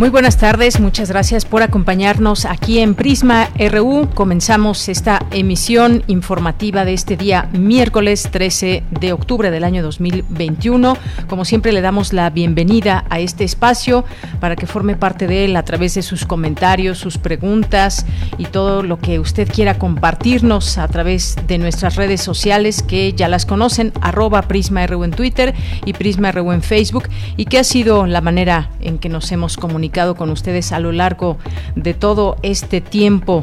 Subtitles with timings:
[0.00, 4.08] Muy buenas tardes, muchas gracias por acompañarnos aquí en Prisma RU.
[4.14, 10.96] Comenzamos esta emisión informativa de este día miércoles 13 de octubre del año 2021.
[11.28, 14.06] Como siempre le damos la bienvenida a este espacio
[14.40, 18.06] para que forme parte de él a través de sus comentarios, sus preguntas
[18.38, 23.28] y todo lo que usted quiera compartirnos a través de nuestras redes sociales que ya
[23.28, 25.54] las conocen, arroba Prisma RU en Twitter
[25.84, 29.58] y Prisma RU en Facebook y que ha sido la manera en que nos hemos
[29.58, 31.36] comunicado con ustedes a lo largo
[31.74, 33.42] de todo este tiempo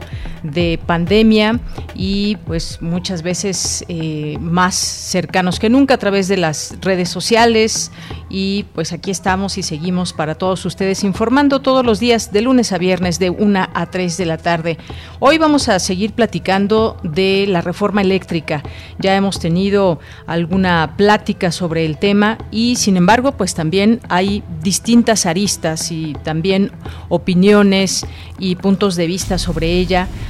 [0.51, 1.59] de pandemia
[1.95, 7.91] y pues muchas veces eh, más cercanos que nunca a través de las redes sociales
[8.29, 12.71] y pues aquí estamos y seguimos para todos ustedes informando todos los días de lunes
[12.71, 14.77] a viernes de 1 a 3 de la tarde.
[15.19, 18.63] Hoy vamos a seguir platicando de la reforma eléctrica.
[18.99, 25.25] Ya hemos tenido alguna plática sobre el tema y sin embargo pues también hay distintas
[25.25, 26.71] aristas y también
[27.09, 28.05] opiniones
[28.39, 30.07] y puntos de vista sobre ella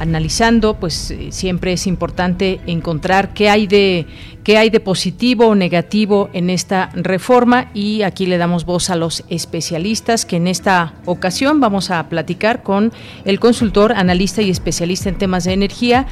[0.00, 4.06] analizando, pues eh, siempre es importante encontrar qué hay de
[4.48, 8.96] qué hay de positivo o negativo en esta reforma y aquí le damos voz a
[8.96, 12.90] los especialistas que en esta ocasión vamos a platicar con
[13.26, 16.06] el consultor, analista y especialista en temas de energía,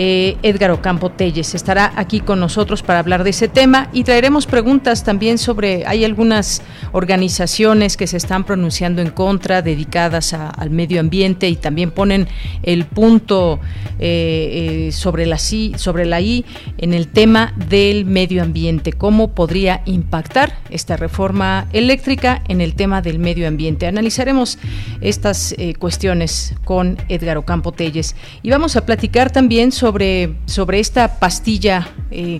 [0.00, 1.54] eh, Edgar Ocampo Telles.
[1.54, 6.04] Estará aquí con nosotros para hablar de ese tema y traeremos preguntas también sobre, hay
[6.04, 12.26] algunas organizaciones que se están pronunciando en contra, dedicadas al medio ambiente y también ponen
[12.64, 16.44] el punto eh, eh, sobre, la, sobre la I
[16.78, 22.74] en el tema de del medio ambiente, cómo podría impactar esta reforma eléctrica en el
[22.74, 23.86] tema del medio ambiente.
[23.86, 24.58] Analizaremos
[25.02, 31.18] estas eh, cuestiones con Edgar Ocampo Telles y vamos a platicar también sobre, sobre esta
[31.18, 31.88] pastilla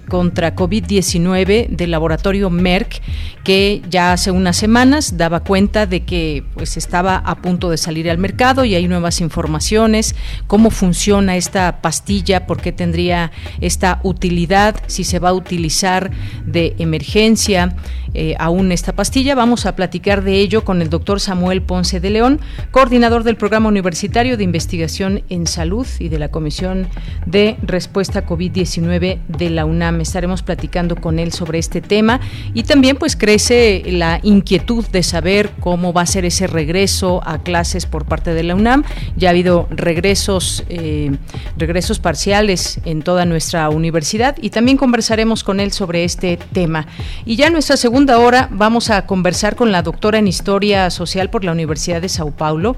[0.08, 3.02] contra COVID-19 del laboratorio Merck
[3.44, 8.10] que ya hace unas semanas daba cuenta de que pues estaba a punto de salir
[8.10, 10.16] al mercado y hay nuevas informaciones,
[10.48, 16.10] cómo funciona esta pastilla, por qué tendría esta utilidad, si se va a utilizar
[16.44, 17.74] de emergencia
[18.18, 19.34] eh, aún esta pastilla.
[19.34, 23.68] Vamos a platicar de ello con el doctor Samuel Ponce de León, coordinador del Programa
[23.68, 26.86] Universitario de Investigación en Salud y de la Comisión
[27.26, 30.00] de Respuesta COVID-19 de la UNAM.
[30.00, 32.20] Estaremos platicando con él sobre este tema
[32.54, 37.42] y también pues crece la inquietud de saber cómo va a ser ese regreso a
[37.42, 38.84] clases por parte de la UNAM.
[39.16, 41.16] Ya ha habido regresos, eh,
[41.56, 46.86] regresos parciales en toda nuestra universidad y también conversaremos con él sobre este tema.
[47.24, 51.44] Y ya nuestra segunda hora vamos a conversar con la doctora en Historia Social por
[51.44, 52.76] la Universidad de Sao Paulo,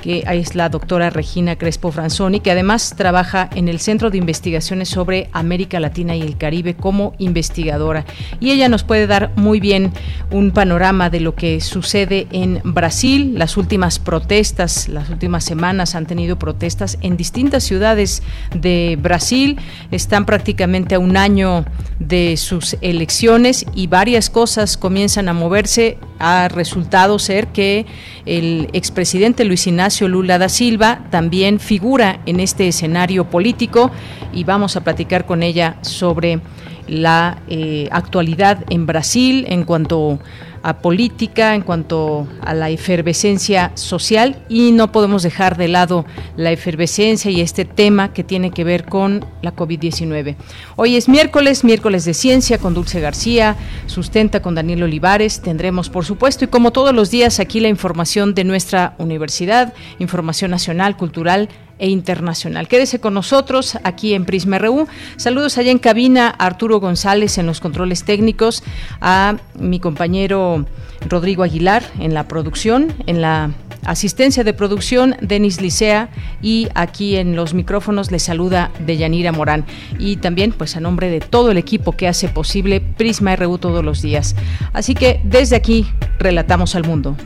[0.00, 4.88] que es la doctora Regina Crespo Franzoni, que además trabaja en el Centro de Investigaciones
[4.88, 8.04] sobre América Latina y el Caribe como investigadora.
[8.40, 9.92] Y ella nos puede dar muy bien
[10.30, 13.34] un panorama de lo que sucede en Brasil.
[13.38, 18.22] Las últimas protestas, las últimas semanas han tenido protestas en distintas ciudades
[18.54, 19.58] de Brasil.
[19.90, 21.64] Están prácticamente a un año
[21.98, 27.86] de sus elecciones y varias cosas comienzan a moverse, ha resultado ser que
[28.26, 33.90] el expresidente Luis Ignacio Lula da Silva también figura en este escenario político
[34.32, 36.40] y vamos a platicar con ella sobre
[36.86, 40.18] la eh, actualidad en Brasil en cuanto
[40.53, 46.50] a política, en cuanto a la efervescencia social y no podemos dejar de lado la
[46.50, 50.36] efervescencia y este tema que tiene que ver con la COVID-19.
[50.76, 53.56] Hoy es miércoles, miércoles de ciencia con Dulce García,
[53.86, 58.34] sustenta con Daniel Olivares, tendremos por supuesto y como todos los días aquí la información
[58.34, 62.68] de nuestra universidad, información nacional, cultural, e internacional.
[62.68, 64.86] Quédese con nosotros aquí en Prisma RU.
[65.16, 68.62] Saludos allá en cabina a Arturo González en los controles técnicos,
[69.00, 70.66] a mi compañero
[71.08, 73.50] Rodrigo Aguilar en la producción, en la
[73.84, 76.08] asistencia de producción, Denis Licea
[76.42, 79.64] y aquí en los micrófonos le saluda Deyanira Morán
[79.98, 83.84] y también pues a nombre de todo el equipo que hace posible Prisma RU todos
[83.84, 84.34] los días.
[84.72, 85.86] Así que desde aquí
[86.18, 87.16] relatamos al mundo.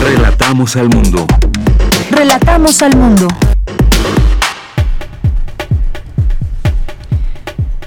[0.00, 1.26] Relatamos al mundo.
[2.10, 3.28] Relatamos al mundo.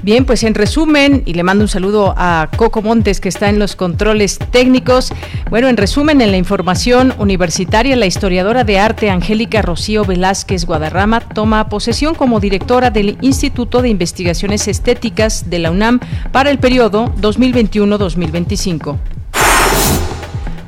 [0.08, 3.60] Bien, pues en resumen, y le mando un saludo a Coco Montes que está en
[3.60, 5.12] los controles técnicos.
[5.50, 11.20] Bueno, en resumen, en la información universitaria, la historiadora de arte Angélica Rocío Velázquez Guadarrama
[11.20, 16.00] toma posesión como directora del Instituto de Investigaciones Estéticas de la UNAM
[16.32, 18.98] para el periodo 2021-2025.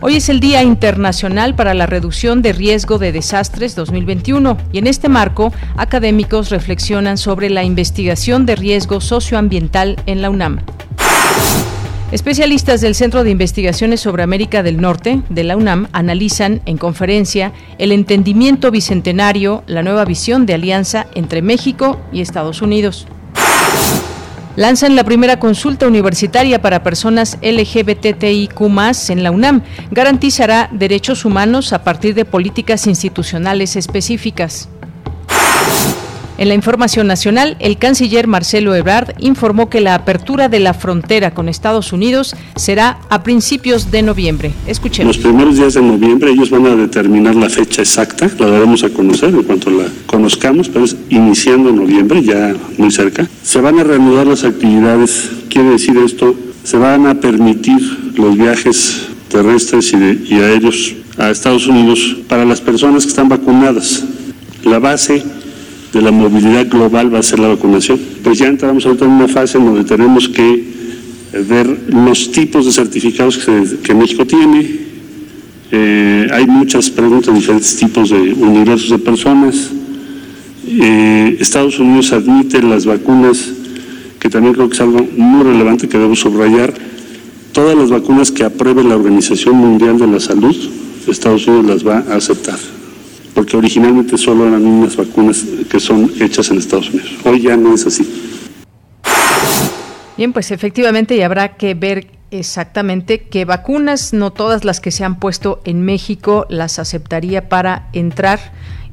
[0.02, 4.88] Hoy es el Día Internacional para la Reducción de Riesgo de Desastres 2021 y en
[4.88, 10.62] este marco académicos reflexionan sobre la investigación de riesgo socioambiental en la UNAM.
[12.14, 17.52] Especialistas del Centro de Investigaciones sobre América del Norte de la UNAM analizan en conferencia
[17.78, 23.06] el entendimiento bicentenario, la nueva visión de alianza entre México y Estados Unidos
[24.60, 28.60] lanzan la primera consulta universitaria para personas LGBTIQ
[29.10, 29.62] en la UNAM.
[29.90, 34.68] Garantizará derechos humanos a partir de políticas institucionales específicas.
[36.40, 41.34] En la información nacional, el canciller Marcelo Ebrard informó que la apertura de la frontera
[41.34, 44.54] con Estados Unidos será a principios de noviembre.
[44.66, 45.18] Escuchemos.
[45.18, 48.90] Los primeros días de noviembre ellos van a determinar la fecha exacta, la daremos a
[48.90, 53.28] conocer en cuanto la conozcamos, pero es iniciando noviembre, ya muy cerca.
[53.44, 56.34] Se van a reanudar las actividades, quiere decir esto,
[56.64, 62.62] se van a permitir los viajes terrestres y, y aéreos a Estados Unidos para las
[62.62, 64.06] personas que están vacunadas.
[64.64, 65.22] La base
[65.94, 68.00] de la movilidad global va a ser la vacunación.
[68.24, 70.64] Pues ya entramos ahorita en una fase en donde tenemos que
[71.48, 73.38] ver los tipos de certificados
[73.84, 74.90] que, México tiene.
[75.72, 79.70] Eh, hay muchas preguntas, diferentes tipos de universos de personas.
[80.68, 83.50] Eh, Estados Unidos admite las vacunas,
[84.20, 86.74] que también creo que es algo muy relevante que debo subrayar.
[87.52, 90.56] Todas las vacunas que apruebe la Organización Mundial de la Salud,
[91.08, 92.60] Estados Unidos las va a aceptar
[93.34, 97.12] porque originalmente solo eran unas vacunas que son hechas en Estados Unidos.
[97.24, 98.08] Hoy ya no es así.
[100.18, 105.04] Bien, pues efectivamente y habrá que ver exactamente qué vacunas, no todas las que se
[105.04, 108.40] han puesto en México las aceptaría para entrar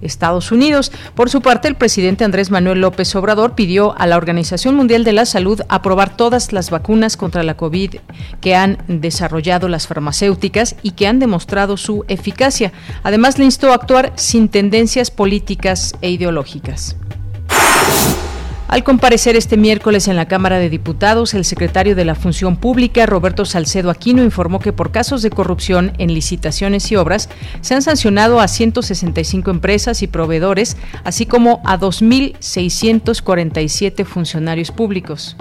[0.00, 0.92] Estados Unidos.
[1.14, 5.12] Por su parte, el presidente Andrés Manuel López Obrador pidió a la Organización Mundial de
[5.12, 7.96] la Salud aprobar todas las vacunas contra la COVID
[8.40, 12.72] que han desarrollado las farmacéuticas y que han demostrado su eficacia.
[13.02, 16.96] Además, le instó a actuar sin tendencias políticas e ideológicas.
[18.68, 23.06] Al comparecer este miércoles en la Cámara de Diputados, el secretario de la Función Pública,
[23.06, 27.28] Roberto Salcedo Aquino, informó que por casos de corrupción en licitaciones y obras
[27.60, 35.36] se han sancionado a 165 empresas y proveedores, así como a 2.647 funcionarios públicos.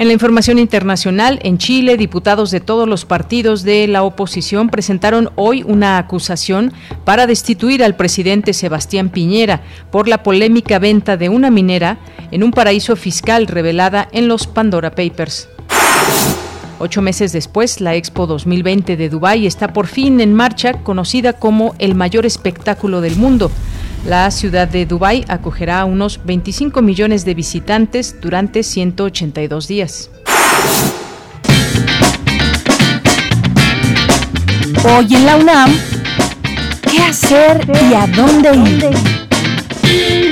[0.00, 5.28] En la información internacional, en Chile, diputados de todos los partidos de la oposición presentaron
[5.34, 6.72] hoy una acusación
[7.04, 9.60] para destituir al presidente Sebastián Piñera
[9.90, 11.98] por la polémica venta de una minera
[12.30, 15.50] en un paraíso fiscal revelada en los Pandora Papers.
[16.78, 21.74] Ocho meses después, la Expo 2020 de Dubái está por fin en marcha, conocida como
[21.78, 23.50] el mayor espectáculo del mundo.
[24.04, 30.10] La ciudad de Dubái acogerá a unos 25 millones de visitantes durante 182 días.
[34.82, 35.78] Hoy en la UNAM,
[36.90, 40.29] ¿qué hacer y a dónde ir?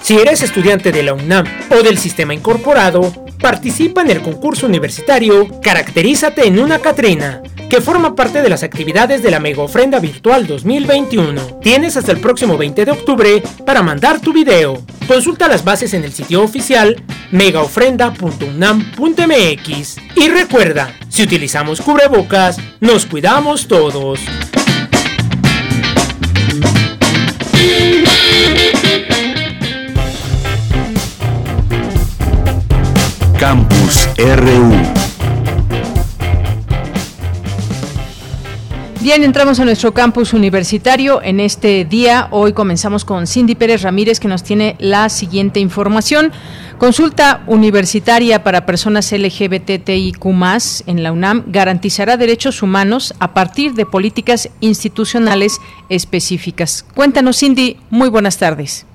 [0.06, 5.48] Si eres estudiante de la UNAM o del sistema incorporado, participa en el concurso universitario
[5.64, 10.46] Caracterízate en una Catrina, que forma parte de las actividades de la Mega Ofrenda Virtual
[10.46, 11.60] 2021.
[11.60, 14.80] Tienes hasta el próximo 20 de octubre para mandar tu video.
[15.08, 19.98] Consulta las bases en el sitio oficial megaofrenda.unam.mx.
[20.18, 24.20] Y recuerda, si utilizamos cubrebocas, nos cuidamos todos.
[33.48, 34.72] Campus RU.
[39.04, 42.28] Bien, entramos a nuestro campus universitario en este día.
[42.32, 46.32] Hoy comenzamos con Cindy Pérez Ramírez que nos tiene la siguiente información.
[46.80, 50.26] Consulta universitaria para personas LGBTIQ
[50.88, 56.82] en la UNAM garantizará derechos humanos a partir de políticas institucionales específicas.
[56.96, 57.78] Cuéntanos, Cindy.
[57.92, 58.88] Muy buenas tardes.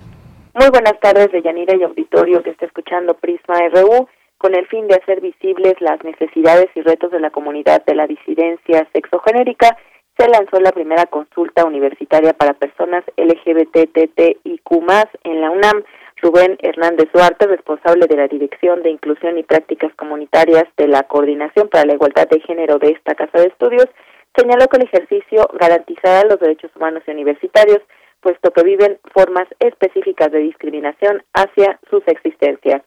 [0.54, 4.08] Muy buenas tardes, de Yanira y auditorio que está escuchando Prisma RU
[4.40, 8.06] con el fin de hacer visibles las necesidades y retos de la comunidad de la
[8.06, 9.76] disidencia sexogenérica
[10.18, 14.70] se lanzó la primera consulta universitaria para personas LGBTTIQ
[15.24, 15.84] en la UNAM.
[16.22, 21.68] Rubén Hernández Duarte, responsable de la Dirección de Inclusión y Prácticas Comunitarias de la Coordinación
[21.68, 23.88] para la Igualdad de Género de esta Casa de Estudios,
[24.34, 27.80] señaló que el ejercicio garantizará los derechos humanos y universitarios,
[28.20, 32.82] puesto que viven formas específicas de discriminación hacia sus existencias.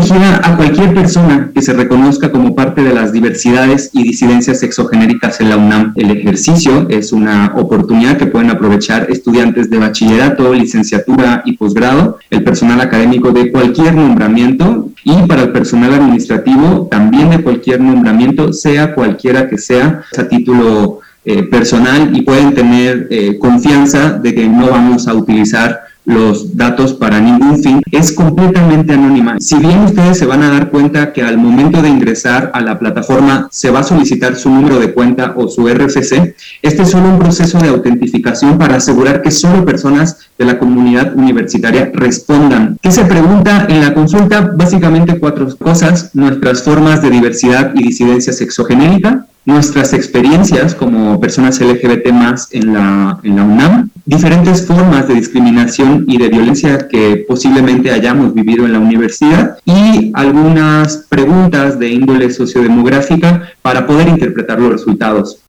[0.00, 5.50] A cualquier persona que se reconozca como parte de las diversidades y disidencias sexogenéricas en
[5.50, 5.92] la UNAM.
[5.94, 12.42] El ejercicio es una oportunidad que pueden aprovechar estudiantes de bachillerato, licenciatura y posgrado, el
[12.42, 18.94] personal académico de cualquier nombramiento y para el personal administrativo también de cualquier nombramiento, sea
[18.94, 24.70] cualquiera que sea, a título eh, personal y pueden tener eh, confianza de que no
[24.70, 29.36] vamos a utilizar los datos para ningún fin, es completamente anónima.
[29.40, 32.78] Si bien ustedes se van a dar cuenta que al momento de ingresar a la
[32.78, 37.08] plataforma se va a solicitar su número de cuenta o su RFC, este es solo
[37.08, 42.78] un proceso de autentificación para asegurar que solo personas de la comunidad universitaria respondan.
[42.82, 44.52] ¿Qué se pregunta en la consulta?
[44.56, 52.12] Básicamente cuatro cosas, nuestras formas de diversidad y disidencia sexogenérica, nuestras experiencias como personas LGBT
[52.12, 57.90] más en la, en la UNAM, diferentes formas de discriminación y de violencia que posiblemente
[57.90, 64.72] hayamos vivido en la universidad y algunas preguntas de índole sociodemográfica para poder interpretar los
[64.72, 65.42] resultados.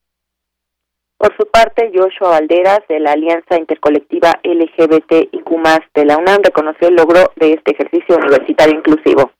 [1.18, 5.46] Por su parte, Joshua Valderas, de la Alianza Intercolectiva LGBTIQ+,
[5.94, 9.32] de la UNAM, reconoció el logro de este ejercicio universitario inclusivo.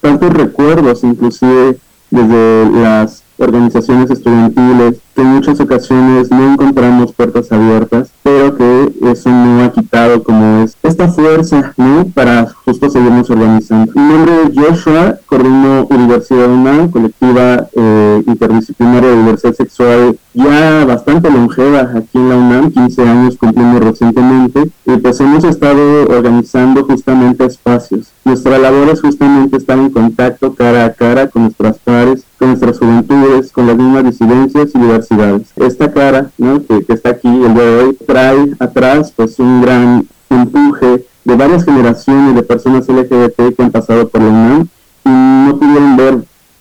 [0.00, 1.78] Tantos recuerdos, inclusive
[2.10, 9.30] desde las organizaciones estudiantiles, que en muchas ocasiones no encontramos puertas abiertas, pero que eso
[9.30, 12.06] no ha quitado como es esta fuerza, ¿no?
[12.14, 13.92] Para justo seguirnos organizando.
[13.94, 21.30] Mi nombre es Joshua, coordino Universidad UNAM, colectiva eh, interdisciplinaria de diversidad sexual ya bastante
[21.30, 27.46] longeva aquí en la UNAM, 15 años cumplimos recientemente, y pues hemos estado organizando justamente
[27.46, 28.12] espacios.
[28.22, 32.78] Nuestra labor es justamente estar en contacto cara a cara con nuestras pares, con nuestras
[32.78, 35.52] juventudes, con las mismas disidencias y diversidades.
[35.56, 41.04] Esta cara que está aquí el día de hoy trae atrás pues un gran empuje
[41.24, 44.68] de varias generaciones de personas LGBT que han pasado por la UNAM
[45.04, 46.14] y no pudieron ver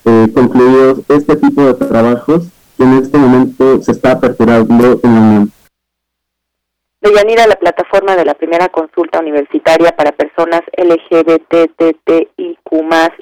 [0.06, 2.48] eh, concluidos este tipo de trabajos
[2.78, 5.50] que en este momento se está aperturando en la UNAM.
[7.02, 12.26] Deyanira, la plataforma de la primera consulta universitaria para personas LGBTTIQ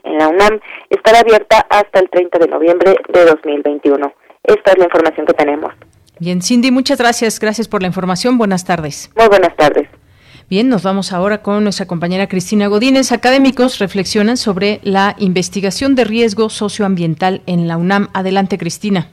[0.03, 4.13] en la UNAM estará abierta hasta el 30 de noviembre de 2021.
[4.43, 5.73] Esta es la información que tenemos.
[6.19, 7.39] Bien, Cindy, muchas gracias.
[7.39, 8.37] Gracias por la información.
[8.37, 9.09] Buenas tardes.
[9.15, 9.87] Muy buenas tardes.
[10.49, 13.11] Bien, nos vamos ahora con nuestra compañera Cristina Godínez.
[13.11, 18.09] Académicos reflexionan sobre la investigación de riesgo socioambiental en la UNAM.
[18.13, 19.09] Adelante, Cristina.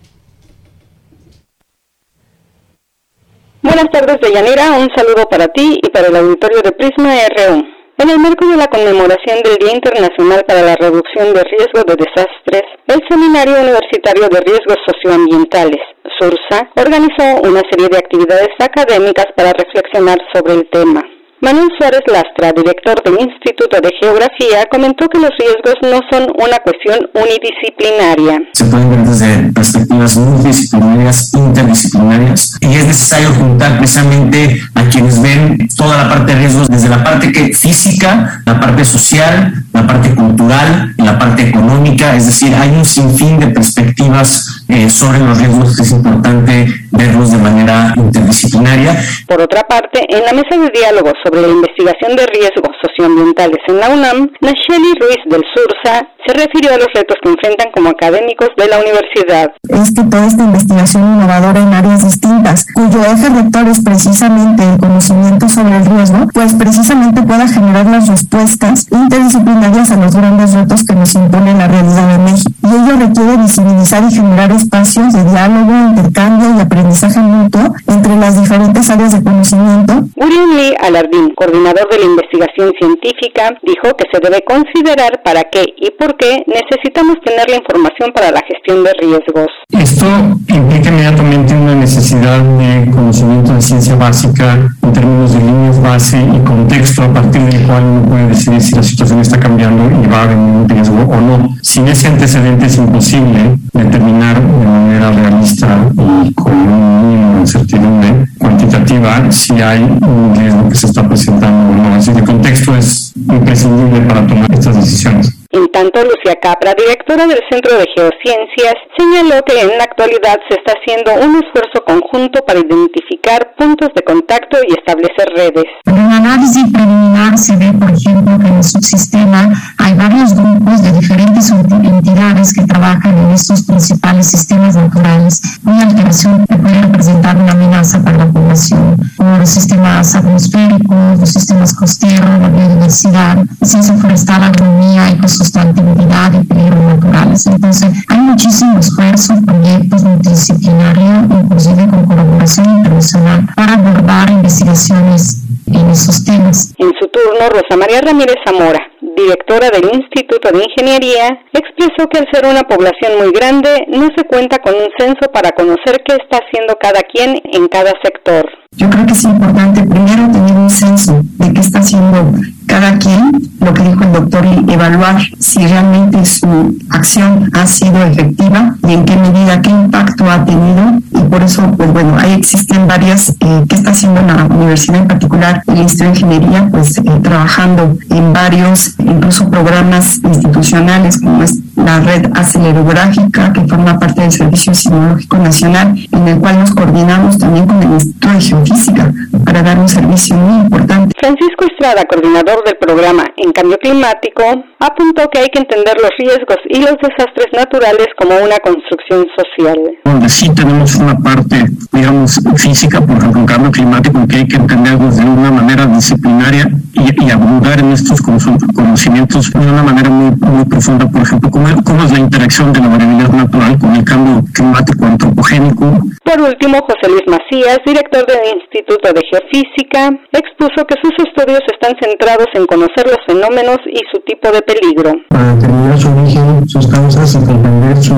[3.63, 4.73] Buenas tardes, Deyanira.
[4.73, 7.70] Un saludo para ti y para el auditorio de Prisma RU.
[8.01, 11.97] En el marco de la conmemoración del Día Internacional para la Reducción de Riesgo de
[11.97, 15.83] Desastres, el Seminario Universitario de Riesgos Socioambientales,
[16.19, 21.05] SURSA, organizó una serie de actividades académicas para reflexionar sobre el tema.
[21.43, 26.59] Manuel Suárez Lastra, director del Instituto de Geografía, comentó que los riesgos no son una
[26.59, 28.43] cuestión unidisciplinaria.
[28.53, 35.67] Se pueden ver desde perspectivas multidisciplinarias, interdisciplinarias, y es necesario juntar precisamente a quienes ven
[35.79, 40.15] toda la parte de riesgos, desde la parte que, física, la parte social, la parte
[40.15, 45.79] cultural, la parte económica, es decir, hay un sinfín de perspectivas eh, sobre los riesgos
[45.81, 48.97] es importante verlos de manera interdisciplinaria.
[49.27, 53.81] Por otra parte, en la mesa de diálogo sobre la investigación de riesgos socioambientales en
[53.81, 58.51] la UNAM, Nacheli Ruiz del Sursa se refirió a los retos que enfrentan como académicos
[58.57, 59.53] de la universidad.
[59.69, 64.79] Es que toda esta investigación innovadora en áreas distintas, cuyo eje rector es precisamente el
[64.79, 70.85] conocimiento sobre el riesgo, pues precisamente pueda generar las respuestas interdisciplinarias a los grandes retos
[70.85, 72.53] que nos impone la realidad de México.
[72.63, 78.41] Y ello requiere visibilizar y generar espacios de diálogo, intercambio y aprendizaje mutuo entre las
[78.41, 79.93] diferentes áreas de conocimiento.
[80.17, 85.65] Uriel Lee Alardín, coordinador de la investigación científica, dijo que se debe considerar para qué
[85.77, 89.49] y por qué necesitamos tener la información para la gestión de riesgos.
[89.73, 90.07] Esto
[90.49, 96.39] implica inmediatamente una necesidad de conocimiento de ciencia básica en términos de líneas base y
[96.45, 100.21] contexto a partir del cual uno puede decidir si la situación está cambiando y va
[100.21, 101.57] a haber un riesgo o no.
[101.63, 105.91] Sin ese antecedente es imposible determinar de manera realista
[106.25, 111.71] y con un mínimo de incertidumbre cuantitativa si hay un riesgo que se está presentando
[111.71, 111.95] o no.
[111.95, 115.40] Así que el contexto es imprescindible para tomar estas decisiones.
[115.53, 120.55] En tanto, Lucía Capra, directora del Centro de Geociencias, señaló que en la actualidad se
[120.55, 125.65] está haciendo un esfuerzo conjunto para identificar puntos de contacto y establecer redes.
[125.87, 130.85] En el análisis preliminar se ve, por ejemplo, que en el subsistema hay varios grupos
[130.85, 137.37] de diferentes entidades que trabajan en estos principales sistemas naturales, una alteración que puede representar
[137.37, 143.95] una amenaza para la población, como los sistemas atmosféricos, los sistemas costeros, la biodiversidad, ciencia
[143.97, 145.09] forestal, agronomía,
[145.41, 147.47] sustentabilidad y peligros naturales.
[147.47, 156.25] Entonces, hay muchísimo esfuerzo, proyectos multidisciplinarios, inclusive con colaboración internacional, para abordar investigaciones en esos
[156.25, 156.75] temas.
[156.79, 158.81] En su turno, Rosa María Ramírez Zamora,
[159.17, 164.25] directora del Instituto de Ingeniería, expresó que al ser una población muy grande, no se
[164.25, 168.45] cuenta con un censo para conocer qué está haciendo cada quien en cada sector.
[168.77, 172.33] Yo creo que es importante primero tener un censo de qué está haciendo
[172.71, 178.77] cada quien, lo que dijo el doctor, evaluar si realmente su acción ha sido efectiva
[178.87, 181.01] y en qué medida, qué impacto ha tenido.
[181.13, 185.09] Y por eso, pues bueno, ahí existen varias, eh, ¿qué está haciendo la universidad en
[185.09, 186.69] particular, el Instituto de Ingeniería?
[186.71, 193.99] Pues eh, trabajando en varios, incluso programas institucionales como es la red acelerográfica que forma
[193.99, 198.41] parte del Servicio Sismológico Nacional, en el cual nos coordinamos también con el Instituto de
[198.41, 199.13] Geofísica
[199.45, 201.15] para dar un servicio muy importante.
[201.19, 204.43] Francisco Estrada, coordinador del programa En Cambio Climático,
[204.79, 209.79] apuntó que hay que entender los riesgos y los desastres naturales como una construcción social.
[210.05, 214.57] Donde sí tenemos una parte, digamos, física, por ejemplo, en cambio climático, que hay que
[214.57, 220.31] entenderlos de una manera disciplinaria y, y abundar en estos conocimientos de una manera muy,
[220.37, 224.05] muy profunda, por ejemplo, cómo, cómo es la interacción de la variabilidad natural con el
[224.05, 226.01] cambio climático antropogénico.
[226.25, 231.95] Por último, José Luis Macías, director del Instituto de Geofísica, expuso que sus estudios están
[232.01, 235.13] centrados en conocer los fenómenos y su tipo de peligro.
[235.29, 238.15] Para determinar su origen, sus causas y comprender su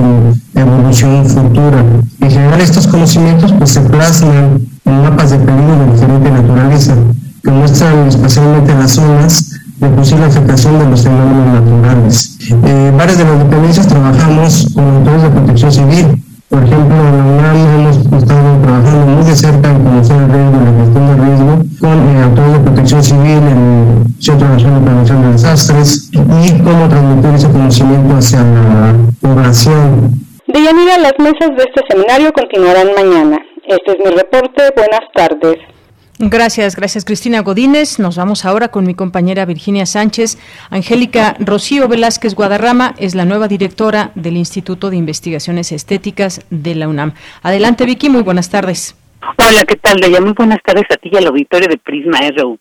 [0.55, 1.83] evolución futura.
[2.21, 6.95] En general, estos conocimientos pues, se plasman en mapas de peligro de diferente naturaleza,
[7.43, 9.52] que muestran especialmente las zonas
[9.83, 12.37] de posible afectación de los fenómenos naturales.
[12.49, 16.23] Eh, varias de las dependencias trabajamos con autores de protección civil.
[16.49, 20.57] Por ejemplo, en la UNAM hemos estado trabajando muy de cerca en conocer el riesgo,
[20.63, 25.31] la gestión del riesgo, con eh, de protección civil en Centro Nacional de Prevención de
[25.31, 30.11] Desastres y cómo transmitir ese conocimiento hacia la población.
[30.47, 33.37] De Yanira, las mesas de este seminario continuarán mañana.
[33.67, 34.61] Este es mi reporte.
[34.75, 35.57] Buenas tardes.
[36.19, 37.97] Gracias, gracias Cristina Godínez.
[37.97, 40.37] Nos vamos ahora con mi compañera Virginia Sánchez.
[40.69, 46.87] Angélica Rocío Velázquez Guadarrama es la nueva directora del Instituto de Investigaciones Estéticas de la
[46.87, 47.13] UNAM.
[47.41, 48.95] Adelante Vicky, muy buenas tardes.
[49.37, 50.21] Hola, ¿qué tal, Deya?
[50.21, 52.59] Muy buenas tardes a ti y al auditorio de Prisma RU.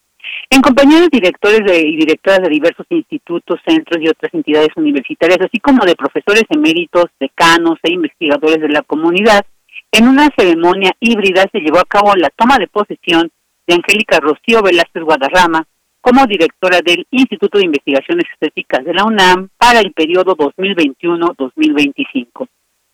[0.49, 5.39] En compañía de directores de, y directoras de diversos institutos, centros y otras entidades universitarias,
[5.41, 9.45] así como de profesores eméritos, decanos e investigadores de la comunidad,
[9.91, 13.31] en una ceremonia híbrida se llevó a cabo la toma de posesión
[13.75, 15.67] Angélica Rocío Velázquez Guadarrama
[16.01, 22.49] como directora del Instituto de Investigaciones Estéticas de la UNAM para el periodo 2021-2025.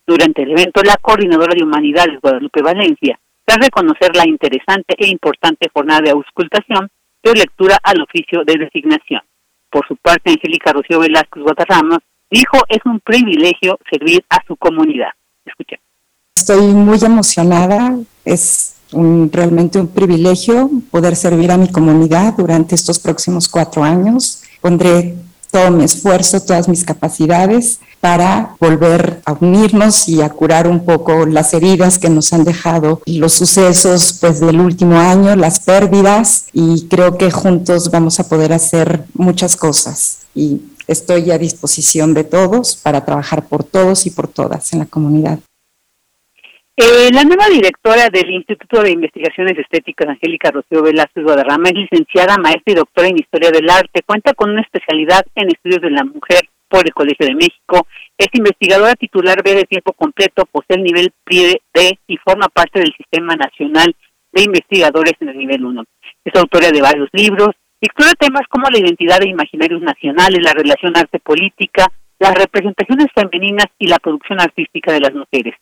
[0.06, 5.68] Durante el evento, la coordinadora de Humanidades, Guadalupe Valencia, tras reconocer la interesante e importante
[5.72, 6.90] jornada de auscultación,
[7.22, 9.22] dio lectura al oficio de designación.
[9.70, 11.98] Por su parte, Angélica Rocío Velázquez Guadarrama
[12.30, 15.12] dijo es un privilegio servir a su comunidad.
[15.46, 15.80] Escuchen.
[16.34, 23.48] Estoy muy emocionada, es realmente un privilegio poder servir a mi comunidad durante estos próximos
[23.48, 24.42] cuatro años.
[24.60, 25.16] Pondré
[25.50, 31.26] todo mi esfuerzo, todas mis capacidades para volver a unirnos y a curar un poco
[31.26, 36.86] las heridas que nos han dejado los sucesos pues del último año, las pérdidas y
[36.88, 42.76] creo que juntos vamos a poder hacer muchas cosas y estoy a disposición de todos
[42.76, 45.40] para trabajar por todos y por todas en la comunidad.
[46.80, 52.36] Eh, la nueva directora del Instituto de Investigaciones Estéticas, Angélica Rocío Velázquez Guadarrama, es licenciada,
[52.38, 54.02] maestra y doctora en Historia del Arte.
[54.06, 57.84] Cuenta con una especialidad en estudios de la mujer por el Colegio de México.
[58.16, 62.78] Es investigadora titular B de tiempo completo, posee el nivel PRI D y forma parte
[62.78, 63.96] del Sistema Nacional
[64.30, 65.84] de Investigadores en el nivel 1.
[66.26, 70.96] Es autora de varios libros, explora temas como la identidad de imaginarios nacionales, la relación
[70.96, 71.88] arte-política,
[72.20, 75.56] las representaciones femeninas y la producción artística de las mujeres.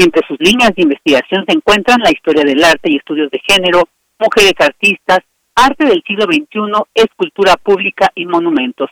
[0.00, 3.82] Entre sus líneas de investigación se encuentran la historia del arte y estudios de género,
[4.18, 5.18] mujeres artistas,
[5.54, 8.88] arte del siglo XXI, escultura pública y monumentos.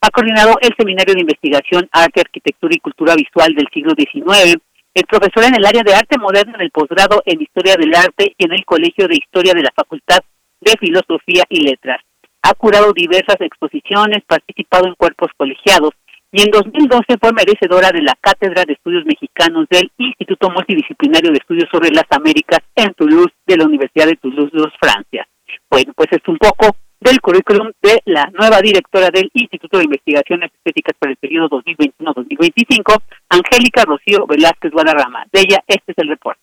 [0.00, 4.56] Ha coordinado el Seminario de Investigación Arte, Arquitectura y Cultura Visual del siglo XIX,
[4.94, 8.32] el profesor en el área de arte moderno en el posgrado en Historia del Arte
[8.38, 10.20] y en el Colegio de Historia de la Facultad
[10.62, 12.00] de Filosofía y Letras.
[12.40, 15.92] Ha curado diversas exposiciones, participado en cuerpos colegiados
[16.36, 21.38] y en 2012 fue merecedora de la Cátedra de Estudios Mexicanos del Instituto Multidisciplinario de
[21.38, 25.26] Estudios sobre las Américas en Toulouse de la Universidad de Toulouse, Francia.
[25.70, 30.50] Bueno, pues es un poco del currículum de la nueva directora del Instituto de Investigaciones
[30.52, 35.24] Estéticas para el periodo 2021-2025, Angélica Rocío Velázquez Guadarrama.
[35.32, 36.42] De ella, este es el reporte.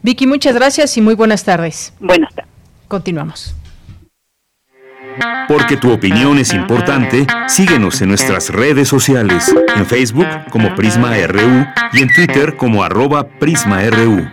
[0.00, 1.94] Vicky, muchas gracias y muy buenas tardes.
[2.00, 2.50] Buenas tardes.
[2.88, 3.54] Continuamos.
[5.48, 11.66] Porque tu opinión es importante, síguenos en nuestras redes sociales, en Facebook como Prisma RU
[11.92, 14.26] y en Twitter como arroba PrismaRU.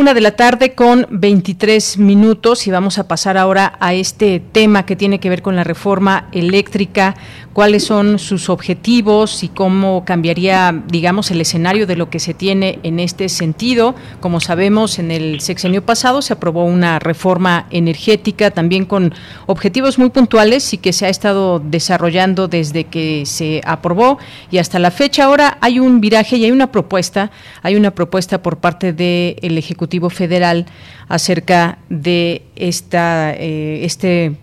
[0.00, 4.86] Una de la tarde con 23 minutos y vamos a pasar ahora a este tema
[4.86, 7.16] que tiene que ver con la reforma eléctrica,
[7.52, 12.78] cuáles son sus objetivos y cómo cambiaría, digamos, el escenario de lo que se tiene
[12.82, 13.94] en este sentido.
[14.20, 19.12] Como sabemos, en el sexenio pasado se aprobó una reforma energética también con
[19.46, 24.18] objetivos muy puntuales y que se ha estado desarrollando desde que se aprobó
[24.50, 25.24] y hasta la fecha.
[25.24, 27.30] Ahora hay un viraje y hay una propuesta,
[27.62, 30.66] hay una propuesta por parte del Ejecutivo Federal
[31.08, 34.36] acerca de esta, eh, este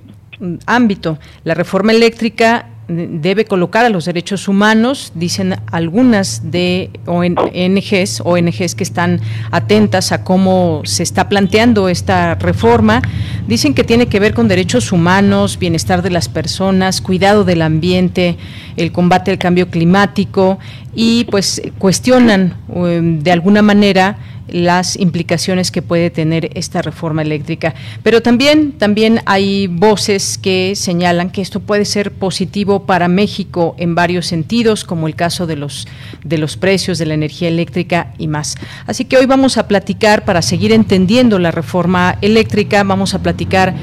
[0.65, 1.17] ámbito.
[1.43, 8.84] La reforma eléctrica debe colocar a los derechos humanos, dicen algunas de ONGs, ONGs que
[8.84, 9.19] están
[9.52, 13.02] atentas a cómo se está planteando esta reforma,
[13.47, 18.38] dicen que tiene que ver con derechos humanos, bienestar de las personas, cuidado del ambiente,
[18.78, 20.58] el combate al cambio climático
[20.95, 24.17] y pues cuestionan um, de alguna manera
[24.48, 27.74] las implicaciones que puede tener esta reforma eléctrica.
[28.04, 33.96] Pero también, también hay voces que señalan que esto puede ser positivo para México en
[33.96, 35.88] varios sentidos, como el caso de los,
[36.24, 38.56] de los precios de la energía eléctrica y más.
[38.86, 43.74] Así que hoy vamos a platicar, para seguir entendiendo la reforma eléctrica, vamos a platicar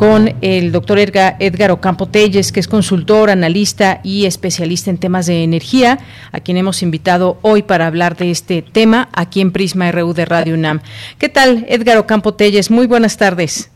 [0.00, 5.26] con el doctor Edgar, Edgar Ocampo Telles, que es consultor, analista y especialista en temas
[5.26, 5.98] de energía,
[6.32, 10.24] a quien hemos invitado hoy para hablar de este tema aquí en Prisma RU de
[10.24, 10.80] Radio UNAM.
[11.18, 12.70] ¿Qué tal, Edgar Ocampo Telles?
[12.70, 13.70] Muy buenas tardes.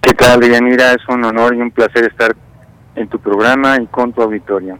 [0.00, 0.94] ¿Qué tal, Yanira?
[0.94, 2.34] Es un honor y un placer estar
[2.96, 4.76] en tu programa y con tu auditorio.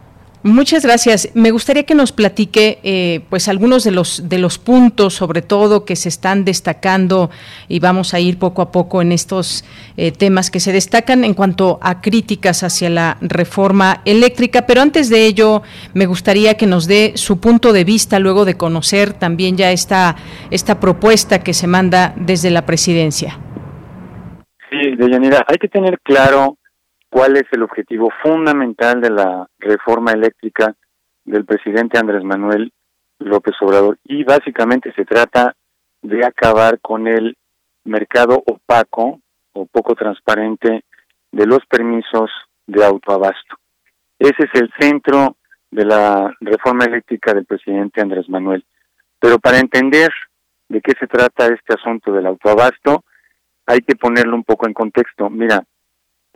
[0.47, 1.29] Muchas gracias.
[1.33, 5.83] Me gustaría que nos platique, eh, pues, algunos de los de los puntos, sobre todo,
[5.83, 7.29] que se están destacando
[7.67, 9.65] y vamos a ir poco a poco en estos
[9.97, 14.65] eh, temas que se destacan en cuanto a críticas hacia la reforma eléctrica.
[14.65, 18.55] Pero antes de ello, me gustaría que nos dé su punto de vista luego de
[18.55, 20.15] conocer también ya esta
[20.49, 23.37] esta propuesta que se manda desde la presidencia.
[24.69, 26.57] Sí, Deyanira, hay que tener claro
[27.09, 30.75] cuál es el objetivo fundamental de la reforma eléctrica
[31.25, 32.71] del presidente Andrés Manuel
[33.19, 33.97] López Obrador.
[34.03, 35.55] Y básicamente se trata
[36.01, 37.35] de acabar con el
[37.83, 39.19] mercado opaco
[39.53, 40.83] o poco transparente
[41.31, 42.29] de los permisos
[42.65, 43.57] de autoabasto.
[44.19, 45.37] Ese es el centro
[45.71, 48.65] de la reforma eléctrica del presidente Andrés Manuel.
[49.19, 50.11] Pero para entender
[50.69, 53.03] de qué se trata este asunto del autoabasto,
[53.65, 55.29] hay que ponerlo un poco en contexto.
[55.29, 55.63] Mira,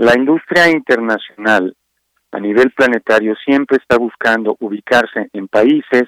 [0.01, 1.75] la industria internacional
[2.31, 6.05] a nivel planetario siempre está buscando ubicarse en países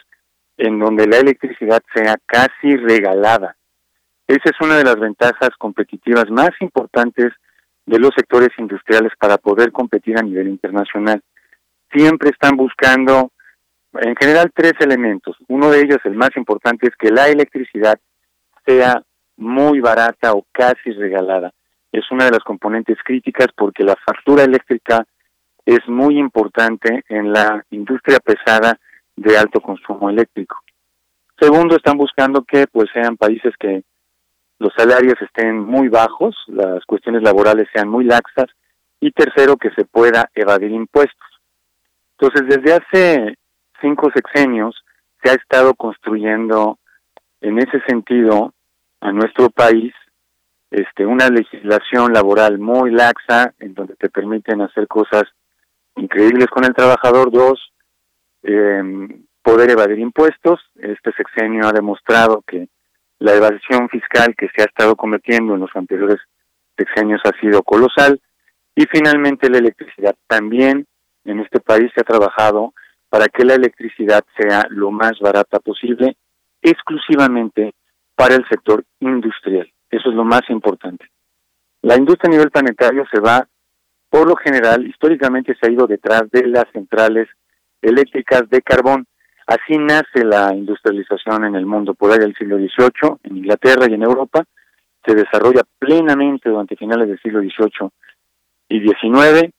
[0.58, 3.56] en donde la electricidad sea casi regalada.
[4.26, 7.34] Esa es una de las ventajas competitivas más importantes
[7.86, 11.22] de los sectores industriales para poder competir a nivel internacional.
[11.92, 13.32] Siempre están buscando,
[13.94, 15.38] en general, tres elementos.
[15.50, 18.00] Uno de ellos, el más importante, es que la electricidad
[18.66, 19.04] sea
[19.38, 21.54] muy barata o casi regalada
[21.94, 25.06] es una de las componentes críticas porque la factura eléctrica
[25.64, 28.78] es muy importante en la industria pesada
[29.16, 30.60] de alto consumo eléctrico.
[31.40, 33.84] Segundo, están buscando que pues sean países que
[34.58, 38.48] los salarios estén muy bajos, las cuestiones laborales sean muy laxas
[39.00, 41.28] y tercero, que se pueda evadir impuestos.
[42.18, 43.38] Entonces, desde hace
[43.82, 44.84] cinco sexenios
[45.22, 46.80] se ha estado construyendo
[47.42, 48.54] en ese sentido
[49.02, 49.94] a nuestro país
[50.74, 55.24] este, una legislación laboral muy laxa en donde te permiten hacer cosas
[55.96, 57.32] increíbles con el trabajador.
[57.32, 57.72] Dos,
[58.42, 58.82] eh,
[59.44, 60.60] poder evadir impuestos.
[60.76, 62.70] Este sexenio ha demostrado que
[63.20, 66.18] la evasión fiscal que se ha estado cometiendo en los anteriores
[66.76, 68.20] sexenios ha sido colosal.
[68.76, 70.16] Y finalmente la electricidad.
[70.26, 70.88] También
[71.26, 72.74] en este país se ha trabajado
[73.10, 76.18] para que la electricidad sea lo más barata posible,
[76.64, 77.76] exclusivamente
[78.16, 79.72] para el sector industrial.
[79.94, 81.06] Eso es lo más importante.
[81.84, 83.48] La industria a nivel planetario se va,
[84.10, 87.28] por lo general, históricamente se ha ido detrás de las centrales
[87.80, 89.06] eléctricas de carbón.
[89.46, 93.94] Así nace la industrialización en el mundo por ahí del siglo XVIII, en Inglaterra y
[93.94, 94.44] en Europa.
[95.06, 97.90] Se desarrolla plenamente durante finales del siglo XVIII
[98.70, 99.54] y XIX.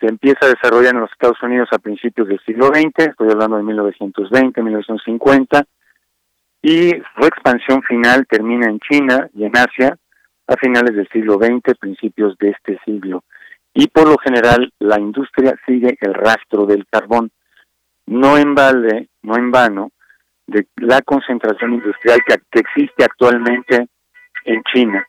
[0.00, 3.56] Se empieza a desarrollar en los Estados Unidos a principios del siglo XX, estoy hablando
[3.56, 5.64] de 1920, 1950,
[6.62, 9.96] y su expansión final termina en China y en Asia
[10.48, 13.24] a finales del siglo XX, principios de este siglo.
[13.74, 17.30] Y por lo general la industria sigue el rastro del carbón
[18.06, 19.90] no en balde, vano,
[20.46, 23.88] de la concentración industrial que, existe actualmente
[24.44, 25.06] en China.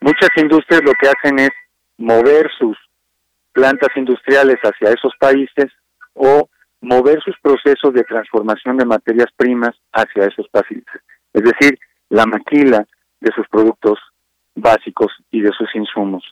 [0.00, 1.50] Muchas industrias lo que hacen es
[1.98, 2.76] mover sus
[3.52, 5.70] plantas industriales hacia esos países
[6.14, 6.48] o
[6.82, 10.84] mover sus procesos de transformación de materias primas hacia esos países.
[11.32, 11.78] Es decir,
[12.10, 12.86] la maquila
[13.20, 13.98] de sus productos
[14.54, 16.24] básicos y de sus insumos.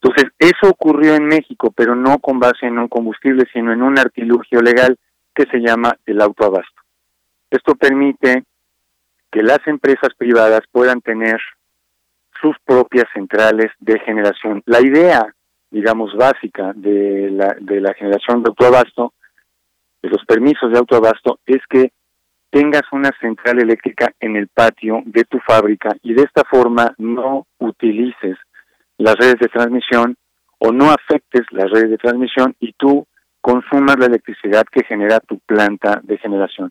[0.00, 3.98] Entonces, eso ocurrió en México, pero no con base en un combustible, sino en un
[3.98, 4.98] artilugio legal
[5.34, 6.82] que se llama el autoabasto.
[7.50, 8.44] Esto permite
[9.30, 11.40] que las empresas privadas puedan tener
[12.40, 14.62] sus propias centrales de generación.
[14.66, 15.32] La idea,
[15.70, 19.12] digamos, básica de la, de la generación de autoabasto,
[20.02, 21.92] de los permisos de autoabasto, es que
[22.50, 27.46] tengas una central eléctrica en el patio de tu fábrica y de esta forma no
[27.58, 28.36] utilices
[28.98, 30.16] las redes de transmisión
[30.58, 33.06] o no afectes las redes de transmisión y tú
[33.40, 36.70] consumas la electricidad que genera tu planta de generación.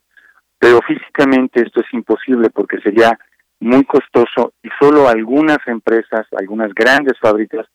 [0.60, 3.18] Pero físicamente esto es imposible porque sería
[3.60, 7.68] muy costoso y solo algunas empresas, algunas grandes fábricas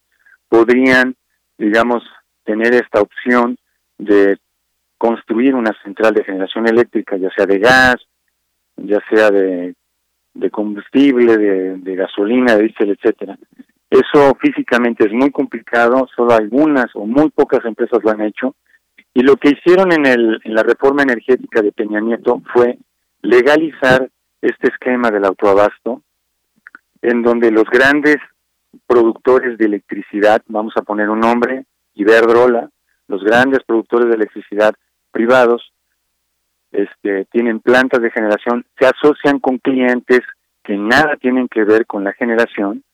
[0.48, 1.16] podrían,
[1.58, 2.04] digamos,
[2.44, 3.56] tener esta opción
[3.98, 4.38] de
[4.98, 7.96] construir una central de generación eléctrica, ya sea de gas,
[8.76, 9.74] ya sea de,
[10.50, 13.38] combustible, de, de gasolina, de diésel, etcétera.
[13.90, 18.54] Eso físicamente es muy complicado, solo algunas o muy pocas empresas lo han hecho
[19.16, 22.78] y lo que hicieron en, el, en la reforma energética de Peña Nieto fue
[23.22, 24.10] legalizar
[24.42, 26.02] este esquema del autoabasto,
[27.00, 28.18] en donde los grandes
[28.86, 32.68] productores de electricidad, vamos a poner un nombre, Iberdrola,
[33.08, 34.74] los grandes productores de electricidad
[35.16, 35.72] privados,
[36.72, 40.20] este, tienen plantas de generación, se asocian con clientes
[40.62, 42.84] que nada tienen que ver con la generación,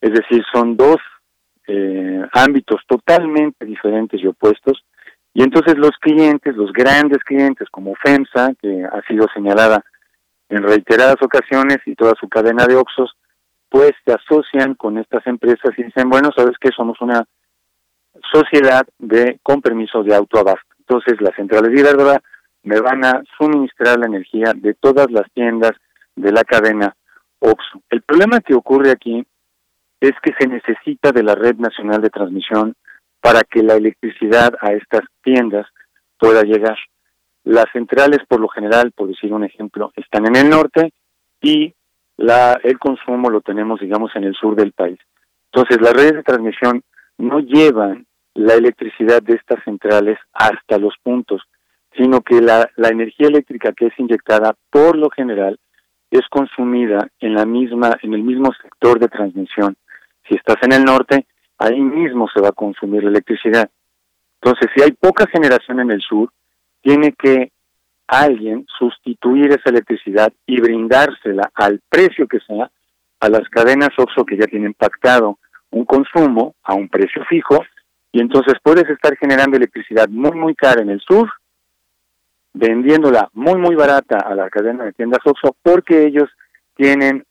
[0.00, 0.98] es decir, son dos
[1.66, 4.84] eh, ámbitos totalmente diferentes y opuestos,
[5.34, 9.84] y entonces los clientes, los grandes clientes como FEMSA, que ha sido señalada
[10.48, 13.16] en reiteradas ocasiones y toda su cadena de Oxos,
[13.68, 17.24] pues se asocian con estas empresas y dicen, bueno, sabes que somos una
[18.32, 20.69] sociedad de con permiso de autoabasto.
[20.90, 22.20] Entonces las centrales de Iberdrola
[22.64, 25.70] me van a suministrar la energía de todas las tiendas
[26.16, 26.96] de la cadena
[27.38, 27.80] Oxo.
[27.90, 29.24] El problema que ocurre aquí
[30.00, 32.74] es que se necesita de la red nacional de transmisión
[33.20, 35.64] para que la electricidad a estas tiendas
[36.18, 36.76] pueda llegar.
[37.44, 40.92] Las centrales, por lo general, por decir un ejemplo, están en el norte
[41.40, 41.72] y
[42.16, 44.98] la, el consumo lo tenemos, digamos, en el sur del país.
[45.52, 46.82] Entonces, las redes de transmisión
[47.16, 51.42] no llevan la electricidad de estas centrales hasta los puntos,
[51.96, 55.58] sino que la, la energía eléctrica que es inyectada, por lo general,
[56.10, 59.76] es consumida en la misma, en el mismo sector de transmisión.
[60.28, 61.26] Si estás en el norte,
[61.58, 63.70] ahí mismo se va a consumir la electricidad.
[64.42, 66.30] Entonces, si hay poca generación en el sur,
[66.82, 67.52] tiene que
[68.06, 72.70] alguien sustituir esa electricidad y brindársela al precio que sea
[73.20, 75.38] a las cadenas OXO que ya tienen pactado
[75.70, 77.62] un consumo a un precio fijo
[78.12, 81.28] y entonces puedes estar generando electricidad muy muy cara en el sur,
[82.52, 86.28] vendiéndola muy muy barata a la cadena de tiendas OXO porque ellos
[86.74, 87.24] tienen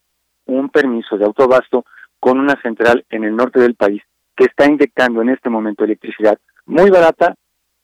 [0.46, 1.86] un permiso de autobasto
[2.20, 4.02] con una central en el norte del país
[4.36, 7.36] que está inyectando en este momento electricidad muy barata,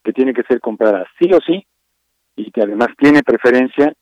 [0.02, 1.66] que tiene que ser comprada sí o sí,
[2.36, 3.92] y que además tiene preferencia,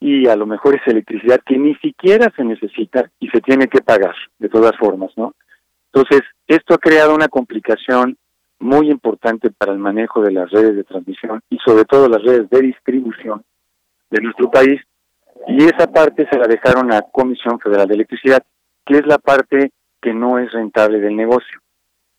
[0.00, 3.80] y a lo mejor es electricidad que ni siquiera se necesita y se tiene que
[3.80, 5.34] pagar, de todas formas, ¿no?
[5.92, 8.18] Entonces, esto ha creado una complicación
[8.64, 12.48] muy importante para el manejo de las redes de transmisión y sobre todo las redes
[12.48, 13.44] de distribución
[14.10, 14.80] de nuestro país
[15.46, 18.42] y esa parte se la dejaron a Comisión Federal de Electricidad,
[18.86, 21.60] que es la parte que no es rentable del negocio.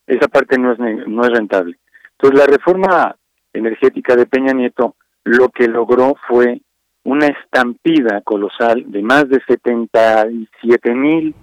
[0.06, 1.80] Esa parte no es no es rentable.
[2.12, 3.16] Entonces la reforma
[3.52, 6.62] energética de Peña Nieto lo que logró fue
[7.06, 11.34] una estampida colosal de más de 77 mil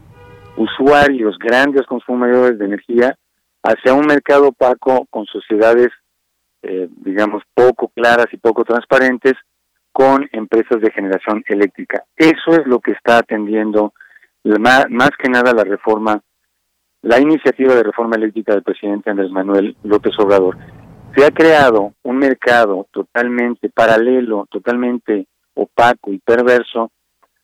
[0.57, 3.17] usuarios, grandes consumidores de energía,
[3.63, 5.89] hacia un mercado opaco con sociedades,
[6.63, 9.35] eh, digamos, poco claras y poco transparentes,
[9.93, 12.05] con empresas de generación eléctrica.
[12.17, 13.93] Eso es lo que está atendiendo
[14.45, 16.21] más, más que nada la reforma,
[17.03, 20.57] la iniciativa de reforma eléctrica del presidente Andrés Manuel López Obrador.
[21.15, 26.91] Se ha creado un mercado totalmente paralelo, totalmente opaco y perverso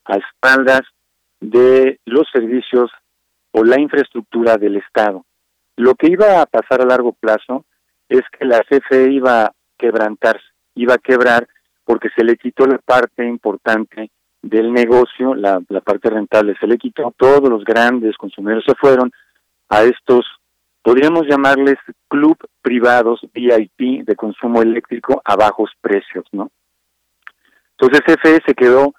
[0.07, 0.81] a espaldas
[1.41, 2.91] de los servicios
[3.53, 5.25] o la infraestructura del Estado.
[5.79, 7.65] Lo que iba a pasar a largo plazo
[8.09, 11.47] es que la CFE iba a quebrantarse, iba a quebrar
[11.85, 14.11] porque se le quitó la parte importante
[14.43, 19.13] del negocio, la, parte rentable, se le quitó, todos los grandes consumidores se fueron
[19.69, 20.27] a estos,
[20.83, 21.77] podríamos llamarles
[22.09, 26.51] club privados VIP de consumo eléctrico a bajos precios, ¿no?
[27.79, 28.95] Entonces CFE se quedó,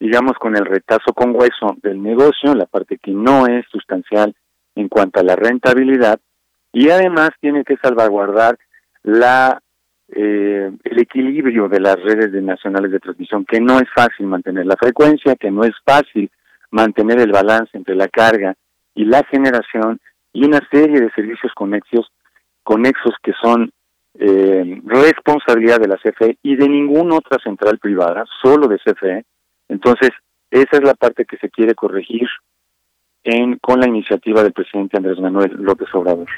[0.00, 4.34] digamos, con el retazo con hueso del negocio, la parte que no es sustancial
[4.74, 6.20] en cuanto a la rentabilidad,
[6.72, 8.58] y además tiene que salvaguardar
[9.02, 9.60] la
[10.08, 14.66] eh, el equilibrio de las redes de nacionales de transmisión, que no es fácil mantener
[14.66, 16.30] la frecuencia, que no es fácil
[16.70, 18.54] mantener el balance entre la carga
[18.94, 19.98] y la generación
[20.32, 22.12] y una serie de servicios conexos,
[22.62, 23.70] conexos que son
[24.18, 29.24] eh, responsabilidad de la CFE y de ninguna otra central privada, solo de CFE.
[29.68, 30.10] Entonces,
[30.50, 32.28] esa es la parte que se quiere corregir
[33.24, 36.28] en, con la iniciativa del presidente Andrés Manuel López Obrador.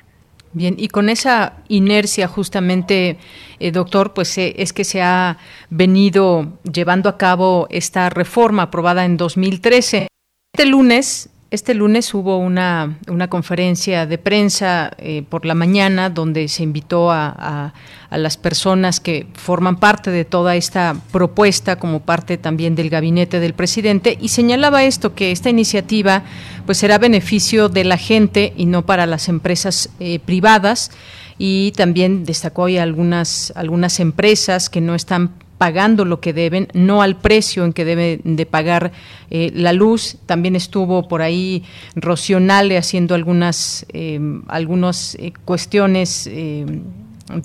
[0.53, 3.18] Bien, y con esa inercia justamente,
[3.59, 5.37] eh, doctor, pues eh, es que se ha
[5.68, 10.09] venido llevando a cabo esta reforma aprobada en 2013.
[10.55, 16.48] Este lunes este lunes hubo una, una conferencia de prensa eh, por la mañana donde
[16.48, 17.72] se invitó a,
[18.11, 23.40] a, las personas que forman parte de toda esta propuesta como parte también del gabinete
[23.40, 26.24] del presidente y señalaba esto, que esta iniciativa
[26.64, 30.90] pues será beneficio de la gente y no para las empresas eh, privadas
[31.38, 37.02] y también destacó hoy algunas, algunas empresas que no están pagando lo que deben, no
[37.02, 38.92] al precio en que debe de pagar
[39.30, 40.18] eh, la luz.
[40.26, 41.64] También estuvo por ahí
[41.94, 46.28] Rocionale haciendo algunas, eh, algunas eh, cuestiones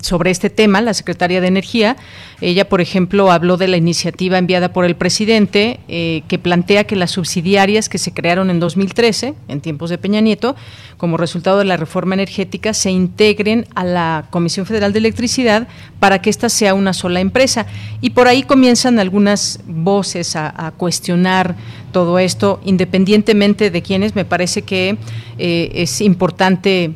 [0.00, 1.96] sobre este tema, la secretaria de Energía.
[2.40, 6.96] Ella, por ejemplo, habló de la iniciativa enviada por el presidente eh, que plantea que
[6.96, 10.54] las subsidiarias que se crearon en 2013, en tiempos de Peña Nieto,
[10.96, 15.66] como resultado de la reforma energética, se integren a la Comisión Federal de Electricidad
[15.98, 17.66] para que ésta sea una sola empresa.
[18.00, 21.56] Y por ahí comienzan algunas voces a, cuestionar
[21.92, 24.96] todo esto, independientemente de quienes, me parece que
[25.38, 26.94] eh, es importante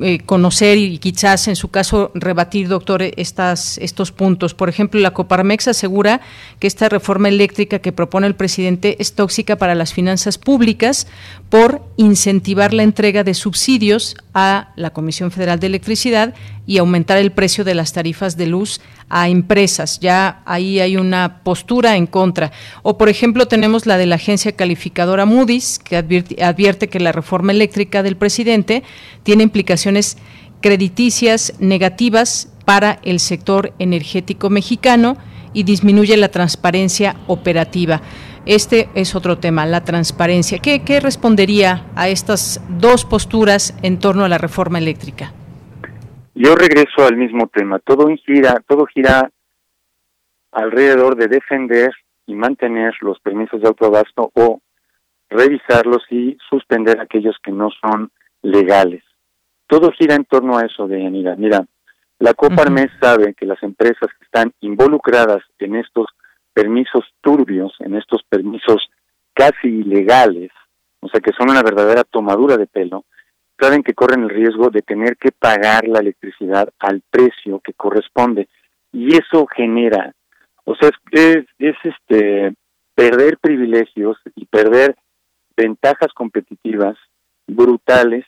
[0.00, 4.54] eh, conocer y quizás en su caso rebatir, doctor, estas, estos puntos.
[4.54, 6.20] Por ejemplo, la Coparmex asegura
[6.60, 11.08] que esta reforma eléctrica que propone el presidente es tóxica para las finanzas públicas
[11.48, 16.34] por incentivar la entrega de subsidios a la Comisión Federal de Electricidad
[16.66, 19.98] y aumentar el precio de las tarifas de luz a empresas.
[20.00, 22.52] Ya ahí hay una postura en contra.
[22.82, 27.52] O, por ejemplo, tenemos la de la agencia calificadora Moody's, que advierte, que la reforma
[27.52, 28.84] eléctrica del presidente
[29.24, 30.16] tiene implicaciones
[30.62, 35.16] crediticias negativas para el sector energético mexicano
[35.52, 38.00] y disminuye la transparencia operativa.
[38.46, 40.58] Este es otro tema, la transparencia.
[40.60, 45.34] ¿Qué, ¿Qué, respondería a estas dos posturas en torno a la reforma eléctrica?
[46.34, 47.78] Yo regreso al mismo tema.
[47.80, 49.30] Todo gira, todo gira
[50.52, 51.90] alrededor de defender
[52.26, 54.60] y mantener los permisos de autoabasto o
[55.28, 58.10] revisarlos y suspender aquellos que no son
[58.42, 59.02] legales.
[59.66, 61.64] Todo gira en torno a eso, de Mira, mira,
[62.18, 66.06] la Coparmex sabe que las empresas que están involucradas en estos
[66.52, 68.90] permisos turbios, en estos permisos
[69.32, 70.50] casi ilegales,
[71.00, 73.04] o sea que son una verdadera tomadura de pelo,
[73.60, 78.48] saben que corren el riesgo de tener que pagar la electricidad al precio que corresponde
[78.92, 80.12] y eso genera,
[80.64, 82.54] o sea, es, es, este
[82.94, 84.96] perder privilegios y perder
[85.56, 86.96] ventajas competitivas
[87.46, 88.26] brutales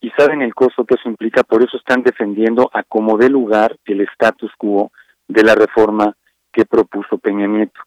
[0.00, 3.76] y saben el costo que eso implica, por eso están defendiendo a como dé lugar
[3.84, 4.92] el status quo
[5.28, 6.14] de la reforma
[6.52, 7.80] que propuso Peña Nieto.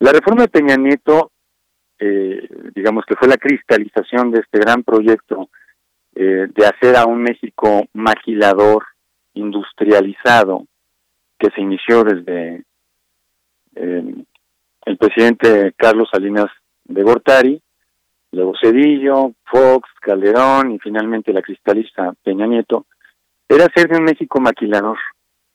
[0.00, 1.30] La reforma de Peña Nieto,
[1.98, 5.48] eh, digamos que fue la cristalización de este gran proyecto
[6.14, 8.84] eh, de hacer a un México maquilador,
[9.34, 10.66] industrializado,
[11.38, 12.64] que se inició desde
[13.76, 14.14] eh,
[14.86, 16.46] el presidente Carlos Salinas
[16.84, 17.62] de Gortari,
[18.32, 22.86] luego Cedillo, Fox, Calderón y finalmente la cristalista Peña Nieto,
[23.48, 24.98] era hacer de un México maquilador,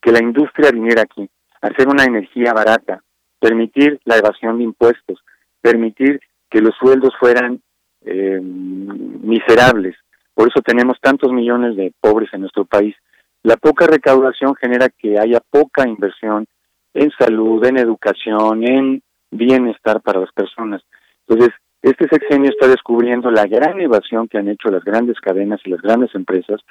[0.01, 1.29] que la industria viniera aquí,
[1.61, 3.01] hacer una energía barata,
[3.39, 5.19] permitir la evasión de impuestos,
[5.61, 7.61] permitir que los sueldos fueran
[8.01, 9.95] eh, miserables.
[10.35, 12.95] Por eso tenemos tantos millones de pobres en nuestro país.
[13.41, 16.45] La poca recaudación genera que haya poca inversión
[16.93, 20.81] en salud, en educación, en bienestar para las personas.
[21.27, 25.69] Entonces, este sexenio está descubriendo la gran evasión que han hecho las grandes cadenas y
[25.69, 26.61] las grandes empresas,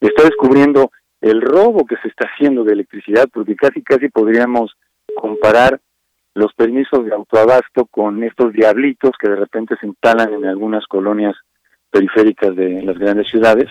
[0.00, 4.72] está descubriendo el robo que se está haciendo de electricidad, porque casi casi podríamos
[5.14, 5.80] comparar
[6.34, 11.36] los permisos de autoabasto con estos diablitos que de repente se instalan en algunas colonias
[11.92, 13.70] periféricas de las grandes ciudades,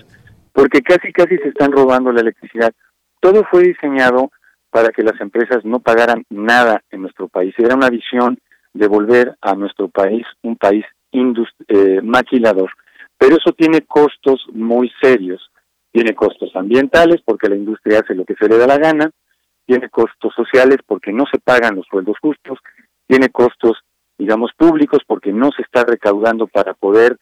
[0.53, 2.71] porque casi casi se están robando la electricidad.
[3.19, 4.31] Todo fue diseñado
[4.69, 7.53] para que las empresas no pagaran nada en nuestro país.
[7.57, 8.39] Era una visión
[8.73, 12.71] de volver a nuestro país un país eh, maquilador.
[13.17, 15.51] Pero eso tiene costos muy serios.
[15.91, 19.11] Tiene costos ambientales porque la industria hace lo que se le da la gana,
[19.65, 22.59] tiene costos sociales porque no se pagan los sueldos justos,
[23.07, 23.77] tiene costos,
[24.17, 27.17] digamos, públicos porque no se está recaudando para poder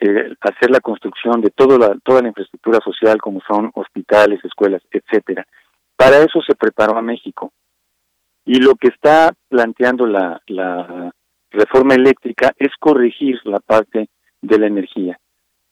[0.00, 4.82] eh, hacer la construcción de toda la, toda la infraestructura social como son hospitales, escuelas,
[4.90, 5.46] etcétera.
[5.96, 7.52] Para eso se preparó a México.
[8.44, 10.40] Y lo que está planteando la,
[11.50, 14.08] reforma eléctrica es corregir la parte
[14.42, 15.16] de la energía,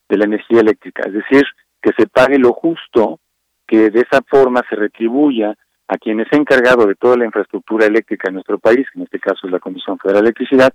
[0.09, 1.43] de la energía eléctrica, es decir,
[1.83, 3.19] que se pague lo justo,
[3.67, 5.57] que de esa forma se retribuya
[5.89, 9.49] a quien es encargado de toda la infraestructura eléctrica en nuestro país, en este caso
[9.49, 10.73] es la Comisión Federal de Electricidad,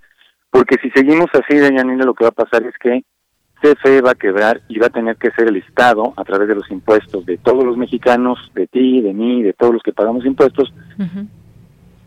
[0.50, 3.02] porque si seguimos así, Nina, lo que va a pasar es que
[3.60, 6.54] CFE va a quebrar y va a tener que ser el Estado, a través de
[6.54, 10.24] los impuestos de todos los mexicanos, de ti, de mí, de todos los que pagamos
[10.24, 10.72] impuestos,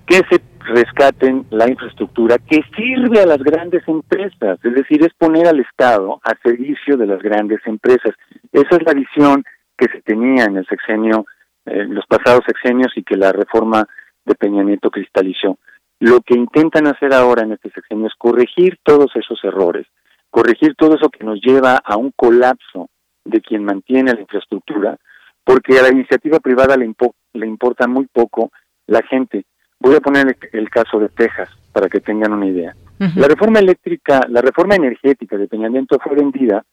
[0.05, 5.47] que se rescaten la infraestructura que sirve a las grandes empresas, es decir, es poner
[5.47, 8.13] al Estado a servicio de las grandes empresas.
[8.51, 9.43] Esa es la visión
[9.77, 11.25] que se tenía en el sexenio
[11.65, 13.87] eh, los pasados sexenios y que la reforma
[14.25, 15.57] de Peña Nieto cristalizó.
[15.99, 19.85] Lo que intentan hacer ahora en este sexenio es corregir todos esos errores,
[20.31, 22.89] corregir todo eso que nos lleva a un colapso
[23.23, 24.97] de quien mantiene la infraestructura,
[25.43, 26.91] porque a la iniciativa privada le,
[27.33, 28.51] le importa muy poco
[28.87, 29.45] la gente.
[29.79, 32.75] Voy a poner el, caso de Texas para que tengan una idea.
[33.15, 36.63] La reforma eléctrica, la reforma energética de Peña Nieto fue vendida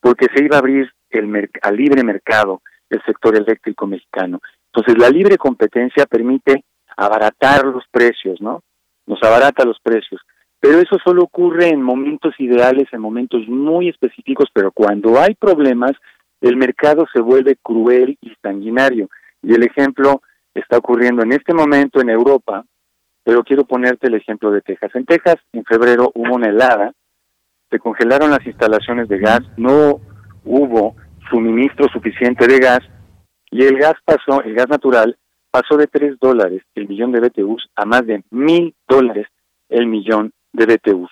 [0.00, 4.40] porque se iba a abrir el al libre mercado el sector eléctrico mexicano.
[4.72, 6.64] Entonces, la libre competencia permite
[6.96, 8.62] abaratar los precios, ¿no?
[9.06, 10.20] Nos abarata los precios.
[10.64, 15.92] Pero eso solo ocurre en momentos ideales, en momentos muy específicos, pero cuando hay problemas,
[16.40, 19.10] el mercado se vuelve cruel y sanguinario.
[19.42, 20.22] Y el ejemplo
[20.54, 22.64] está ocurriendo en este momento en Europa,
[23.22, 24.90] pero quiero ponerte el ejemplo de Texas.
[24.94, 26.94] En Texas, en febrero hubo una helada,
[27.70, 30.00] se congelaron las instalaciones de gas, no
[30.46, 30.96] hubo
[31.28, 32.80] suministro suficiente de gas
[33.50, 35.18] y el gas pasó, el gas natural
[35.50, 39.26] pasó de 3 dólares el millón de BTUs a más de mil dólares
[39.68, 41.10] el millón de BTUs.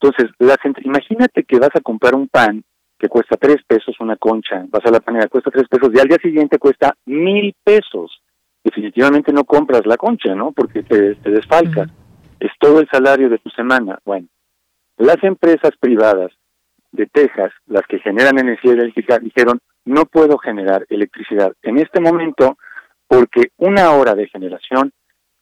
[0.00, 2.62] Entonces, la, imagínate que vas a comprar un pan
[2.98, 6.08] que cuesta 3 pesos una concha, vas a la panera, cuesta 3 pesos y al
[6.08, 8.20] día siguiente cuesta mil pesos.
[8.62, 10.52] Definitivamente no compras la concha, ¿no?
[10.52, 11.86] Porque te, te desfalca.
[12.38, 13.98] Es todo el salario de tu semana.
[14.04, 14.28] Bueno,
[14.96, 16.32] las empresas privadas
[16.92, 22.56] de Texas, las que generan energía eléctrica, dijeron, no puedo generar electricidad en este momento
[23.06, 24.92] porque una hora de generación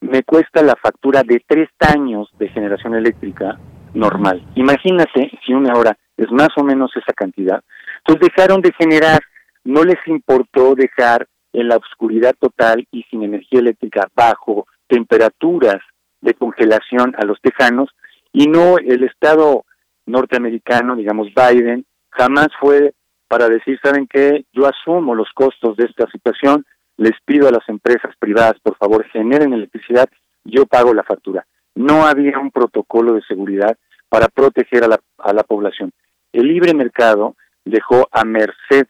[0.02, 3.58] me cuesta la factura de tres años de generación eléctrica
[3.94, 4.44] normal.
[4.56, 7.62] Imagínate si una hora es más o menos esa cantidad.
[7.98, 9.20] Entonces dejaron de generar,
[9.64, 15.78] no les importó dejar en la oscuridad total y sin energía eléctrica bajo temperaturas
[16.20, 17.90] de congelación a los tejanos
[18.32, 19.64] y no el Estado
[20.06, 22.94] norteamericano, digamos Biden, jamás fue
[23.28, 24.44] para decir, ¿saben qué?
[24.52, 26.66] Yo asumo los costos de esta situación,
[26.96, 30.08] les pido a las empresas privadas, por favor, generen electricidad,
[30.44, 31.46] yo pago la factura.
[31.74, 33.76] No había un protocolo de seguridad
[34.08, 35.92] para proteger a la, a la población.
[36.32, 38.86] El libre mercado dejó a merced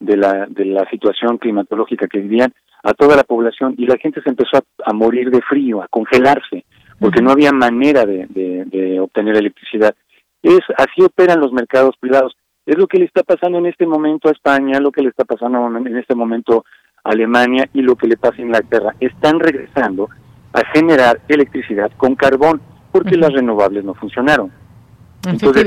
[0.00, 2.52] de la, de la situación climatológica que vivían
[2.82, 6.64] a toda la población y la gente se empezó a, morir de frío, a congelarse,
[6.98, 9.94] porque no había manera de, de obtener electricidad.
[10.42, 12.36] Es así operan los mercados privados.
[12.66, 15.24] Es lo que le está pasando en este momento a España, lo que le está
[15.24, 16.62] pasando en este momento a
[17.04, 18.94] Alemania y lo que le pasa a Inglaterra.
[18.98, 20.08] Están regresando
[20.52, 24.50] a generar electricidad con carbón porque las renovables no funcionaron.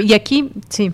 [0.04, 0.92] y aquí, sí.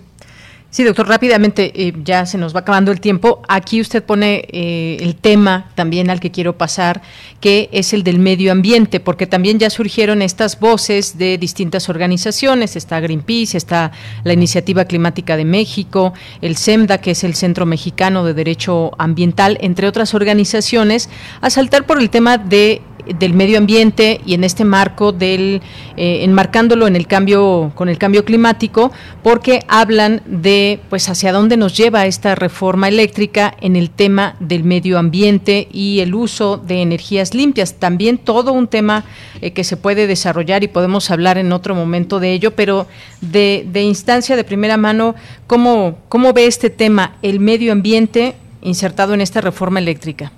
[0.74, 3.40] Sí, doctor, rápidamente, eh, ya se nos va acabando el tiempo.
[3.46, 7.00] Aquí usted pone eh, el tema también al que quiero pasar,
[7.40, 12.74] que es el del medio ambiente, porque también ya surgieron estas voces de distintas organizaciones.
[12.74, 13.92] Está Greenpeace, está
[14.24, 19.58] la Iniciativa Climática de México, el CEMDA, que es el Centro Mexicano de Derecho Ambiental,
[19.60, 21.08] entre otras organizaciones,
[21.40, 22.82] a saltar por el tema de
[23.18, 25.60] del medio ambiente y en este marco del
[25.96, 28.92] eh, enmarcándolo en el cambio con el cambio climático
[29.22, 34.64] porque hablan de pues hacia dónde nos lleva esta reforma eléctrica en el tema del
[34.64, 37.74] medio ambiente y el uso de energías limpias.
[37.74, 39.04] También todo un tema
[39.40, 42.86] eh, que se puede desarrollar y podemos hablar en otro momento de ello pero
[43.20, 45.14] de, de instancia de primera mano
[45.46, 50.32] cómo cómo ve este tema el medio ambiente insertado en esta reforma eléctrica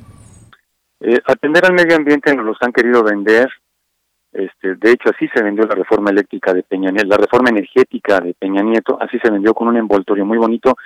[1.01, 3.49] eh, atender al medio ambiente nos los han querido vender.
[4.32, 8.20] Este, de hecho, así se vendió la reforma eléctrica de Peña Nieto, la reforma energética
[8.20, 10.76] de Peña Nieto, así se vendió con un envoltorio muy bonito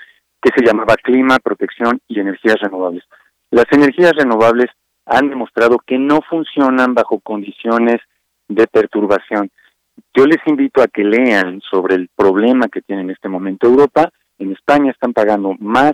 [0.40, 3.04] que se llamaba Clima, Protección y Energías Renovables.
[3.50, 4.70] Las energías renovables
[5.06, 8.00] han demostrado que no funcionan bajo condiciones
[8.48, 9.50] de perturbación.
[10.14, 14.10] Yo les invito a que lean sobre el problema que tiene en este momento Europa.
[14.38, 15.92] En España están pagando más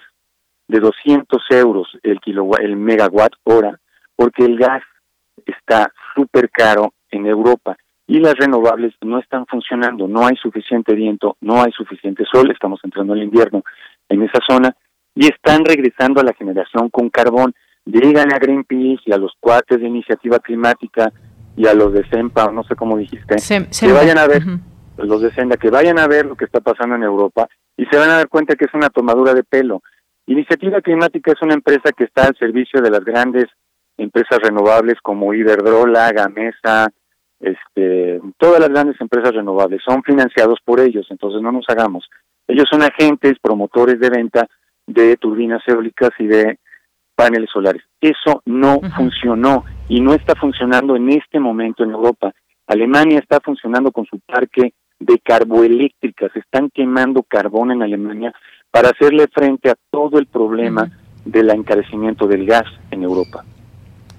[0.69, 3.79] de 200 euros el, kilowatt, el megawatt hora
[4.17, 4.83] porque el gas
[5.45, 11.37] está súper caro en Europa y las renovables no están funcionando, no hay suficiente viento,
[11.41, 13.63] no hay suficiente sol, estamos entrando en el invierno
[14.09, 14.75] en esa zona
[15.15, 17.55] y están regresando a la generación con carbón.
[17.85, 21.13] Díganle a Greenpeace y a los cuates de iniciativa climática
[21.57, 24.43] y a los de SEMPA, no sé cómo dijiste, que vayan a ver,
[24.99, 27.97] los de Senda, que vayan a ver lo que está pasando en Europa y se
[27.97, 29.83] van a dar cuenta que es una tomadura de pelo.
[30.27, 33.47] Iniciativa Climática es una empresa que está al servicio de las grandes
[33.97, 36.89] empresas renovables como Iberdrola, Gamesa,
[37.41, 42.09] este, todas las grandes empresas renovables son financiados por ellos, entonces no nos hagamos.
[42.49, 44.47] Ellos son agentes, promotores de venta
[44.87, 46.59] de turbinas eólicas y de
[47.15, 47.83] paneles solares.
[48.01, 52.33] Eso no funcionó y no está funcionando en este momento en Europa.
[52.67, 58.33] Alemania está funcionando con su parque de carboeléctricas, están quemando carbón en Alemania
[58.71, 60.91] para hacerle frente a todo el problema
[61.25, 63.45] del encarecimiento del gas en Europa.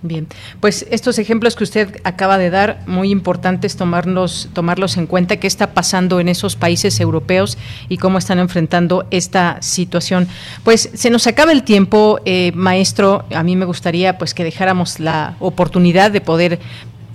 [0.08, 0.28] Bien,
[0.62, 5.47] pues estos ejemplos que usted acaba de dar, muy importantes tomarlos, tomarlos en cuenta, qué
[5.47, 7.58] está pasando en esos países europeos
[7.89, 10.30] y cómo están enfrentando esta situación.
[10.64, 15.01] Pues se nos acaba el tiempo, eh, maestro, a mí me gustaría pues que dejáramos
[15.01, 16.60] la oportunidad de poder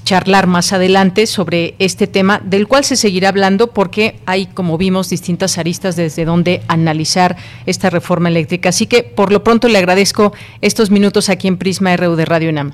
[0.05, 5.09] charlar más adelante sobre este tema, del cual se seguirá hablando porque hay, como vimos,
[5.09, 7.37] distintas aristas desde donde analizar
[7.67, 8.71] esta reforma eléctrica.
[8.71, 12.51] Así que, por lo pronto, le agradezco estos minutos aquí en Prisma RU de Radio
[12.51, 12.73] UNAM.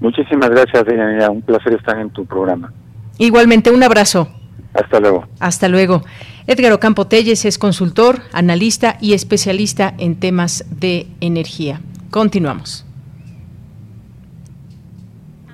[0.00, 1.30] Muchísimas gracias, Daniela.
[1.30, 2.72] Un placer estar en tu programa.
[3.18, 4.28] Igualmente, un abrazo.
[4.74, 5.26] Hasta luego.
[5.38, 6.02] Hasta luego.
[6.46, 11.80] Edgar Ocampo Telles es consultor, analista y especialista en temas de energía.
[12.10, 12.84] Continuamos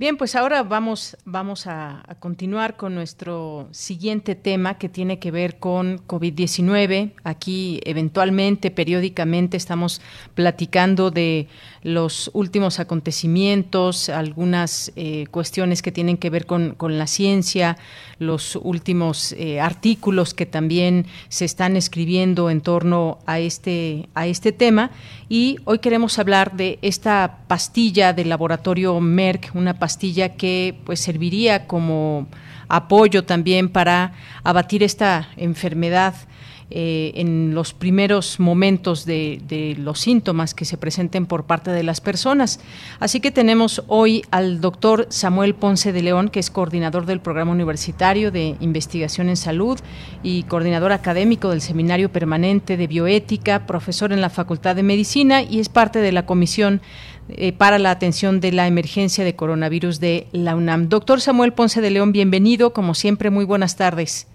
[0.00, 5.58] Bien, pues ahora vamos, vamos a, continuar con nuestro siguiente tema que tiene que ver
[5.58, 7.12] con COVID-19.
[7.22, 10.00] Aquí eventualmente, periódicamente, estamos
[10.34, 11.48] platicando de
[11.82, 17.76] los últimos acontecimientos, algunas eh, cuestiones que tienen que ver con, la ciencia,
[18.18, 24.52] los últimos eh, artículos que también se están escribiendo en torno a este, a este
[24.52, 24.92] tema.
[25.28, 31.00] Y hoy queremos hablar de esta pastilla del laboratorio Merck, una pastilla pastilla que pues
[31.00, 32.28] serviría como
[32.68, 34.12] apoyo también para
[34.44, 36.14] abatir esta enfermedad
[36.72, 41.82] eh, en los primeros momentos de, de, los síntomas que se presenten por parte de
[41.82, 42.60] las personas.
[43.00, 47.50] Así que tenemos hoy al doctor Samuel Ponce de León, que es coordinador del Programa
[47.50, 49.80] Universitario de Investigación en Salud
[50.22, 55.58] y coordinador académico del Seminario Permanente de Bioética, profesor en la Facultad de Medicina y
[55.58, 56.80] es parte de la Comisión
[57.36, 60.88] eh, para la atención de la emergencia de coronavirus de la UNAM.
[60.88, 62.72] Doctor Samuel Ponce de León, bienvenido.
[62.72, 64.26] Como siempre, muy buenas tardes.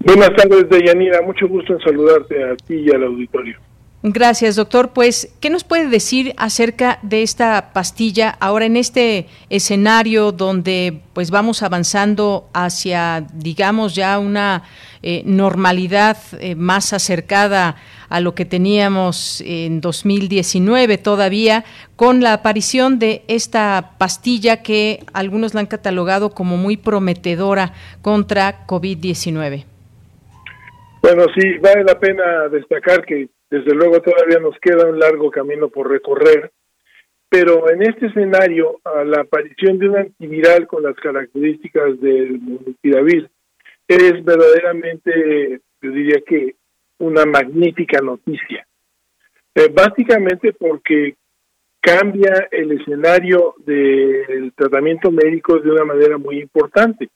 [0.00, 1.20] Buenas tardes, Deyanira.
[1.22, 3.58] Mucho gusto en saludarte a ti y al auditorio.
[4.02, 4.92] Gracias, doctor.
[4.94, 11.30] Pues, ¿qué nos puede decir acerca de esta pastilla ahora en este escenario donde pues
[11.30, 14.62] vamos avanzando hacia, digamos, ya una
[15.02, 17.76] eh, normalidad eh, más acercada
[18.10, 21.64] a lo que teníamos en 2019 todavía,
[21.96, 28.66] con la aparición de esta pastilla que algunos la han catalogado como muy prometedora contra
[28.66, 29.64] COVID-19?
[31.02, 35.68] Bueno, sí, vale la pena destacar que desde luego todavía nos queda un largo camino
[35.68, 36.50] por recorrer,
[37.28, 43.30] pero en este escenario, a la aparición de un antiviral con las características del molnupiravir
[43.88, 46.54] es verdaderamente, yo diría que,
[47.00, 48.66] una magnífica noticia.
[49.54, 51.16] Eh, básicamente porque
[51.80, 57.08] cambia el escenario del tratamiento médico de una manera muy importante.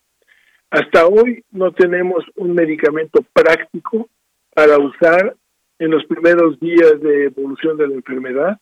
[0.70, 4.09] Hasta hoy no tenemos un medicamento práctico
[4.55, 5.37] para usar
[5.78, 8.59] en los primeros días de evolución de la enfermedad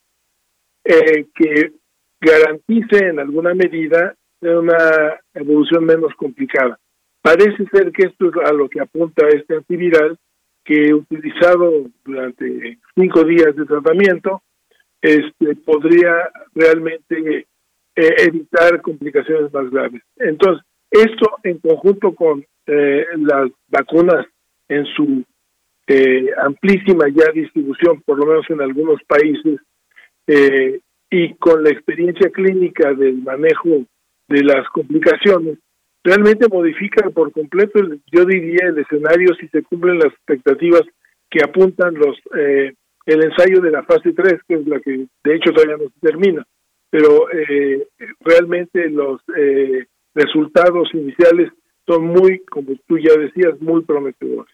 [0.83, 1.73] eh, que
[2.19, 6.77] garantice en alguna medida una evolución menos complicada.
[7.21, 10.17] Parece ser que esto es a lo que apunta este antiviral
[10.63, 14.41] que utilizado durante cinco días de tratamiento
[15.01, 17.47] este, podría realmente
[17.95, 20.01] eh, evitar complicaciones más graves.
[20.17, 24.25] Entonces, esto en conjunto con eh, las vacunas
[24.69, 25.23] en su
[25.87, 29.59] eh, amplísima ya distribución, por lo menos en algunos países,
[30.27, 33.85] eh, y con la experiencia clínica del manejo
[34.29, 35.57] de las complicaciones,
[36.03, 37.79] realmente modifica por completo,
[38.11, 40.83] yo diría, el escenario si se cumplen las expectativas
[41.29, 42.73] que apuntan los eh,
[43.05, 45.99] el ensayo de la fase 3, que es la que de hecho todavía no se
[45.99, 46.45] termina,
[46.89, 47.87] pero eh,
[48.21, 51.51] realmente los eh, resultados iniciales
[51.85, 54.53] son muy, como tú ya decías, muy prometedores.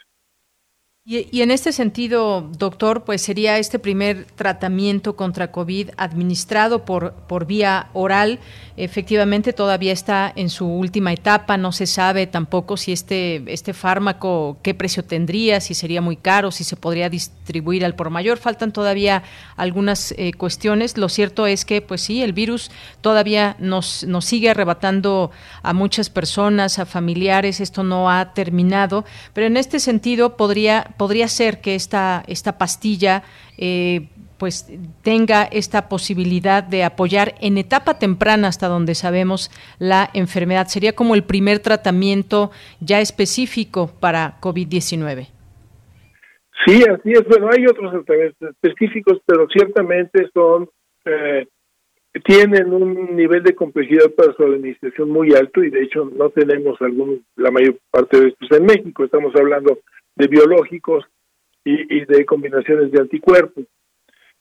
[1.12, 7.47] Y, en este sentido, doctor, pues sería este primer tratamiento contra COVID administrado por, por
[7.47, 8.38] vía oral.
[8.78, 11.57] Efectivamente, todavía está en su última etapa.
[11.57, 16.51] No se sabe tampoco si este, este fármaco, qué precio tendría, si sería muy caro,
[16.51, 18.38] si se podría distribuir al por mayor.
[18.38, 19.24] Faltan todavía
[19.57, 20.95] algunas eh, cuestiones.
[20.95, 22.70] Lo cierto es que, pues sí, el virus
[23.01, 25.32] todavía nos, nos sigue arrebatando
[25.64, 27.62] a muchas personas, a familiares.
[27.62, 29.05] Esto no ha terminado.
[29.34, 33.24] Pero en este sentido, podría podría ser que esta, esta pastilla
[33.58, 34.68] eh, pues
[35.02, 40.68] tenga esta posibilidad de apoyar en etapa temprana hasta donde sabemos la enfermedad.
[40.68, 45.28] Sería como el primer tratamiento ya específico para COVID-19.
[46.66, 47.24] Sí, así es.
[47.28, 50.70] Bueno, hay otros tratamientos específicos, pero ciertamente son
[51.06, 51.47] eh,
[52.26, 56.82] tienen un nivel de complejidad para su administración muy alto y de hecho no tenemos
[56.82, 59.06] algún la mayor parte de estos en México.
[59.06, 59.80] Estamos hablando
[60.20, 61.05] de biológicos
[61.63, 63.65] y, de combinaciones de anticuerpos.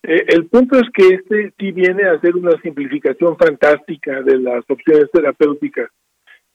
[0.03, 4.65] Eh, el punto es que este sí viene a hacer una simplificación fantástica de las
[4.69, 5.91] opciones terapéuticas.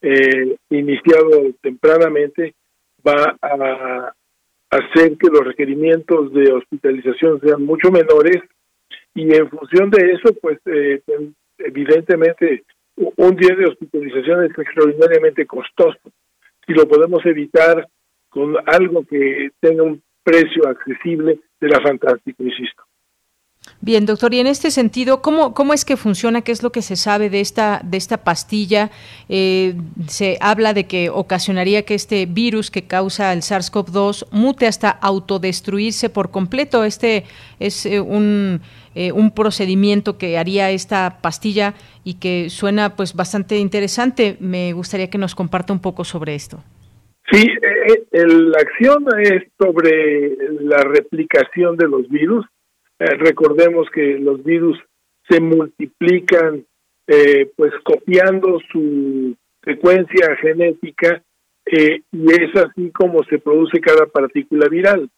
[0.01, 2.53] Eh, iniciado tempranamente,
[3.05, 4.13] va a
[4.69, 8.41] hacer que los requerimientos de hospitalización sean mucho menores
[9.13, 11.01] y en función de eso, pues eh,
[11.59, 12.63] evidentemente
[12.95, 15.99] un día de hospitalización es extraordinariamente costoso.
[16.65, 17.87] Si lo podemos evitar
[18.33, 22.83] con algo que tenga un precio accesible la fantástico, insisto.
[23.79, 26.41] Bien, doctor, y en este sentido, ¿cómo, ¿cómo es que funciona?
[26.41, 28.91] ¿Qué es lo que se sabe de esta, de esta pastilla?
[29.29, 29.75] Eh,
[30.07, 36.09] se habla de que ocasionaría que este virus que causa el SARS-CoV-2 mute hasta autodestruirse
[36.09, 36.83] por completo.
[36.83, 37.23] Este
[37.59, 38.59] es eh, un,
[38.95, 41.73] eh, un procedimiento que haría esta pastilla
[42.03, 44.35] y que suena pues bastante interesante.
[44.41, 46.61] Me gustaría que nos comparta un poco sobre esto.
[47.31, 52.45] Sí, eh, eh, la acción es sobre la replicación de los virus.
[52.99, 54.77] Eh, recordemos que los virus
[55.29, 56.65] se multiplican
[57.57, 61.21] pues copiando su secuencia genética
[61.65, 65.09] y es así como se produce cada partícula viral.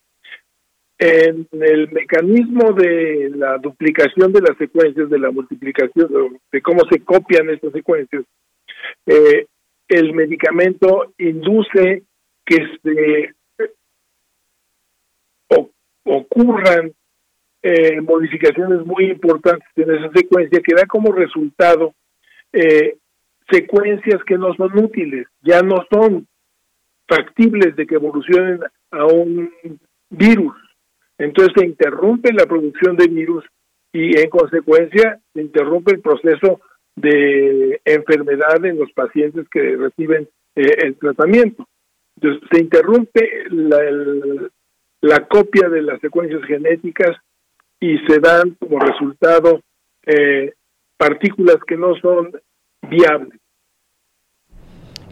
[0.97, 7.01] En el mecanismo de la duplicación de las secuencias, de la multiplicación, de cómo se
[7.01, 8.23] copian estas secuencias,
[9.05, 9.45] eh,
[9.87, 12.03] el medicamento induce
[12.45, 13.33] que se
[16.05, 16.93] ocurran
[17.63, 21.95] eh, modificaciones muy importantes en esa secuencia que da como resultado
[22.53, 22.97] eh,
[23.49, 26.27] secuencias que no son útiles, ya no son
[27.07, 28.59] factibles de que evolucionen
[28.91, 29.51] a un
[30.09, 30.55] virus.
[31.17, 33.43] Entonces se interrumpe la producción de virus
[33.91, 36.59] y en consecuencia se interrumpe el proceso
[36.95, 41.67] de enfermedad en los pacientes que reciben eh, el tratamiento.
[42.15, 44.49] Entonces, se interrumpe la,
[45.01, 47.17] la, copia de las secuencias genéticas
[47.79, 49.61] y se dan como resultado
[50.05, 50.53] eh,
[50.97, 52.31] partículas que no son
[52.89, 53.39] viables.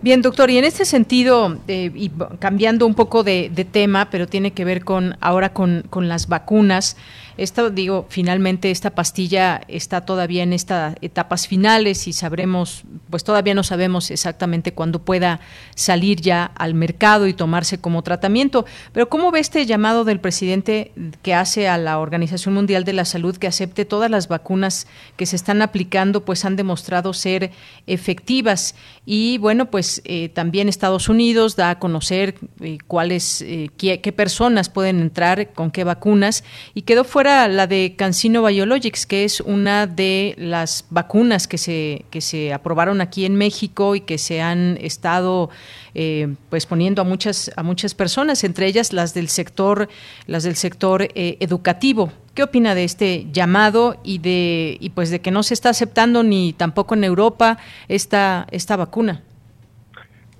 [0.03, 4.51] Bien, doctor, y en este sentido, eh, y cambiando un poco de, tema, pero tiene
[4.51, 6.97] que ver con ahora con, con las vacunas,
[7.37, 13.55] Esto, digo, finalmente esta pastilla está todavía en estas etapas finales y sabremos, pues todavía
[13.55, 15.39] no sabemos exactamente cuándo pueda
[15.75, 18.65] salir ya al mercado y tomarse como tratamiento.
[18.91, 20.91] Pero ¿cómo ve este llamado del presidente
[21.23, 25.25] que hace a la Organización Mundial de la Salud que acepte todas las vacunas que
[25.25, 27.51] se están aplicando, pues han demostrado ser
[27.87, 28.75] efectivas?
[29.05, 34.11] Y bueno, pues eh, también Estados Unidos da a conocer eh, cuáles, eh, qué, qué
[34.11, 39.39] personas pueden entrar con qué vacunas y quedó fuera la de Cancino Biologics, que es
[39.39, 44.41] una de las vacunas que se, que se aprobaron aquí en México y que se
[44.41, 45.49] han estado
[45.95, 49.87] eh, pues poniendo a muchas, a muchas personas, entre ellas las del sector,
[50.27, 52.11] las del sector eh, educativo.
[52.35, 56.23] ¿Qué opina de este llamado y de y pues de que no se está aceptando
[56.23, 57.57] ni tampoco en Europa
[57.87, 59.21] esta, esta vacuna?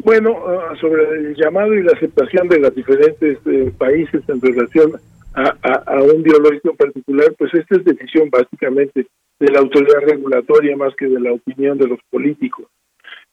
[0.04, 4.92] Bueno, ah, sobre el llamado y la aceptación de los diferentes eh, países en relación
[5.34, 9.08] a, un biológico en particular, pues esta es decisión básicamente
[9.40, 12.68] de la autoridad regulatoria más que de la opinión de los políticos.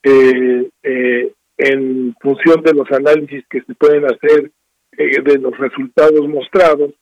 [0.02, 4.50] Eh, eh, en función de los análisis que se pueden hacer
[4.96, 6.92] eh, de los resultados mostrados,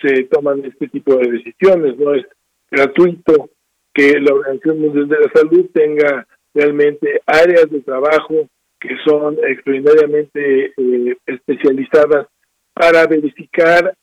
[0.00, 1.98] se toman este tipo de decisiones.
[1.98, 2.24] No es
[2.70, 3.50] gratuito
[3.92, 10.72] que la Organización Mundial de la Salud tenga realmente áreas de trabajo que son extraordinariamente
[11.26, 12.26] especializadas
[12.74, 13.94] para verificar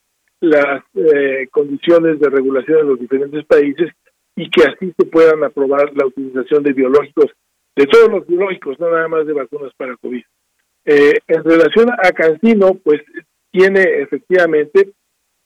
[0.44, 3.90] las eh, condiciones de regulación en los diferentes países
[4.36, 7.32] y que así se puedan aprobar la utilización de biológicos,
[7.78, 10.22] de todos los biológicos, no nada más de vacunas para COVID.
[10.86, 13.02] Eh, en relación a Cancino, pues
[13.52, 14.92] tiene efectivamente,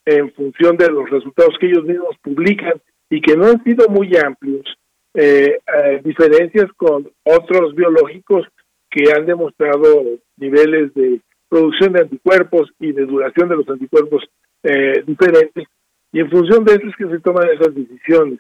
[0.04, 2.82] en función de los resultados que ellos mismos publican
[3.12, 4.66] y que no han sido muy amplios,
[5.14, 5.60] eh,
[6.04, 8.48] diferencias con otros biológicos
[8.90, 10.06] que han demostrado
[10.38, 14.24] niveles de producción de anticuerpos y de duración de los anticuerpos
[14.68, 15.68] eh, diferentes
[16.12, 18.40] y en función de eso es que se toman esas decisiones.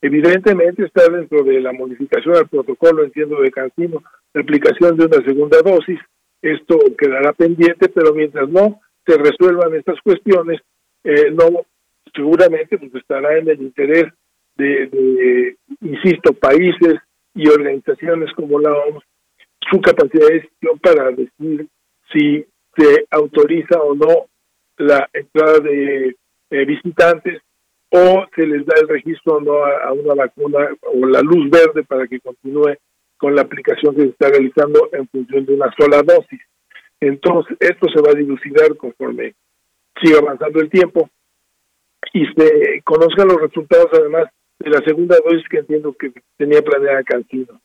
[0.00, 4.02] Evidentemente está dentro de la modificación al protocolo, entiendo, de Cancino,
[4.32, 5.98] la aplicación de una segunda dosis.
[6.40, 10.60] Esto quedará pendiente, pero mientras no se resuelvan estas cuestiones,
[11.04, 11.64] eh, no
[12.14, 14.04] seguramente pues estará en el interés
[14.56, 16.94] de, de, insisto, países
[17.34, 19.04] y organizaciones como la OMS
[19.70, 21.68] su capacidad de decisión para decir
[22.12, 22.44] si
[22.76, 24.26] se autoriza o no
[24.78, 26.16] la entrada de
[26.50, 27.42] eh, visitantes
[27.90, 32.06] o se les da el registro no a, una vacuna o la luz verde para
[32.06, 32.74] que continúe
[33.16, 36.40] con la aplicación que se está realizando en función de una sola dosis.
[37.00, 39.34] Entonces, esto se va a dilucidar conforme
[40.00, 41.08] siga avanzando el tiempo
[42.12, 47.02] y se conozcan los resultados además de la segunda dosis que entiendo que tenía planeada
[47.02, 47.60] Cancino.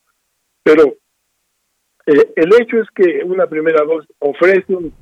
[0.64, 0.96] Pero
[2.06, 4.94] eh, el hecho es que una primera dosis ofrece un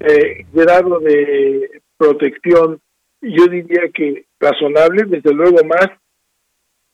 [0.00, 2.80] eh, grado de protección,
[3.20, 5.88] yo diría que razonable, desde luego más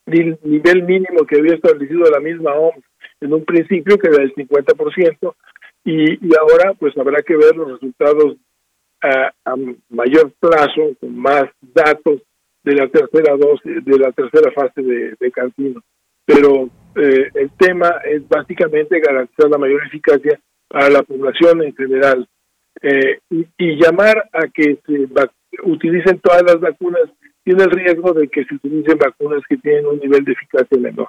[0.06, 2.84] del nivel mínimo que había establecido la misma OMS
[3.20, 5.34] en un principio, que era el 50%,
[5.84, 8.36] y, y ahora pues habrá que ver los resultados
[9.02, 9.54] a,
[9.90, 12.22] mayor plazo, con más datos
[12.62, 15.74] de la tercera dosis, de la tercera fase de, de.
[16.24, 22.26] Pero eh, el tema es básicamente garantizar la mayor eficacia para la población en general.
[22.82, 25.08] Eh, y, llamar a que se
[25.62, 27.02] utilicen todas las vacunas
[27.44, 31.08] tiene el riesgo de que se utilicen vacunas que tienen un nivel de eficacia menor.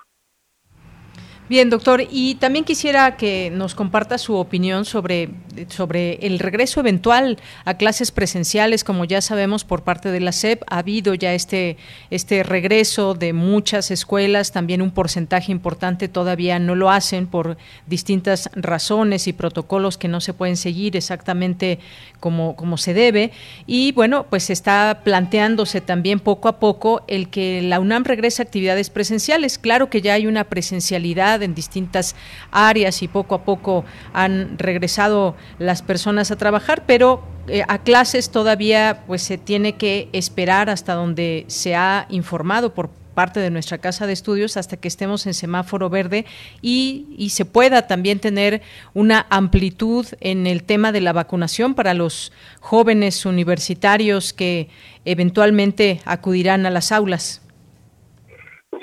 [1.47, 5.29] Bien, doctor, y también quisiera que nos comparta su opinión sobre,
[5.67, 10.63] sobre el regreso eventual a clases presenciales, como ya sabemos por parte de la SEP,
[10.67, 11.77] ha habido ya este,
[12.09, 18.49] este regreso de muchas escuelas, también un porcentaje importante todavía no lo hacen por distintas
[18.55, 21.77] razones y protocolos que no se pueden seguir exactamente
[22.19, 23.31] como, como se debe.
[23.67, 28.45] Y bueno, pues está planteándose también poco a poco el que la UNAM regrese a
[28.45, 29.59] actividades presenciales.
[29.59, 32.15] Claro que ya hay una presencialidad en distintas
[32.51, 38.29] áreas y poco a poco han regresado las personas a trabajar, pero eh, a clases
[38.31, 43.77] todavía pues se tiene que esperar hasta donde se ha informado por parte de nuestra
[43.77, 46.25] casa de estudios hasta que estemos en semáforo verde
[46.61, 48.61] y, y, se pueda también tener
[48.93, 54.69] una amplitud en el tema de la vacunación para los jóvenes universitarios que
[55.05, 57.41] eventualmente acudirán a las aulas.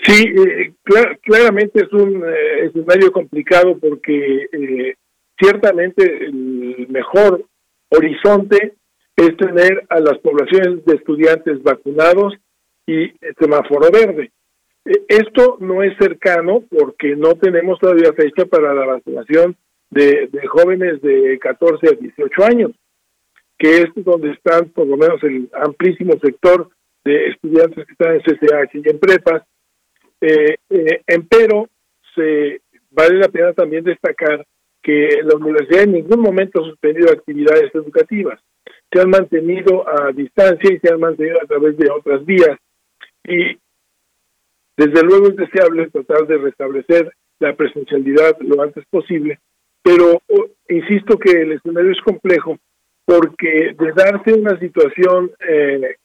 [0.05, 0.73] Sí, eh,
[1.23, 4.95] claramente es un eh, escenario complicado porque eh,
[5.39, 7.45] ciertamente el mejor
[7.89, 8.75] horizonte
[9.17, 12.35] es tener a las poblaciones de estudiantes vacunados
[12.87, 14.33] y semáforo verde.
[15.07, 19.57] esto no es cercano porque no tenemos todavía fecha para la vacunación
[19.91, 22.73] de, de jóvenes de 14 a 18 años,
[23.59, 26.71] que es donde están por lo menos el amplísimo sector
[27.05, 29.43] de estudiantes que están en CCH y en prepas.
[30.25, 31.69] Eh, eh, empero,
[32.15, 32.61] se,
[32.91, 34.47] vale la pena también destacar
[34.81, 38.41] que la universidad en ningún momento ha suspendido actividades educativas.
[38.93, 42.57] Se han mantenido a distancia y se han mantenido a través de otras vías.
[43.25, 43.59] Y
[44.77, 49.41] desde luego es deseable tratar de restablecer la presencialidad lo antes posible,
[49.83, 50.23] pero
[50.69, 52.59] insisto que el escenario es complejo
[53.05, 55.97] porque de darse una situación eh,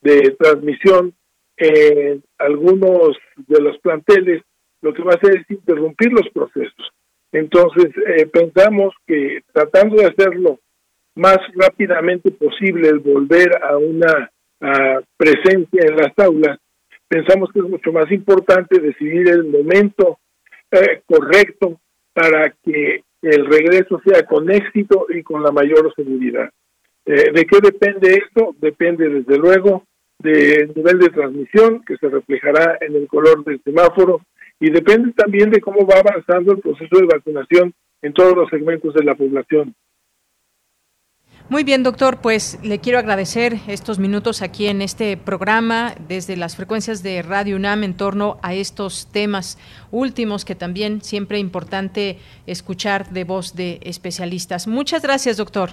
[0.00, 1.14] de transmisión
[1.60, 4.42] en algunos de los planteles,
[4.82, 6.90] lo que va a hacer es interrumpir los procesos.
[7.32, 10.58] Entonces, eh, pensamos que tratando de hacerlo
[11.14, 14.30] más rápidamente posible, el volver a una
[15.16, 16.58] presencia en las aulas,
[17.08, 20.18] pensamos que es mucho más importante decidir el momento
[20.70, 21.80] eh, correcto
[22.12, 26.48] para que el regreso sea con éxito y con la mayor seguridad.
[27.04, 28.54] Eh, ¿De qué depende esto?
[28.58, 29.84] Depende desde luego
[30.22, 34.20] del nivel de transmisión que se reflejará en el color del semáforo
[34.58, 38.94] y depende también de cómo va avanzando el proceso de vacunación en todos los segmentos
[38.94, 39.74] de la población.
[41.48, 46.54] Muy bien, doctor, pues le quiero agradecer estos minutos aquí en este programa desde las
[46.54, 49.58] frecuencias de Radio UNAM en torno a estos temas
[49.90, 54.68] últimos que también siempre es importante escuchar de voz de especialistas.
[54.68, 55.70] Muchas gracias, doctor.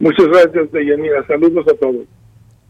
[0.00, 1.26] Muchas gracias, Deyanira.
[1.26, 2.04] Saludos a todos.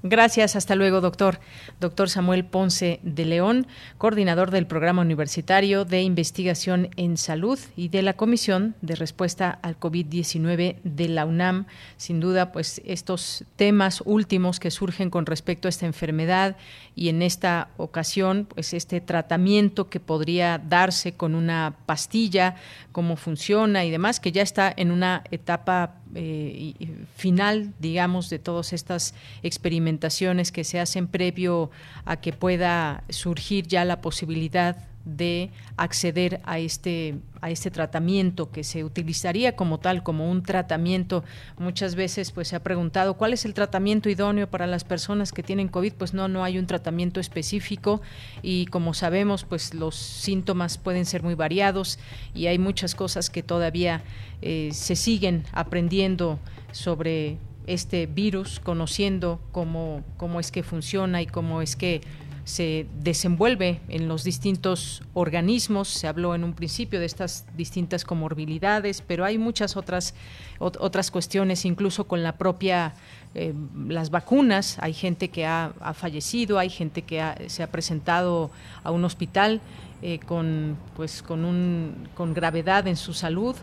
[0.09, 1.40] Gracias, hasta luego, doctor.
[1.80, 3.66] Doctor Samuel Ponce de León,
[3.98, 9.80] coordinador del Programa Universitario de Investigación en Salud y de la Comisión de Respuesta al
[9.80, 11.66] COVID-19 de la UNAM.
[11.96, 16.57] Sin duda, pues estos temas últimos que surgen con respecto a esta enfermedad
[16.94, 22.54] y en esta ocasión, pues este tratamiento que podría darse con una pastilla,
[22.92, 26.74] cómo funciona y demás, que ya está en una etapa eh,
[27.14, 31.70] final, digamos, de todas estas experimentaciones que se hacen previo
[32.04, 34.76] a que pueda surgir ya la posibilidad
[35.07, 41.22] de acceder a este a este tratamiento que se utilizaría como tal como un tratamiento.
[41.59, 45.44] Muchas veces pues se ha preguntado cuál es el tratamiento idóneo para las personas que
[45.44, 48.02] tienen covid pues no no hay un tratamiento específico
[48.42, 51.98] y como sabemos pues los síntomas pueden ser muy variados
[52.34, 54.02] y hay muchas cosas que todavía
[54.42, 56.40] eh, se siguen aprendiendo
[56.72, 57.38] sobre
[57.68, 62.00] este virus conociendo cómo cómo es que funciona y cómo es que
[62.47, 65.88] se desenvuelve en los distintos organismos.
[65.88, 70.14] Se habló en un principio de estas distintas comorbilidades, pero hay muchas otras,
[70.61, 72.94] otras cuestiones, incluso con la propia
[73.34, 73.53] eh,
[73.88, 74.78] las vacunas.
[74.80, 78.53] Hay gente que ha, fallecido, hay gente que se ha presentado
[78.84, 79.61] a un hospital
[80.01, 83.57] eh, con, pues, con, un, con gravedad en su salud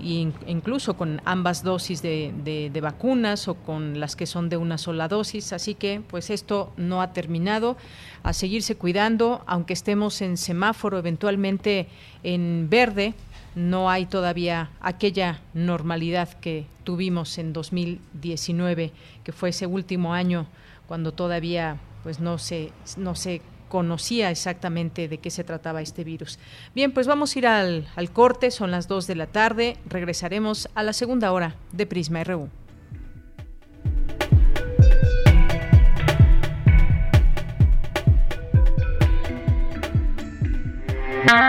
[0.00, 5.52] incluso con ambas dosis de, vacunas o con las que son de una sola dosis.
[5.52, 7.76] Así que, pues esto no ha terminado.
[8.22, 11.88] A seguirse cuidando, aunque estemos en semáforo, eventualmente
[12.22, 13.14] en verde,
[13.54, 18.92] no hay todavía aquella normalidad que tuvimos en 2019,
[19.24, 20.46] que fue ese último año
[20.86, 26.38] cuando todavía pues no se no se conocía exactamente de qué se trataba este virus.
[26.74, 30.68] Bien, pues vamos a ir al, al corte, son las 2 de la tarde, regresaremos
[30.74, 32.50] a la segunda hora de Prisma RU.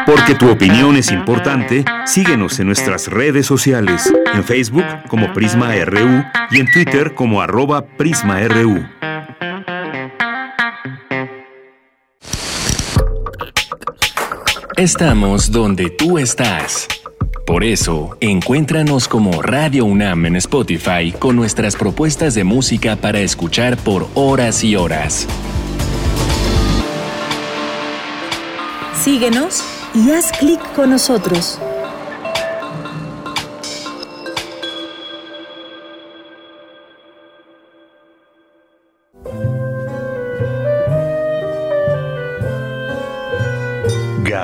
[0.05, 6.23] Porque tu opinión es importante, síguenos en nuestras redes sociales, en Facebook como Prisma RU
[6.51, 8.85] y en Twitter como arroba PrismaRU.
[14.81, 16.87] Estamos donde tú estás.
[17.45, 23.77] Por eso, encuéntranos como Radio UNAM en Spotify con nuestras propuestas de música para escuchar
[23.77, 25.27] por horas y horas.
[29.03, 29.63] Síguenos
[29.93, 31.59] y haz clic con nosotros.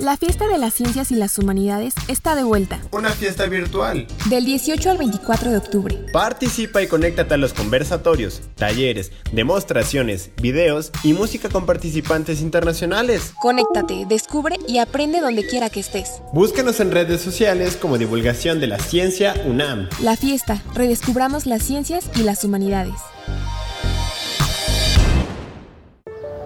[0.00, 2.80] La fiesta de las ciencias y las humanidades está de vuelta.
[2.90, 4.06] Una fiesta virtual.
[4.30, 6.06] Del 18 al 24 de octubre.
[6.10, 13.34] Participa y conéctate a los conversatorios, talleres, demostraciones, videos y música con participantes internacionales.
[13.42, 16.22] Conéctate, descubre y aprende donde quiera que estés.
[16.32, 19.90] Búscanos en redes sociales como divulgación de la ciencia UNAM.
[20.00, 22.94] La fiesta, redescubramos las ciencias y las humanidades.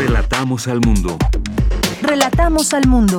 [0.00, 1.18] Relatamos al mundo.
[2.00, 3.18] Relatamos al mundo.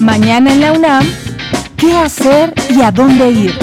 [0.00, 1.06] Mañana en la UNAM,
[1.76, 3.54] ¿qué hacer y a dónde ir?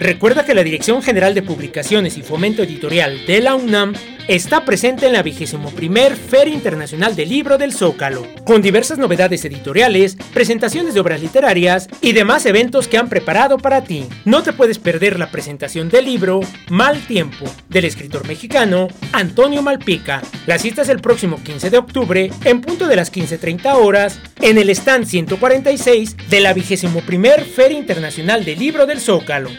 [0.00, 3.92] Recuerda que la Dirección General de Publicaciones y Fomento Editorial de la UNAM
[4.28, 9.44] está presente en la vigésimo primer Feria Internacional del Libro del Zócalo, con diversas novedades
[9.44, 14.06] editoriales, presentaciones de obras literarias y demás eventos que han preparado para ti.
[14.24, 20.22] No te puedes perder la presentación del libro Mal Tiempo, del escritor mexicano Antonio Malpica.
[20.46, 24.58] La cita es el próximo 15 de octubre, en punto de las 15.30 horas, en
[24.58, 29.50] el stand 146 de la vigésimo primer Feria Internacional del Libro del Zócalo.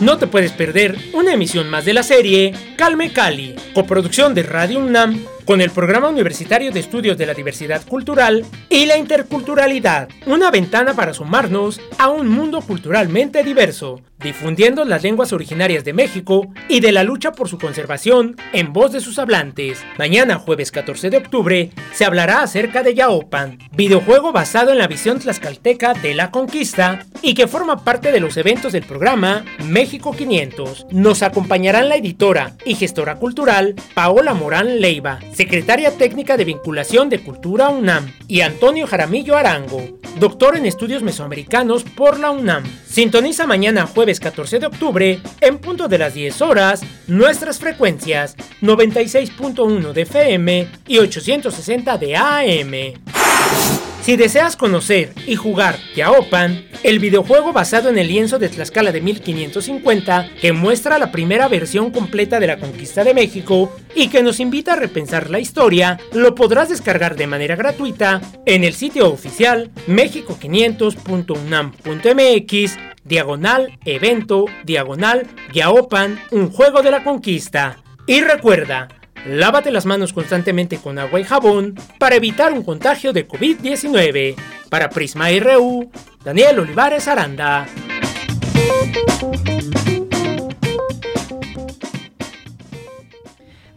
[0.00, 4.80] No te puedes perder una emisión más de la serie Calme Cali, coproducción de Radio
[4.80, 10.50] UNAM con el Programa Universitario de Estudios de la Diversidad Cultural y la Interculturalidad, una
[10.50, 16.80] ventana para sumarnos a un mundo culturalmente diverso, difundiendo las lenguas originarias de México y
[16.80, 19.84] de la lucha por su conservación en voz de sus hablantes.
[19.98, 25.18] Mañana, jueves 14 de octubre, se hablará acerca de Yaopan, videojuego basado en la visión
[25.18, 30.86] tlaxcalteca de la conquista y que forma parte de los eventos del programa México 500.
[30.90, 37.20] Nos acompañarán la editora y gestora cultural Paola Morán Leiva, secretaria técnica de vinculación de
[37.20, 39.82] Cultura UNAM, y Antonio Jaramillo Arango,
[40.20, 42.62] doctor en estudios mesoamericanos por la UNAM.
[42.86, 49.92] Sintoniza mañana jueves 14 de octubre, en punto de las 10 horas, nuestras frecuencias 96.1
[49.92, 53.91] de FM y 860 de AM.
[54.02, 59.00] Si deseas conocer y jugar Yaopan, el videojuego basado en el lienzo de Tlaxcala de
[59.00, 64.40] 1550, que muestra la primera versión completa de la conquista de México y que nos
[64.40, 69.70] invita a repensar la historia, lo podrás descargar de manera gratuita en el sitio oficial
[69.86, 77.78] mexico500.unam.mx, diagonal evento, diagonal Yaopan, un juego de la conquista.
[78.08, 78.88] Y recuerda,
[79.26, 84.34] Lávate las manos constantemente con agua y jabón para evitar un contagio de COVID-19.
[84.68, 85.90] Para Prisma RU,
[86.24, 87.68] Daniel Olivares Aranda.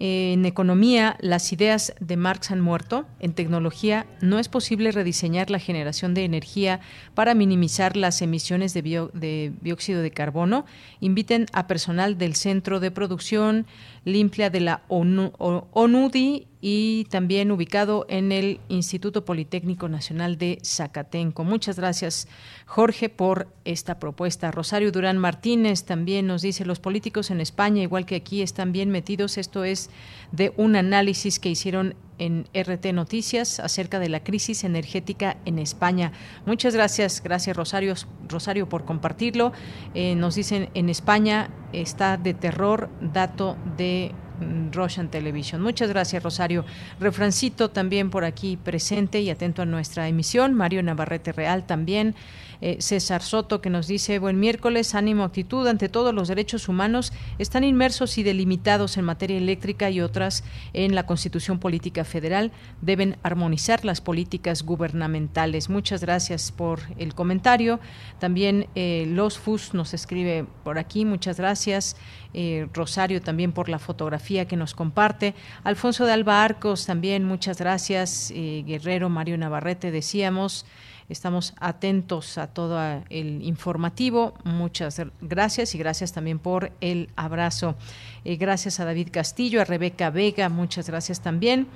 [0.00, 3.04] en economía, las ideas de Marx han muerto.
[3.18, 6.78] En tecnología, no es posible rediseñar la generación de energía
[7.14, 8.82] para minimizar las emisiones de,
[9.12, 10.66] de dióxido de carbono.
[11.00, 13.66] Inviten a personal del Centro de Producción
[14.08, 21.44] Limpia de la ONU, ONUDI y también ubicado en el Instituto Politécnico Nacional de Zacatenco.
[21.44, 22.26] Muchas gracias,
[22.66, 24.50] Jorge, por esta propuesta.
[24.50, 28.90] Rosario Durán Martínez también nos dice, los políticos en España, igual que aquí, están bien
[28.90, 29.38] metidos.
[29.38, 29.90] Esto es
[30.32, 36.12] de un análisis que hicieron en RT Noticias acerca de la crisis energética en España.
[36.46, 37.94] Muchas gracias, gracias Rosario,
[38.28, 39.52] Rosario por compartirlo.
[39.94, 45.60] Eh, nos dicen en España está de terror, dato de mm, Russian Television.
[45.60, 46.64] Muchas gracias, Rosario.
[47.00, 50.54] Refrancito también por aquí presente y atento a nuestra emisión.
[50.54, 52.14] Mario Navarrete Real también.
[52.60, 57.12] Eh, César Soto, que nos dice, buen miércoles, ánimo, actitud ante todos los derechos humanos
[57.38, 60.42] están inmersos y delimitados en materia eléctrica y otras
[60.72, 62.50] en la Constitución Política Federal.
[62.80, 65.68] Deben armonizar las políticas gubernamentales.
[65.68, 67.78] Muchas gracias por el comentario.
[68.18, 71.96] También eh, Los Fus nos escribe por aquí, muchas gracias.
[72.34, 75.34] Eh, Rosario también por la fotografía que nos comparte.
[75.62, 78.32] Alfonso de Alba Arcos también, muchas gracias.
[78.34, 80.66] Guerrero Mario Navarrete, decíamos.
[81.08, 82.78] Estamos atentos a todo
[83.08, 84.34] el informativo.
[84.44, 87.76] Muchas gracias y gracias también por el abrazo.
[88.24, 91.66] Eh, gracias a David Castillo, a Rebeca Vega, muchas gracias también.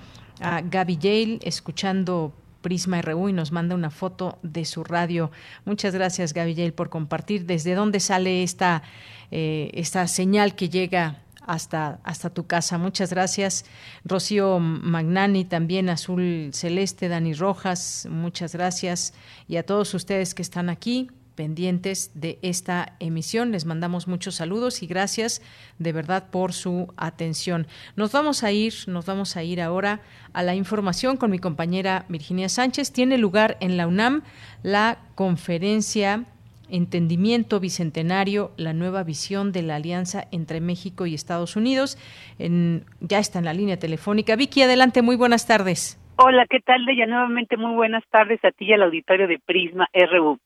[0.40, 5.30] A Gaby Yale, escuchando Prisma RU y nos manda una foto de su radio.
[5.64, 8.82] Muchas gracias, Gaby Yale, por compartir desde dónde sale esta,
[9.30, 12.78] eh, esta señal que llega hasta, hasta tu casa.
[12.78, 13.64] Muchas gracias.
[14.04, 19.14] Rocío Magnani, también Azul Celeste, Dani Rojas, muchas gracias.
[19.48, 23.52] Y a todos ustedes que están aquí pendientes de esta emisión.
[23.52, 25.42] Les mandamos muchos saludos y gracias
[25.78, 27.66] de verdad por su atención.
[27.96, 30.00] Nos vamos a ir, nos vamos a ir ahora
[30.32, 32.92] a la información con mi compañera Virginia Sánchez.
[32.92, 34.22] Tiene lugar en la UNAM
[34.62, 36.24] la conferencia
[36.72, 41.98] Entendimiento Bicentenario, la nueva visión de la alianza entre México y Estados Unidos.
[42.38, 44.36] En, ya está en la línea telefónica.
[44.36, 46.00] Vicky, adelante, muy buenas tardes.
[46.16, 47.06] Hola, ¿qué tal, Deya?
[47.06, 50.38] Nuevamente muy buenas tardes a ti y al auditorio de Prisma RU.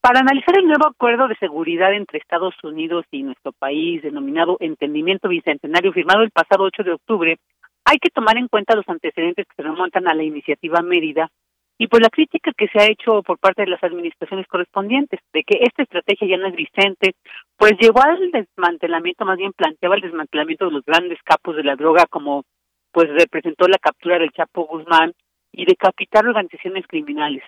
[0.00, 5.28] Para analizar el nuevo acuerdo de seguridad entre Estados Unidos y nuestro país, denominado Entendimiento
[5.28, 7.36] Bicentenario, firmado el pasado 8 de octubre,
[7.84, 11.30] hay que tomar en cuenta los antecedentes que se remontan a la iniciativa Mérida
[11.80, 15.42] y pues la crítica que se ha hecho por parte de las administraciones correspondientes de
[15.44, 17.14] que esta estrategia ya no es vigente,
[17.56, 21.76] pues llevó al desmantelamiento, más bien planteaba el desmantelamiento de los grandes capos de la
[21.76, 22.44] droga como
[22.92, 25.14] pues representó la captura del Chapo Guzmán
[25.52, 27.44] y decapitar organizaciones criminales.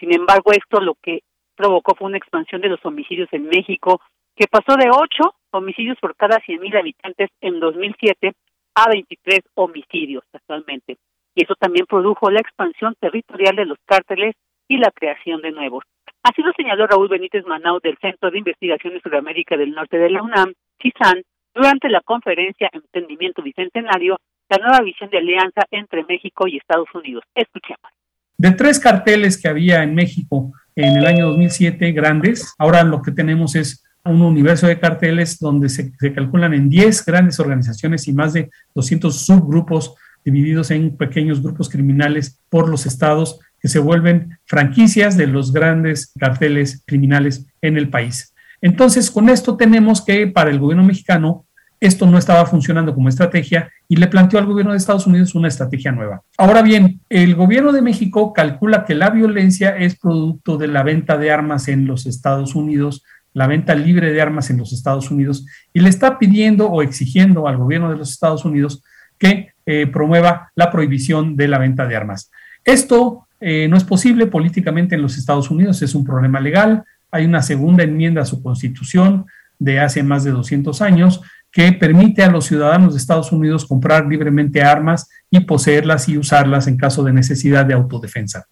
[0.00, 1.20] Sin embargo, esto lo que
[1.54, 4.00] provocó fue una expansión de los homicidios en México,
[4.34, 8.32] que pasó de 8 homicidios por cada 100.000 habitantes en 2007
[8.74, 10.96] a 23 homicidios actualmente
[11.36, 14.34] y eso también produjo la expansión territorial de los cárteles
[14.66, 15.84] y la creación de nuevos.
[16.22, 20.10] Así lo señaló Raúl Benítez Manau del Centro de Investigaciones sobre América del Norte de
[20.10, 21.22] la UNAM, CISAN,
[21.54, 24.18] durante la conferencia Entendimiento Bicentenario,
[24.48, 27.22] la nueva visión de alianza entre México y Estados Unidos.
[27.34, 27.92] Escuchemos.
[28.38, 33.12] De tres carteles que había en México en el año 2007 grandes, ahora lo que
[33.12, 38.12] tenemos es un universo de carteles donde se, se calculan en 10 grandes organizaciones y
[38.12, 39.96] más de 200 subgrupos
[40.26, 46.12] divididos en pequeños grupos criminales por los estados que se vuelven franquicias de los grandes
[46.18, 48.34] carteles criminales en el país.
[48.60, 51.46] Entonces, con esto tenemos que para el gobierno mexicano
[51.78, 55.48] esto no estaba funcionando como estrategia y le planteó al gobierno de Estados Unidos una
[55.48, 56.22] estrategia nueva.
[56.36, 61.18] Ahora bien, el gobierno de México calcula que la violencia es producto de la venta
[61.18, 65.46] de armas en los Estados Unidos, la venta libre de armas en los Estados Unidos,
[65.72, 68.82] y le está pidiendo o exigiendo al gobierno de los Estados Unidos
[69.18, 72.30] que eh, promueva la prohibición de la venta de armas.
[72.64, 77.24] Esto eh, no es posible políticamente en los Estados Unidos, es un problema legal, hay
[77.24, 79.26] una segunda enmienda a su constitución,
[79.58, 81.20] de hace más de 200 años,
[81.50, 86.66] que permite a los ciudadanos de Estados Unidos comprar libremente armas y poseerlas y usarlas
[86.66, 88.46] en caso de necesidad de autodefensa.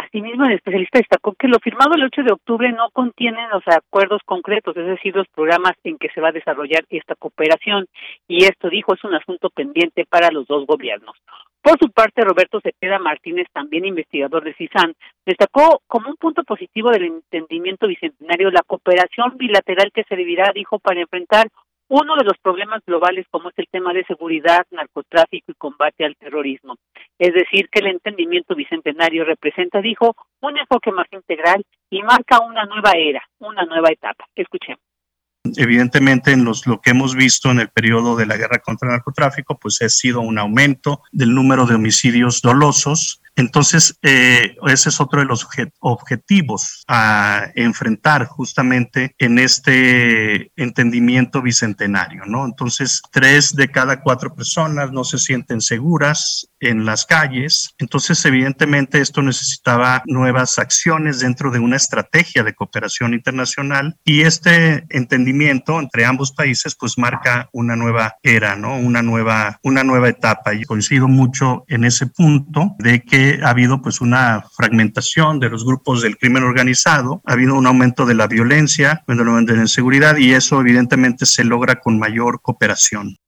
[0.00, 4.22] Asimismo, el especialista destacó que lo firmado el 8 de octubre no contiene los acuerdos
[4.24, 7.86] concretos, es decir, los programas en que se va a desarrollar esta cooperación,
[8.26, 11.16] y esto, dijo, es un asunto pendiente para los dos gobiernos.
[11.60, 14.94] Por su parte, Roberto Cepeda Martínez, también investigador de CISAN,
[15.26, 21.02] destacó como un punto positivo del entendimiento bicentenario la cooperación bilateral que servirá, dijo, para
[21.02, 21.48] enfrentar
[21.90, 26.16] uno de los problemas globales como es el tema de seguridad, narcotráfico y combate al
[26.16, 26.76] terrorismo.
[27.18, 32.64] Es decir, que el entendimiento bicentenario representa, dijo, un enfoque más integral y marca una
[32.64, 34.24] nueva era, una nueva etapa.
[34.36, 34.80] Escuchemos.
[35.56, 38.92] Evidentemente, en los, lo que hemos visto en el periodo de la guerra contra el
[38.92, 43.19] narcotráfico, pues ha sido un aumento del número de homicidios dolosos.
[43.36, 45.46] Entonces, eh, ese es otro de los
[45.78, 52.44] objetivos a enfrentar justamente en este entendimiento bicentenario, ¿no?
[52.44, 57.74] Entonces, tres de cada cuatro personas no se sienten seguras en las calles.
[57.78, 64.84] Entonces, evidentemente, esto necesitaba nuevas acciones dentro de una estrategia de cooperación internacional y este
[64.90, 68.76] entendimiento entre ambos países, pues marca una nueva era, ¿no?
[68.76, 70.54] Una nueva, una nueva etapa.
[70.54, 75.64] Y coincido mucho en ese punto de que ha habido pues una fragmentación de los
[75.64, 80.32] grupos del crimen organizado, ha habido un aumento de la violencia, de la inseguridad y
[80.32, 83.19] eso evidentemente se logra con mayor cooperación.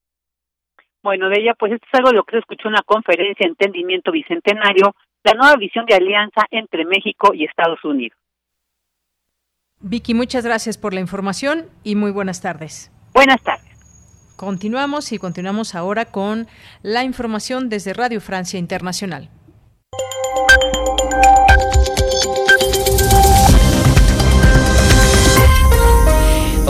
[1.02, 3.46] Bueno, de ella, pues esto es algo de lo que se escuchó en una conferencia
[3.46, 8.16] Entendimiento Bicentenario, la nueva visión de alianza entre México y Estados Unidos.
[9.80, 12.92] Vicky, muchas gracias por la información y muy buenas tardes.
[13.12, 13.72] Buenas tardes.
[14.36, 16.46] Continuamos y continuamos ahora con
[16.82, 19.28] la información desde Radio Francia Internacional.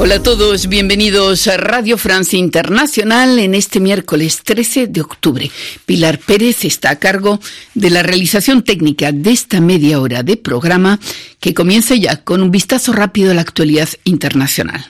[0.03, 5.49] Hola a todos, bienvenidos a Radio Francia Internacional en este miércoles 13 de octubre.
[5.87, 7.39] Pilar Pérez está a cargo
[7.75, 10.99] de la realización técnica de esta media hora de programa
[11.39, 14.85] que comienza ya con un vistazo rápido a la actualidad internacional.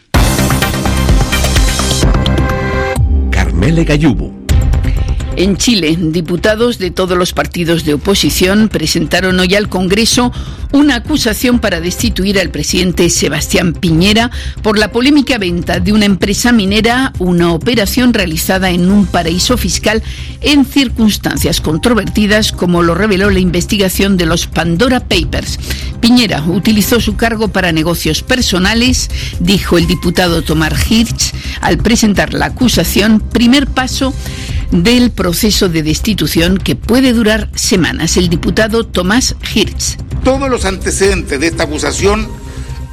[3.31, 4.42] Carmele Gallubo
[5.37, 10.33] en Chile, diputados de todos los partidos de oposición presentaron hoy al Congreso
[10.73, 14.31] una acusación para destituir al presidente Sebastián Piñera
[14.63, 20.03] por la polémica venta de una empresa minera, una operación realizada en un paraíso fiscal
[20.41, 25.59] en circunstancias controvertidas, como lo reveló la investigación de los Pandora Papers.
[26.01, 29.11] Piñera utilizó su cargo para negocios personales,
[29.41, 34.13] dijo el diputado Tomar Hirsch al presentar la acusación, primer paso
[34.73, 38.17] del proceso de destitución que puede durar semanas.
[38.17, 39.97] El diputado Tomás Hirsch.
[40.25, 42.27] Todos los antecedentes de esta acusación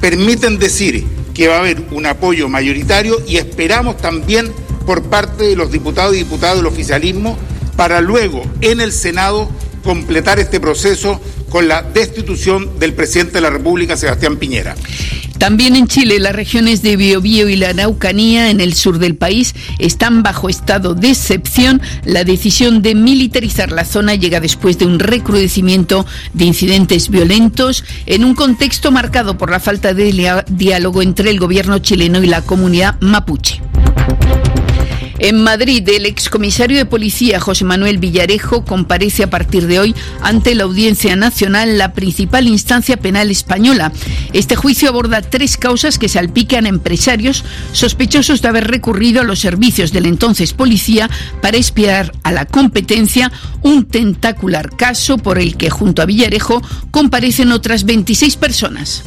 [0.00, 1.04] permiten decir
[1.34, 4.52] que va a haber un apoyo mayoritario y esperamos también
[4.86, 7.36] por parte de los diputados y diputadas del oficialismo
[7.76, 9.50] para luego en el Senado
[9.82, 11.20] completar este proceso
[11.50, 14.74] con la destitución del presidente de la República, Sebastián Piñera.
[15.40, 19.54] También en Chile, las regiones de Biobío y la Araucanía, en el sur del país,
[19.78, 21.80] están bajo estado de excepción.
[22.04, 26.04] La decisión de militarizar la zona llega después de un recrudecimiento
[26.34, 31.78] de incidentes violentos en un contexto marcado por la falta de diálogo entre el gobierno
[31.78, 33.62] chileno y la comunidad mapuche.
[35.22, 40.54] En Madrid, el excomisario de policía José Manuel Villarejo comparece a partir de hoy ante
[40.54, 43.92] la Audiencia Nacional, la principal instancia penal española.
[44.32, 49.40] Este juicio aborda tres causas que salpican a empresarios sospechosos de haber recurrido a los
[49.40, 51.10] servicios del entonces policía
[51.42, 53.30] para espiar a la competencia,
[53.60, 59.02] un tentacular caso por el que junto a Villarejo comparecen otras 26 personas.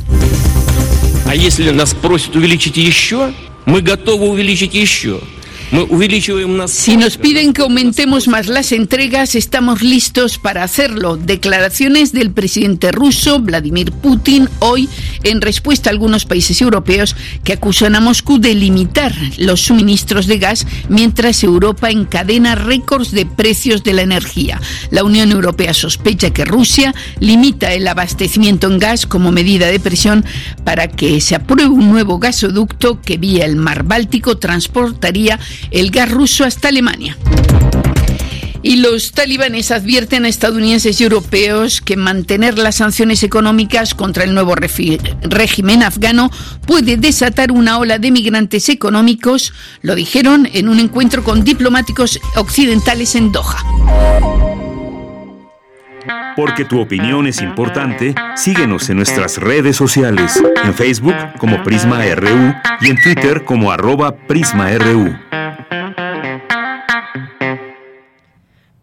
[6.67, 11.17] Si nos piden que aumentemos más las entregas, estamos listos para hacerlo.
[11.17, 14.87] Declaraciones del presidente ruso Vladimir Putin hoy
[15.23, 20.37] en respuesta a algunos países europeos que acusan a Moscú de limitar los suministros de
[20.37, 24.61] gas mientras Europa encadena récords de precios de la energía.
[24.91, 30.23] La Unión Europea sospecha que Rusia limita el abastecimiento en gas como medida de presión
[30.63, 35.39] para que se apruebe un nuevo gasoducto que vía el mar Báltico transportaría
[35.71, 37.17] el gas ruso hasta Alemania.
[38.65, 44.33] Y los talibanes advierten a estadounidenses y europeos que mantener las sanciones económicas contra el
[44.33, 46.31] nuevo régimen afgano
[46.65, 53.15] puede desatar una ola de migrantes económicos, lo dijeron en un encuentro con diplomáticos occidentales
[53.15, 53.57] en Doha.
[56.37, 62.53] Porque tu opinión es importante, síguenos en nuestras redes sociales, en Facebook como Prisma RU
[62.81, 65.13] y en Twitter como arroba PrismaRU.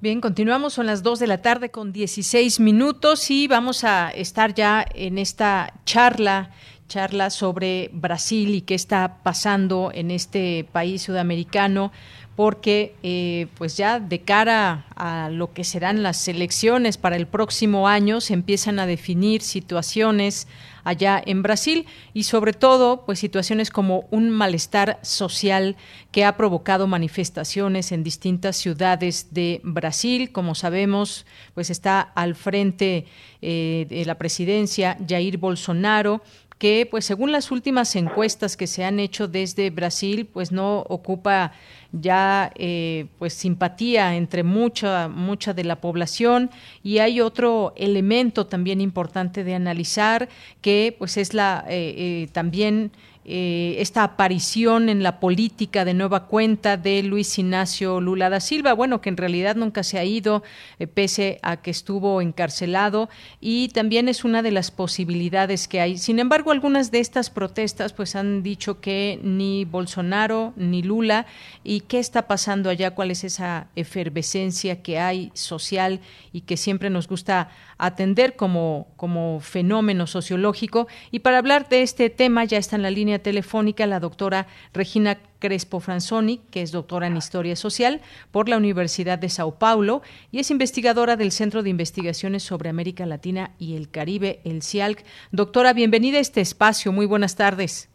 [0.03, 4.55] Bien, continuamos, son las 2 de la tarde con 16 minutos y vamos a estar
[4.55, 6.53] ya en esta charla
[6.89, 11.93] charla sobre Brasil y qué está pasando en este país sudamericano
[12.37, 17.89] porque eh, pues ya de cara a lo que serán las elecciones para el próximo
[17.89, 20.47] año se empiezan a definir situaciones
[20.85, 25.77] allá en Brasil y sobre todo pues situaciones como un malestar social
[26.13, 30.33] que ha provocado manifestaciones en distintas ciudades de Brasil.
[30.33, 33.07] Como sabemos pues está al frente
[33.43, 36.23] eh, de la presidencia Jair Bolsonaro
[36.61, 41.53] que pues según las últimas encuestas que se han hecho desde Brasil pues no ocupa
[41.93, 46.51] ya eh, pues simpatía entre mucha mucha de la población.
[46.83, 50.29] Y hay otro elemento también importante de analizar
[50.61, 52.93] que pues es la eh, eh, también
[53.25, 58.73] eh, esta aparición en la política de nueva cuenta de Luis Ignacio Lula da Silva,
[58.73, 60.43] bueno, que en realidad nunca se ha ido,
[60.79, 63.11] eh, pese a que estuvo encarcelado,
[63.41, 65.99] y también es una de las posibilidades que hay.
[65.99, 71.27] Sin embargo, algunas de estas protestas pues han dicho que ni Bolsonaro ni Lula,
[71.63, 76.01] y qué está pasando allá, cuál es esa efervescencia que hay social
[76.33, 77.51] y que siempre nos gusta
[77.81, 80.87] atender como, como fenómeno sociológico.
[81.11, 85.19] Y para hablar de este tema ya está en la línea telefónica la doctora Regina
[85.39, 88.01] Crespo Franzoni, que es doctora en Historia Social
[88.31, 93.07] por la Universidad de Sao Paulo y es investigadora del Centro de Investigaciones sobre América
[93.07, 95.03] Latina y el Caribe, el CIALC.
[95.33, 96.93] Doctora, bienvenida a este espacio.
[96.93, 97.89] Muy buenas tardes.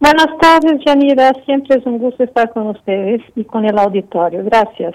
[0.00, 1.32] Buenas tardes, Janira.
[1.44, 4.44] Siempre es un gusto estar con ustedes y con el auditorio.
[4.44, 4.94] Gracias.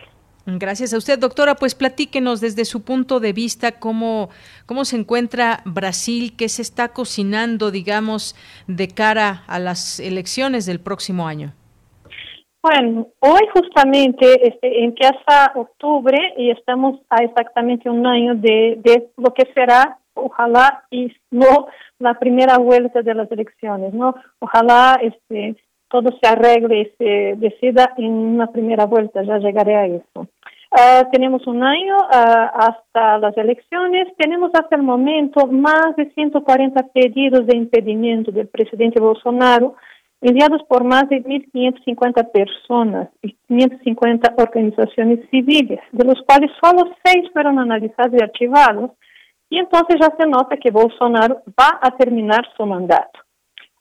[0.58, 1.56] Gracias a usted, doctora.
[1.56, 4.30] Pues platíquenos desde su punto de vista cómo,
[4.66, 8.36] cómo se encuentra Brasil, qué se está cocinando, digamos,
[8.68, 11.54] de cara a las elecciones del próximo año.
[12.62, 19.34] Bueno, hoy justamente este, empieza octubre y estamos a exactamente un año de, de lo
[19.34, 21.68] que será, ojalá, y no
[22.00, 24.14] la primera vuelta de las elecciones, ¿no?
[24.40, 25.56] Ojalá este,
[25.90, 30.28] todo se arregle y se decida en una primera vuelta, ya llegaré a eso.
[30.72, 34.08] Uh, tenemos un año uh, hasta las elecciones.
[34.18, 39.76] Tenemos hasta el momento más de 140 pedidos de impedimento del presidente Bolsonaro
[40.22, 47.30] enviados por más de 1.550 personas y 550 organizaciones civiles, de los cuales solo seis
[47.32, 48.92] fueron analizados y archivados.
[49.50, 53.20] Y entonces ya se nota que Bolsonaro va a terminar su mandato.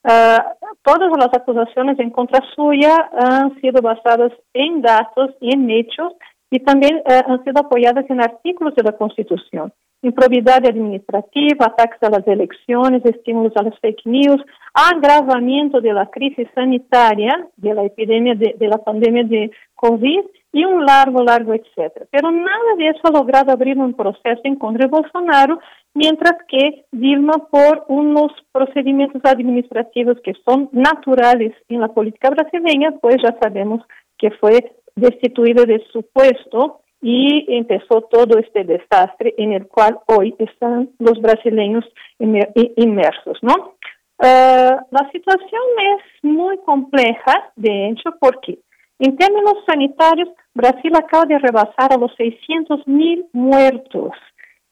[0.05, 0.41] Uh,
[0.83, 6.15] todas las acusaciones en contra suya han sido basadas en datos y en hechos
[6.51, 9.73] y también uh, han sido apoyadas en artículos de la Constitución.
[10.01, 14.41] Improbidad administrativa, ataques a las elecciones, estímulos a las fake news,
[14.73, 20.21] agravamiento de la crisis sanitaria, de la epidemia de, de la pandemia de COVID
[20.53, 22.07] y un largo, largo, etcétera.
[22.11, 25.59] Pero nada de eso ha logrado abrir un proceso en contra de Bolsonaro
[25.95, 33.17] mientras que Dilma, por unos procedimientos administrativos que son naturales en la política brasileña, pues
[33.23, 33.83] ya sabemos
[34.17, 40.35] que fue destituido de su puesto y empezó todo este desastre en el cual hoy
[40.39, 41.85] están los brasileños
[42.19, 43.75] inmersos, ¿no?
[44.21, 45.63] Uh, la situación
[45.97, 48.59] es muy compleja, de hecho, porque
[48.99, 54.13] en términos sanitarios, Brasil acaba de rebasar a los 600 mil muertos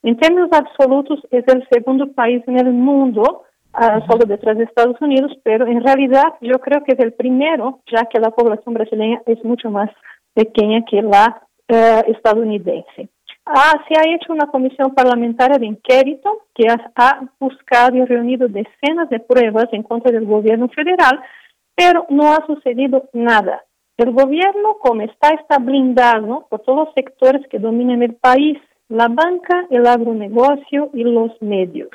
[0.03, 3.43] en términos absolutos, es el segundo país en el mundo,
[3.73, 7.79] uh, solo detrás de Estados Unidos, pero en realidad yo creo que es el primero,
[7.91, 9.89] ya que la población brasileña es mucho más
[10.37, 13.09] pequeña que la uh, estadounidense.
[13.43, 19.09] Ah, se ha hecho una comisión parlamentaria de inquérito que ha, buscado y reunido decenas
[19.09, 21.19] de pruebas en contra del gobierno federal,
[21.73, 23.63] pero no ha sucedido nada.
[23.97, 28.57] El gobierno, como está, está blindado por todos los sectores que dominan el país
[28.89, 31.89] la banca, el agronegocio y los medios.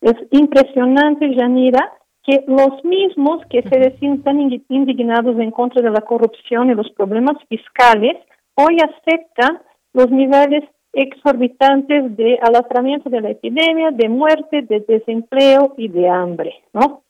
[0.00, 1.92] Es impresionante, Yanira,
[2.24, 6.90] que los mismos que se decían tan indignados en contra de la corrupción y los
[6.92, 8.16] problemas fiscales,
[8.54, 9.60] hoy aceptan
[9.92, 16.54] los niveles exorbitantes de alastramiento de la epidemia, de muerte, de desempleo y de hambre,
[16.72, 17.02] ¿no?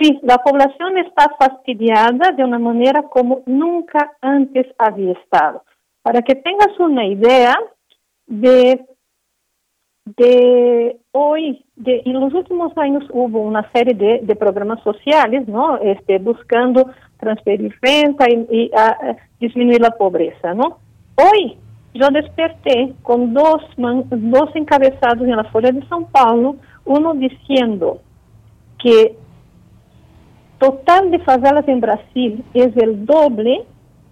[0.00, 5.64] Sí, la población está fastidiada de una manera como nunca antes había estado.
[6.02, 7.54] Para que tengas una idea,
[8.28, 8.84] de,
[10.16, 15.78] de hoy, de, en los últimos años hubo una serie de, de programas sociales, ¿no?
[15.78, 20.78] Este, buscando transferir renta y, y a, disminuir la pobreza, ¿no?
[21.16, 21.56] Hoy
[21.94, 28.00] yo desperté con dos, dos encabezados en la Folha de São Paulo, uno diciendo
[28.78, 29.16] que
[30.58, 33.64] total de favelas en Brasil es el doble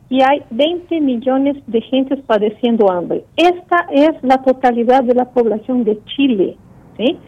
[0.08, 3.24] y hay 20 millones de gentes padeciendo hambre.
[3.36, 6.56] Esta es la totalidad de la población de Chile.
[6.96, 7.18] ¿sí?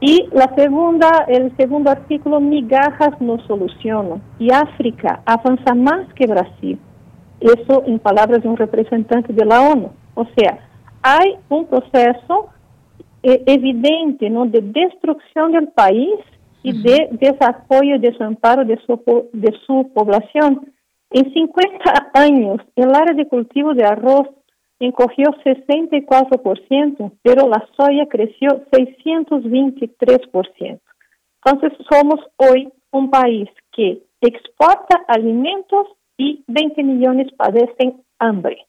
[0.00, 4.22] Y la segunda, el segundo artículo, migajas no solucionan.
[4.38, 6.78] Y África avanza más que Brasil.
[7.40, 9.90] Eso en palabras de un representante de la ONU.
[10.14, 10.58] O sea,
[11.02, 12.48] hay un proceso
[13.22, 14.46] eh, evidente ¿no?
[14.46, 16.18] de destrucción del país
[16.62, 19.00] y de desapoyo y desamparo de su,
[19.32, 20.72] de su población
[21.12, 24.28] en 50 años, el área de cultivo de arroz
[24.78, 30.80] encogió 64%, pero la soya creció 623%.
[31.44, 38.66] Entonces, somos hoy un país que exporta alimentos y 20 millones padecen hambre.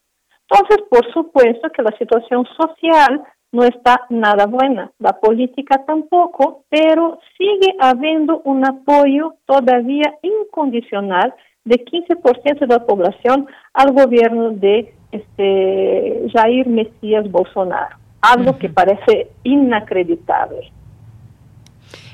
[0.49, 7.19] Entonces, por supuesto que la situación social no está nada buena, la política tampoco, pero
[7.37, 11.33] sigue habiendo un apoyo todavía incondicional
[11.65, 19.29] de 15% de la población al gobierno de este Jair Mesías Bolsonaro, algo que parece
[19.43, 20.71] inacreditable.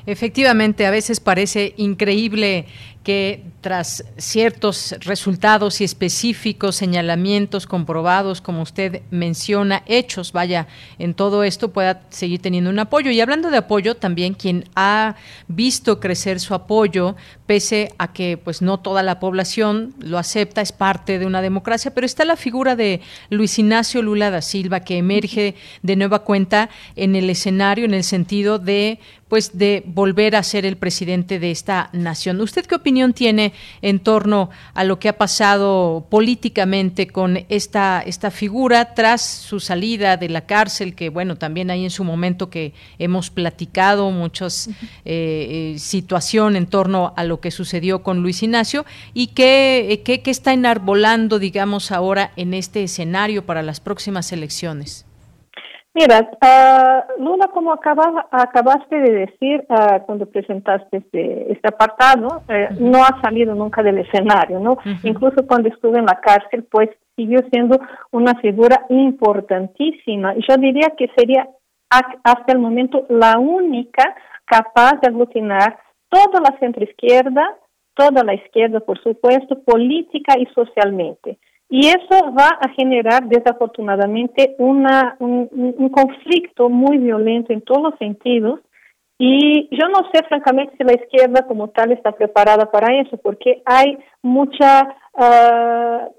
[0.06, 2.66] Efectivamente, a veces parece increíble
[3.02, 10.66] que tras ciertos resultados y específicos señalamientos comprobados, como usted menciona, hechos, vaya,
[10.98, 13.10] en todo esto pueda seguir teniendo un apoyo.
[13.10, 15.16] Y hablando de apoyo, también quien ha
[15.48, 17.16] visto crecer su apoyo,
[17.46, 21.92] pese a que pues no toda la población lo acepta, es parte de una democracia,
[21.94, 23.00] pero está la figura de
[23.30, 28.04] Luis Ignacio Lula da Silva, que emerge de nueva cuenta en el escenario, en el
[28.04, 28.98] sentido de
[29.30, 32.40] pues de volver a ser el presidente de esta nación.
[32.40, 38.32] ¿Usted qué opinión tiene en torno a lo que ha pasado políticamente con esta, esta
[38.32, 42.74] figura tras su salida de la cárcel, que bueno, también hay en su momento que
[42.98, 44.74] hemos platicado muchas eh,
[45.04, 48.84] eh, situación en torno a lo que sucedió con Luis Ignacio
[49.14, 55.06] y qué, qué, qué está enarbolando, digamos, ahora en este escenario para las próximas elecciones?
[55.92, 62.68] Mira, uh, Lula, como acaba, acabaste de decir uh, cuando presentaste este, este apartado, eh,
[62.70, 62.90] uh -huh.
[62.92, 64.76] no ha salido nunca del escenario, ¿no?
[64.76, 65.00] -huh.
[65.02, 67.80] Incluso cuando estuvo en la cárcel, pues siguió siendo
[68.12, 70.34] una figura importantísima.
[70.36, 71.48] Y yo diría que sería
[71.90, 74.14] hasta el momento la única
[74.44, 75.76] capaz de aglutinar
[76.08, 77.56] toda la centroizquierda,
[77.94, 81.38] toda la izquierda, por supuesto, política y socialmente.
[81.72, 88.58] Y eso va a generar desafortunadamente una, un, conflicto muy violento en todos los sentidos.
[89.18, 93.62] Y yo no sé francamente si la izquierda como tal está preparada para eso, porque
[93.64, 96.12] hay mucha, uh,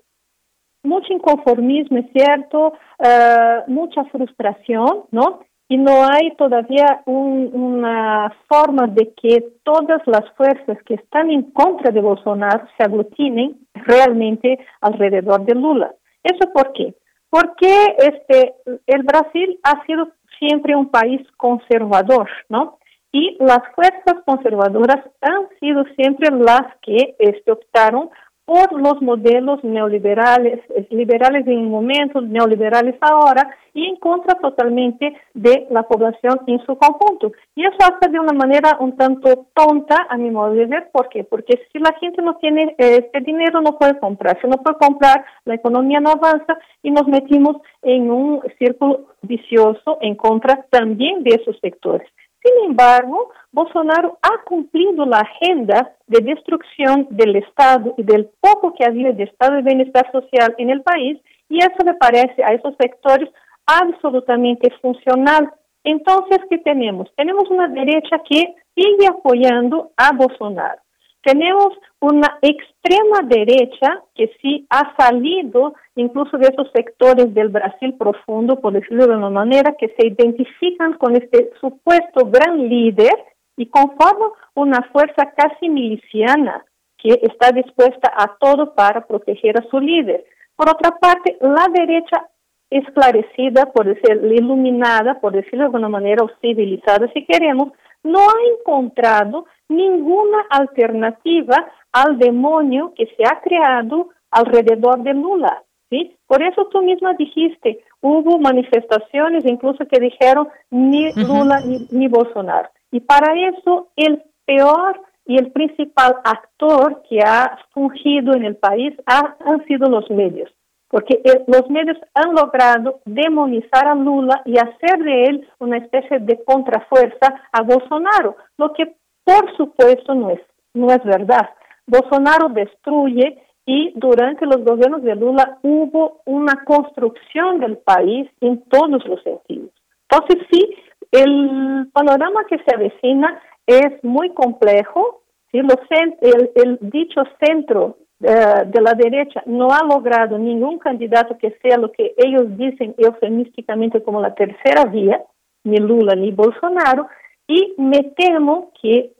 [0.83, 5.41] mucho inconformismo, es cierto, uh, mucha frustración, ¿no?
[5.71, 11.43] Y no hay todavía un, una forma de que todas las fuerzas que están en
[11.51, 15.93] contra de Bolsonaro se aglutinen realmente alrededor de Lula.
[16.23, 16.93] ¿Eso por qué?
[17.29, 18.53] Porque este,
[18.85, 22.77] el Brasil ha sido siempre un país conservador, ¿no?
[23.13, 28.09] Y las fuerzas conservadoras han sido siempre las que este, optaron
[28.45, 30.59] por los modelos neoliberales,
[30.89, 36.75] liberales en un momento, neoliberales ahora, y en contra totalmente de la población en su
[36.77, 37.31] conjunto.
[37.55, 40.89] Y eso hace de una manera un tanto tonta, a mi modo de ver.
[40.91, 41.23] ¿Por qué?
[41.23, 44.39] Porque si la gente no tiene este dinero, no puede comprar.
[44.41, 49.97] Si no puede comprar, la economía no avanza y nos metimos en un círculo vicioso
[50.01, 52.07] en contra también de esos sectores.
[52.43, 58.85] Sin embargo, Bolsonaro ha cumplido la agenda de destrucción del Estado y del poco que
[58.85, 61.19] había de Estado de bienestar social en el país,
[61.49, 63.29] y eso le parece a esos sectores
[63.65, 65.51] absolutamente funcional.
[65.83, 67.11] Entonces, ¿qué tenemos?
[67.15, 70.81] Tenemos una derecha que sigue apoyando a Bolsonaro.
[71.23, 78.59] Tenemos una extrema derecha que sí ha salido incluso de esos sectores del Brasil profundo,
[78.59, 83.13] por decirlo de una manera, que se identifican con este supuesto gran líder
[83.55, 86.65] y conforman una fuerza casi miliciana
[86.97, 90.25] que está dispuesta a todo para proteger a su líder.
[90.55, 92.27] Por otra parte, la derecha
[92.71, 97.73] esclarecida, por decir, iluminada, por decirlo de alguna manera, o civilizada, si queremos,
[98.03, 105.63] no ha encontrado ninguna alternativa al demonio que se ha creado alrededor de Lula.
[105.89, 106.15] ¿sí?
[106.27, 112.69] Por eso tú misma dijiste, hubo manifestaciones incluso que dijeron ni Lula ni, ni Bolsonaro.
[112.91, 118.93] Y para eso el peor y el principal actor que ha fungido en el país
[119.05, 120.51] ha, han sido los medios.
[120.91, 126.19] Porque eh, los medios han logrado demonizar a Lula y hacer de él una especie
[126.19, 128.93] de contrafuerza a Bolsonaro, lo que
[129.23, 130.41] por supuesto no es,
[130.73, 131.49] no es verdad.
[131.87, 139.05] Bolsonaro destruye y durante los gobiernos de Lula hubo una construcción del país en todos
[139.05, 139.71] los sentidos.
[140.09, 140.75] Entonces sí,
[141.11, 145.21] el panorama que se avecina es muy complejo.
[145.53, 152.13] el, dicho centro de la derecha no ha logrado ningún candidato que sea lo que
[152.17, 155.21] ellos dicen eufemísticamente como la tercera vía,
[155.63, 157.07] ni Lula ni Bolsonaro,
[157.47, 159.13] y me temo que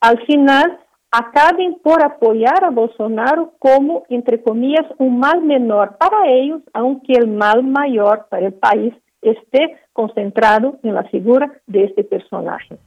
[0.00, 0.78] al final
[1.10, 7.28] acaben por apoyar a Bolsonaro como, entre comillas, un mal menor para ellos, aunque el
[7.28, 12.78] mal mayor para el país esté concentrado en la figura de este personaje.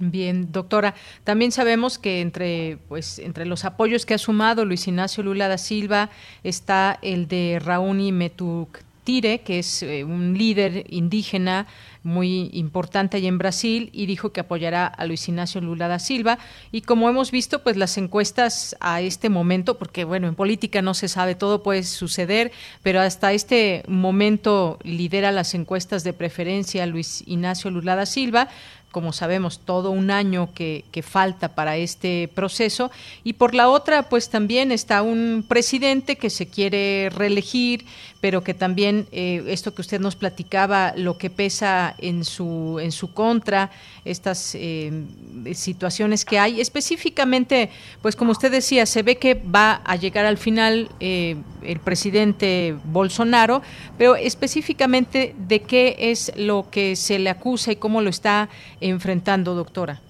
[0.00, 0.94] Bien, doctora,
[1.24, 5.58] también sabemos que entre pues entre los apoyos que ha sumado Luis Ignacio Lula da
[5.58, 6.08] Silva
[6.44, 11.66] está el de Raúl Metuktire, que es eh, un líder indígena
[12.08, 16.38] muy importante ahí en Brasil y dijo que apoyará a Luis Ignacio Lula da Silva
[16.72, 20.94] y como hemos visto pues las encuestas a este momento porque bueno en política no
[20.94, 22.50] se sabe todo puede suceder
[22.82, 28.48] pero hasta este momento lidera las encuestas de preferencia Luis Ignacio Lula da Silva
[28.90, 32.90] como sabemos, todo un año que, falta para este proceso.
[33.22, 37.86] Y por la otra, pues también está un presidente que se quiere reelegir,
[38.20, 42.92] pero que también eh, esto que usted nos platicaba, lo que pesa en su, en
[42.92, 43.70] su contra,
[44.04, 45.04] estas eh,
[45.52, 46.60] situaciones que hay.
[46.60, 47.70] Específicamente,
[48.02, 52.76] pues como usted decía, se ve que va a llegar al final eh, el presidente
[52.84, 53.62] Bolsonaro,
[53.96, 58.48] pero específicamente de qué es lo que se le acusa y cómo lo está
[58.80, 60.00] enfrentando, doctora.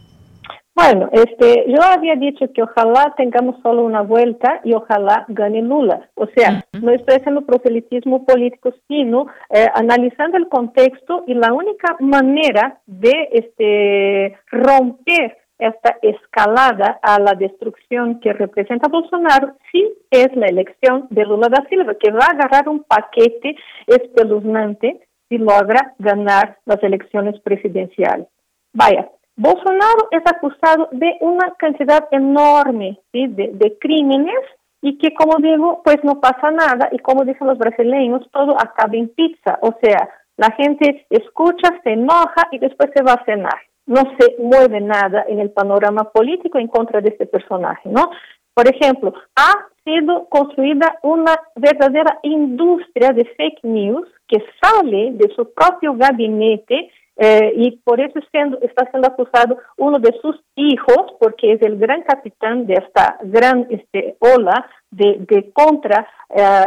[0.81, 6.09] Bueno, este, yo había dicho que ojalá tengamos solo una vuelta y ojalá gane Lula.
[6.15, 11.97] O sea, no estoy haciendo proselitismo político, sino eh, analizando el contexto y la única
[11.99, 20.47] manera de este, romper esta escalada a la destrucción que representa Bolsonaro sí es la
[20.47, 23.57] elección de Lula da Silva, que va a agarrar un paquete
[23.89, 28.29] espeluznante si logra ganar las elecciones presidenciales.
[28.73, 34.35] Vaya, Bolsonaro es acusado de una cantidad enorme de, crímenes
[34.83, 38.97] y que, como digo, pues no pasa nada y como dicen los brasileños, todo acaba
[38.97, 39.61] en pizza.
[39.63, 43.61] O sea, la gente escucha, se enoja y después se va a cenar.
[43.87, 48.11] No se mueve nada en el panorama político en contra de este personaje, ¿no?
[48.55, 55.53] Por ejemplo, ha sido construida una verdadera industria de fake news que sale de su
[55.55, 56.91] propio gabinete
[57.21, 62.03] eh, y por eso está siendo acusado uno de sus hijos, porque es el gran
[62.03, 66.67] capitán de esta gran este, ola de, de contra eh,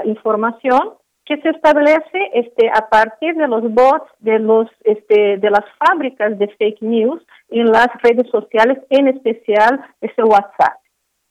[1.26, 6.38] que se establece este, a partir de los bots, de, los, este, de las fábricas
[6.38, 10.82] de fake news en las redes sociales, en especial ese WhatsApp.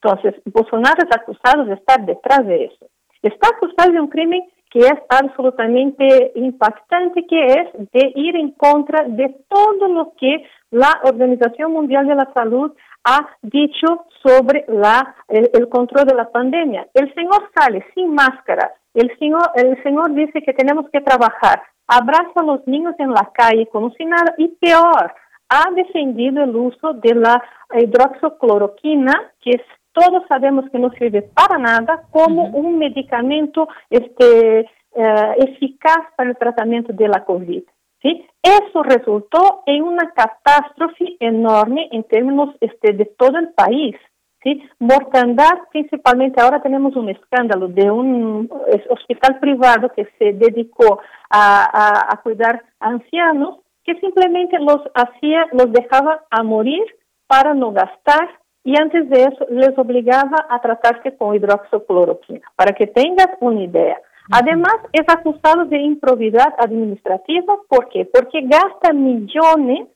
[0.02, 2.86] Entonces, Bolsonaro es acusado de estar detrás de eso.
[3.22, 9.04] Está acusado de un crimen que es absolutamente impactante, que es de ir en contra
[9.04, 12.72] de todo lo que la Organización Mundial de la Salud
[13.04, 16.86] ha dicho sobre la, el, control de la pandemia.
[16.94, 22.32] El señor sale sin máscara, el señor, el señor dice que tenemos que trabajar, abraza
[22.36, 25.12] a los niños en la calle como si nada, y peor,
[25.48, 27.42] ha defendido el uso de la
[27.74, 35.34] hidroxicloroquina, que es todos sabemos que no sirve para nada como un medicamento este, eh,
[35.38, 37.62] eficaz para el tratamiento de la COVID.
[38.02, 38.26] ¿sí?
[38.42, 43.96] Eso resultó en una catástrofe enorme en términos este, de todo el país.
[44.42, 44.62] ¿sí?
[44.78, 48.50] Mortandad, principalmente, ahora tenemos un escándalo de un
[48.88, 51.00] hospital privado que se dedicó
[51.30, 56.84] a, a cuidar ancianos que simplemente los hacía, los dejaba a morir
[57.26, 62.86] para no gastar y antes de eso les obligaba a tratarse con hidroxicloroquina, para que
[62.86, 63.98] tengas una idea.
[64.32, 68.04] Además, es acusado de improbidad administrativa, ¿por qué?
[68.04, 69.88] Porque gasta millones,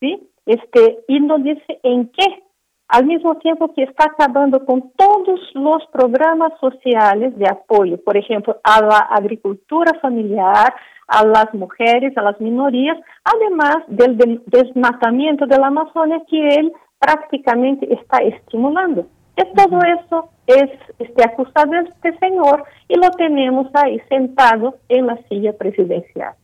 [0.00, 0.28] ¿sí?
[0.44, 2.42] Este, y no dice en qué.
[2.88, 8.58] Al mismo tiempo que está acabando con todos los programas sociales de apoyo, por ejemplo,
[8.64, 10.74] a la agricultura familiar,
[11.06, 17.92] a las mujeres, a las minorías, además del desmatamiento de la Amazonia que él prácticamente
[17.92, 19.06] está estimulando.
[19.36, 25.16] De todo eso es este, acusado este señor y lo tenemos ahí sentado en la
[25.28, 26.34] silla presidencial.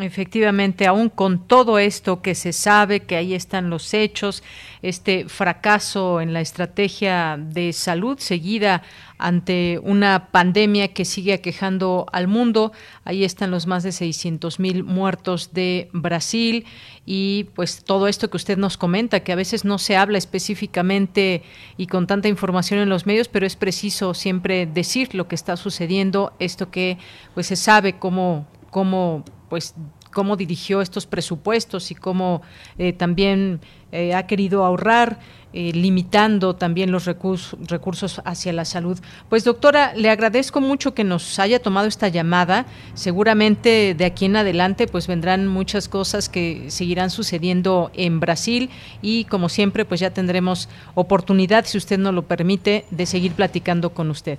[0.00, 4.42] Efectivamente, aún con todo esto que se sabe, que ahí están los hechos,
[4.82, 8.82] este fracaso en la estrategia de salud seguida
[9.16, 12.72] ante una pandemia que sigue aquejando al mundo,
[13.04, 16.66] ahí están los más de 600 mil muertos de Brasil
[17.06, 21.44] y pues todo esto que usted nos comenta, que a veces no se habla específicamente
[21.76, 25.56] y con tanta información en los medios, pero es preciso siempre decir lo que está
[25.56, 26.98] sucediendo, esto que
[27.34, 29.74] pues se sabe cómo cómo pues
[30.12, 32.42] cómo dirigió estos presupuestos y cómo
[32.76, 35.18] eh, también eh, ha querido ahorrar,
[35.54, 38.98] eh, limitando también los recursos, recursos hacia la salud.
[39.30, 42.66] Pues doctora, le agradezco mucho que nos haya tomado esta llamada.
[42.92, 48.68] Seguramente de aquí en adelante pues vendrán muchas cosas que seguirán sucediendo en Brasil
[49.00, 53.94] y como siempre pues ya tendremos oportunidad, si usted nos lo permite, de seguir platicando
[53.94, 54.38] con usted.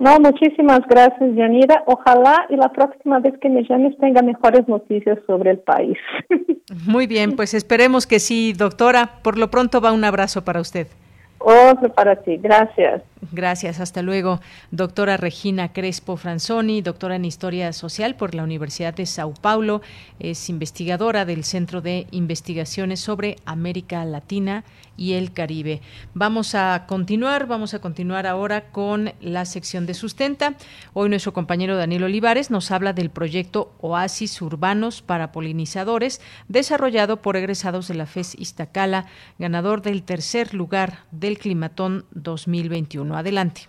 [0.00, 1.82] No, muchísimas gracias, Yanira.
[1.84, 5.98] Ojalá y la próxima vez que me llames tenga mejores noticias sobre el país.
[6.86, 9.10] Muy bien, pues esperemos que sí, doctora.
[9.22, 10.86] Por lo pronto va un abrazo para usted.
[11.42, 13.02] Otro para ti, gracias.
[13.32, 14.40] Gracias, hasta luego.
[14.70, 19.80] Doctora Regina Crespo Franzoni, doctora en Historia Social por la Universidad de Sao Paulo,
[20.18, 24.64] es investigadora del Centro de Investigaciones sobre América Latina
[25.00, 25.80] y el Caribe.
[26.12, 30.56] Vamos a continuar, vamos a continuar ahora con la sección de sustenta.
[30.92, 37.38] Hoy nuestro compañero Daniel Olivares nos habla del proyecto Oasis Urbanos para Polinizadores, desarrollado por
[37.38, 39.06] egresados de la FES Iztacala,
[39.38, 43.16] ganador del tercer lugar del Climatón 2021.
[43.16, 43.68] Adelante.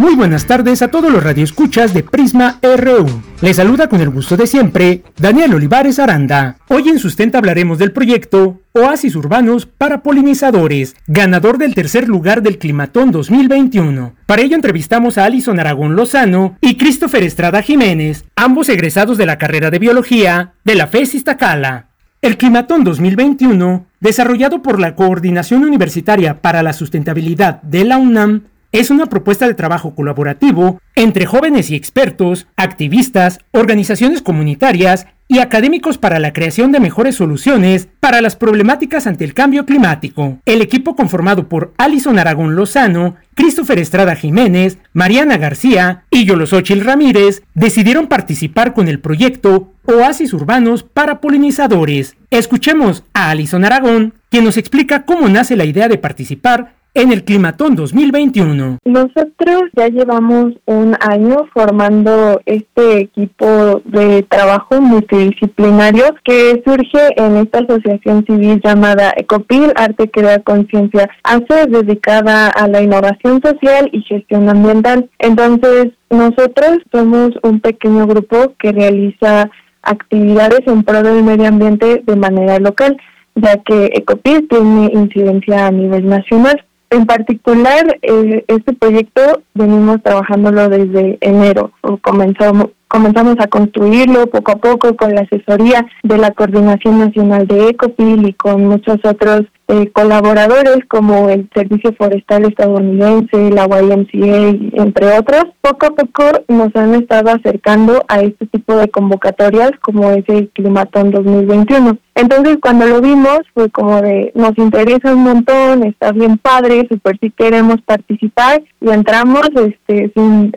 [0.00, 3.06] Muy buenas tardes a todos los radioescuchas de Prisma RU.
[3.42, 6.56] Les saluda con el gusto de siempre Daniel Olivares Aranda.
[6.68, 12.56] Hoy en Sustenta hablaremos del proyecto Oasis Urbanos para Polinizadores, ganador del tercer lugar del
[12.56, 14.14] Climatón 2021.
[14.24, 19.36] Para ello entrevistamos a Alison Aragón Lozano y Christopher Estrada Jiménez, ambos egresados de la
[19.36, 21.90] carrera de Biología de la FES Iztacala.
[22.22, 28.90] El Climatón 2021, desarrollado por la Coordinación Universitaria para la Sustentabilidad de la UNAM, es
[28.90, 36.18] una propuesta de trabajo colaborativo entre jóvenes y expertos, activistas, organizaciones comunitarias y académicos para
[36.18, 40.38] la creación de mejores soluciones para las problemáticas ante el cambio climático.
[40.44, 47.42] El equipo conformado por Alison Aragón Lozano, Christopher Estrada Jiménez, Mariana García y Yolosochil Ramírez
[47.54, 52.16] decidieron participar con el proyecto Oasis Urbanos para Polinizadores.
[52.30, 57.24] Escuchemos a Alison Aragón, quien nos explica cómo nace la idea de participar en el
[57.24, 58.78] Climatón 2021.
[58.84, 67.60] Nosotros ya llevamos un año formando este equipo de trabajo multidisciplinario que surge en esta
[67.60, 71.08] asociación civil llamada Ecopil, Arte Crea Conciencia.
[71.22, 75.08] Hace dedicada a la innovación social y gestión ambiental.
[75.18, 79.50] Entonces, nosotros somos un pequeño grupo que realiza
[79.82, 82.96] actividades en pro del medio ambiente de manera local,
[83.34, 86.64] ya que Ecopil tiene incidencia a nivel nacional.
[86.90, 91.72] En particular, eh, este proyecto venimos trabajándolo desde enero.
[92.02, 97.68] Comenzamos, comenzamos a construirlo poco a poco con la asesoría de la Coordinación Nacional de
[97.68, 105.16] Ecopil y con muchos otros eh, colaboradores como el Servicio Forestal Estadounidense, la YMCA, entre
[105.16, 105.44] otros.
[105.60, 110.48] Poco a poco nos han estado acercando a este tipo de convocatorias como es el
[110.48, 111.96] Climatón 2021.
[112.16, 117.16] Entonces cuando lo vimos fue como de nos interesa un montón, está bien padre, super
[117.20, 120.52] si queremos participar y entramos este sin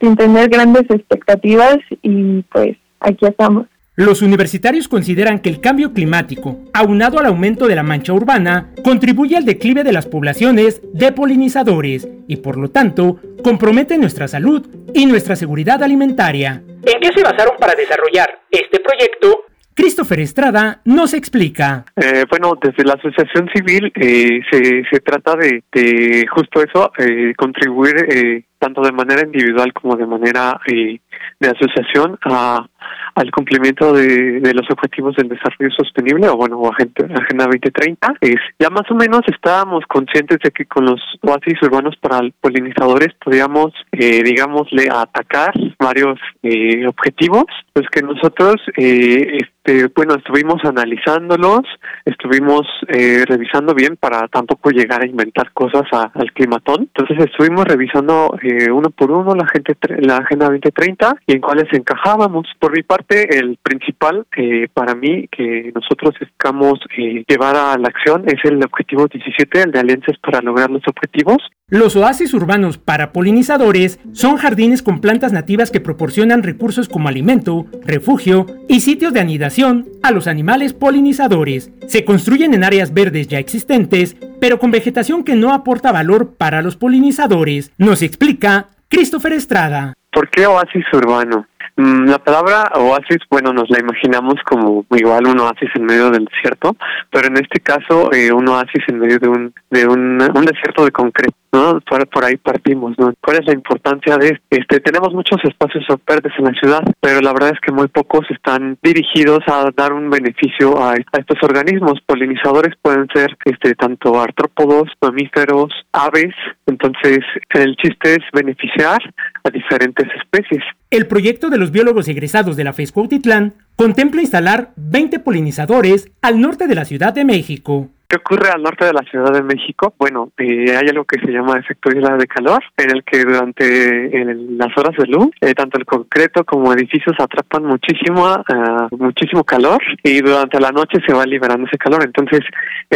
[0.00, 3.66] sin tener grandes expectativas y pues aquí estamos.
[3.98, 9.38] Los universitarios consideran que el cambio climático, aunado al aumento de la mancha urbana, contribuye
[9.38, 15.06] al declive de las poblaciones de polinizadores y por lo tanto compromete nuestra salud y
[15.06, 16.62] nuestra seguridad alimentaria.
[16.84, 19.45] ¿En qué se basaron para desarrollar este proyecto?
[19.76, 21.84] Christopher Estrada nos explica.
[21.96, 27.94] Eh, bueno, desde la asociación civil eh, se, se trata de, justo eso, eh, contribuir
[28.08, 30.98] eh, tanto de manera individual como de manera eh,
[31.38, 32.66] de asociación a
[33.14, 38.14] al cumplimiento de, los objetivos del desarrollo sostenible o bueno, Agenda, Agenda 2030.
[38.20, 43.14] Es, ya más o menos estábamos conscientes de que con los oasis urbanos para polinizadores
[43.22, 51.62] podíamos, eh, digámosle, atacar varios eh, objetivos, pues que nosotros, eh, este, bueno, estuvimos analizándolos,
[52.04, 56.88] estuvimos eh, revisando bien para tampoco llegar a inventar cosas al climatón.
[56.94, 61.72] Entonces estuvimos revisando eh, uno por uno la, gente, la Agenda 2030 y en cuáles
[61.72, 62.46] encajábamos.
[62.58, 67.88] Por mi parte, el principal eh, para mí que nosotros buscamos eh, llevar a la
[67.88, 71.38] acción es el objetivo 17, el de alianzas para lograr los objetivos.
[71.68, 77.64] Los oasis urbanos para polinizadores son jardines con plantas nativas que proporcionan recursos como alimento,
[77.84, 81.72] refugio y sitios de anidación a los animales polinizadores.
[81.88, 86.60] Se construyen en áreas verdes ya existentes, pero con vegetación que no aporta valor para
[86.60, 89.94] los polinizadores, nos explica Christopher Estrada.
[90.12, 91.46] ¿Por qué oasis urbano?
[91.76, 96.24] Mm, la palabra oasis, bueno, nos la imaginamos como igual un oasis en medio del
[96.24, 96.74] desierto,
[97.10, 100.86] pero en este caso eh, un oasis en medio de un de un, un desierto
[100.86, 101.80] de concreto, ¿no?
[101.80, 103.14] Por, por, ahí partimos, ¿no?
[103.22, 104.80] ¿Cuál es la importancia de este?
[104.80, 108.78] Tenemos muchos espacios verdes en la ciudad, pero la verdad es que muy pocos están
[108.82, 112.00] dirigidos a dar un beneficio a, estos organismos.
[112.04, 116.34] Polinizadores pueden ser este tanto artrópodos, mamíferos, aves,
[116.66, 117.20] entonces
[117.54, 118.98] el chiste es beneficiar
[119.42, 120.62] a diferentes especies.
[120.90, 126.40] El proyecto de los biólogos egresados de la FES Cuautitlán contempla instalar 20 polinizadores al
[126.40, 127.88] norte de la Ciudad de México.
[128.08, 129.92] ¿Qué ocurre al norte de la Ciudad de México?
[129.98, 134.24] Bueno, eh, hay algo que se llama efecto isla de calor, en el que durante
[134.50, 139.82] las horas de luz, eh, tanto el concreto como edificios atrapan muchísimo, uh, muchísimo calor
[140.04, 142.04] y durante la noche se va liberando ese calor.
[142.04, 142.40] Entonces,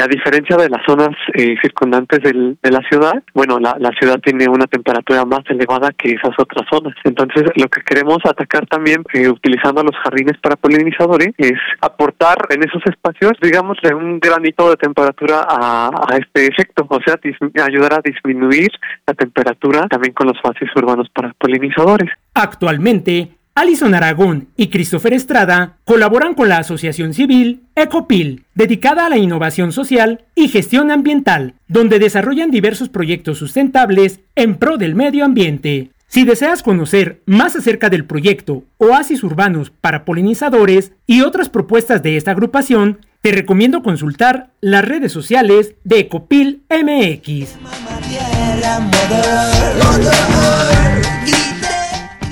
[0.00, 4.20] a diferencia de las zonas eh, circundantes del, de la ciudad, bueno, la, la ciudad
[4.20, 6.94] tiene una temperatura más elevada que esas otras zonas.
[7.02, 12.62] Entonces, lo que queremos atacar también, eh, utilizando los jardines para polinizadores, es aportar en
[12.62, 17.18] esos espacios, digamos, un granito de temperatura temperatura a, a, este efecto, o sea,
[17.64, 18.70] ayudar a disminuir
[19.06, 22.10] la temperatura también con los fases urbanos para polinizadores.
[22.34, 29.18] Actualmente, Alison Aragón y Christopher Estrada colaboran con la asociación civil Ecopil, dedicada a la
[29.18, 35.90] innovación social y gestión ambiental, donde desarrollan diversos proyectos sustentables en pro del medio ambiente.
[36.10, 42.16] Si deseas conocer más acerca del proyecto Oasis Urbanos para Polinizadores y otras propuestas de
[42.16, 47.54] esta agrupación, te recomiendo consultar las redes sociales de Ecopil MX.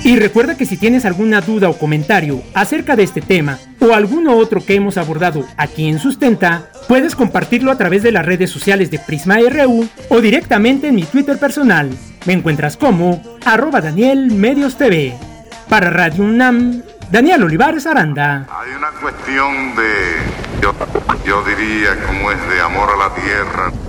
[0.09, 4.37] Y recuerda que si tienes alguna duda o comentario acerca de este tema o alguno
[4.37, 8.89] otro que hemos abordado aquí en Sustenta, puedes compartirlo a través de las redes sociales
[8.89, 11.91] de Prisma RU o directamente en mi Twitter personal.
[12.25, 15.15] Me encuentras como arroba Daniel Medios TV.
[15.69, 16.81] Para Radio UNAM,
[17.11, 18.47] Daniel Olivares Aranda.
[18.49, 19.93] Hay una cuestión de,
[20.59, 20.73] yo,
[21.23, 23.88] yo diría, como es de amor a la tierra.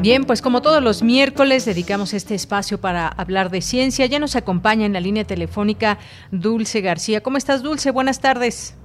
[0.00, 4.06] Bien, pues como todos los miércoles dedicamos este espacio para hablar de ciencia.
[4.06, 5.98] Ya nos acompaña en la línea telefónica
[6.30, 7.22] Dulce García.
[7.22, 7.90] ¿Cómo estás, Dulce?
[7.90, 8.78] Buenas tardes.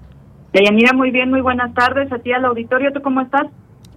[0.52, 2.12] Deyanira, muy bien, muy buenas tardes.
[2.12, 3.48] A ti al auditorio, ¿tú cómo estás?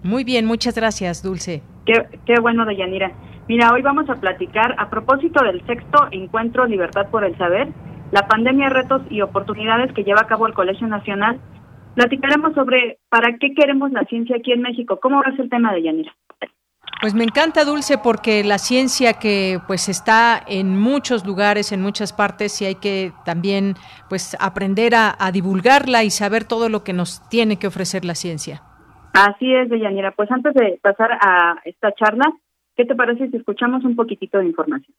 [0.05, 1.61] Muy bien, muchas gracias, Dulce.
[1.87, 3.11] Qué, qué bueno, Deyanira.
[3.49, 7.67] Mira, hoy vamos a platicar a propósito del sexto encuentro Libertad por el Saber,
[8.13, 11.41] la pandemia, retos y oportunidades que lleva a cabo el Colegio Nacional.
[11.97, 15.01] Platicaremos sobre para qué queremos la ciencia aquí en México.
[15.03, 16.13] ¿Cómo va a ser el tema de Yanira?
[17.01, 22.13] Pues me encanta Dulce porque la ciencia que pues está en muchos lugares, en muchas
[22.13, 23.75] partes y hay que también
[24.09, 28.63] pues aprender a, divulgarla y saber todo lo que nos tiene que ofrecer la ciencia.
[29.15, 30.11] Así es, Deyanira.
[30.11, 32.25] Pues antes de pasar a esta charla,
[32.77, 34.95] ¿qué te parece si escuchamos un poquitito de información?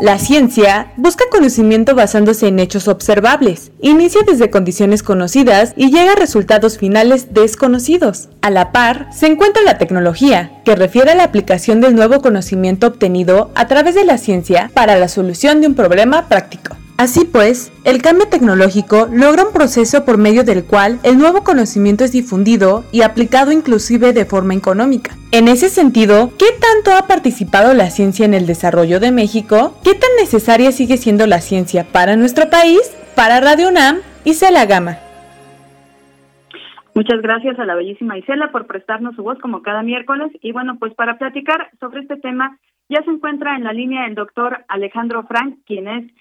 [0.00, 6.16] La ciencia busca conocimiento basándose en hechos observables, inicia desde condiciones conocidas y llega a
[6.16, 8.28] resultados finales desconocidos.
[8.40, 12.86] A la par, se encuentra la tecnología, que refiere a la aplicación del nuevo conocimiento
[12.86, 16.76] obtenido a través de la ciencia para la solución de un problema práctico.
[16.98, 22.02] Así pues, el cambio tecnológico logra un proceso por medio del cual el nuevo conocimiento
[22.02, 25.12] es difundido y aplicado inclusive de forma económica.
[25.30, 29.78] En ese sentido, ¿qué tanto ha participado la ciencia en el desarrollo de México?
[29.84, 32.80] ¿Qué tan necesaria sigue siendo la ciencia para nuestro país?
[33.14, 34.98] Para Radio UNAM, Isela Gama.
[36.96, 40.32] Muchas gracias a la bellísima Isela por prestarnos su voz como cada miércoles.
[40.42, 42.58] Y bueno, pues para platicar sobre este tema,
[42.88, 46.12] ya se encuentra en la línea el doctor Alejandro Frank, quien es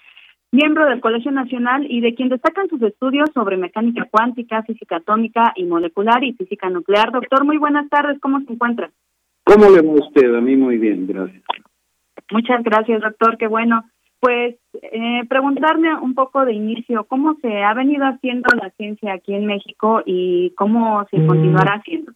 [0.52, 5.54] miembro del Colegio Nacional y de quien destacan sus estudios sobre mecánica cuántica, física atómica
[5.56, 7.12] y molecular y física nuclear.
[7.12, 8.90] Doctor, muy buenas tardes, ¿cómo se encuentra?
[9.44, 10.34] ¿Cómo le va usted?
[10.36, 11.44] A mí muy bien, gracias.
[12.32, 13.84] Muchas gracias, doctor, qué bueno.
[14.20, 19.34] Pues eh, preguntarme un poco de inicio, ¿cómo se ha venido haciendo la ciencia aquí
[19.34, 21.28] en México y cómo se mm.
[21.28, 22.12] continuará haciendo?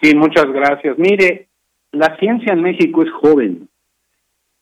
[0.00, 0.96] Sí, muchas gracias.
[0.96, 1.48] Mire,
[1.90, 3.68] la ciencia en México es joven.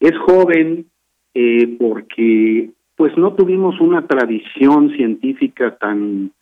[0.01, 0.86] Es joven
[1.35, 6.33] eh, porque pues no tuvimos una tradición científica tan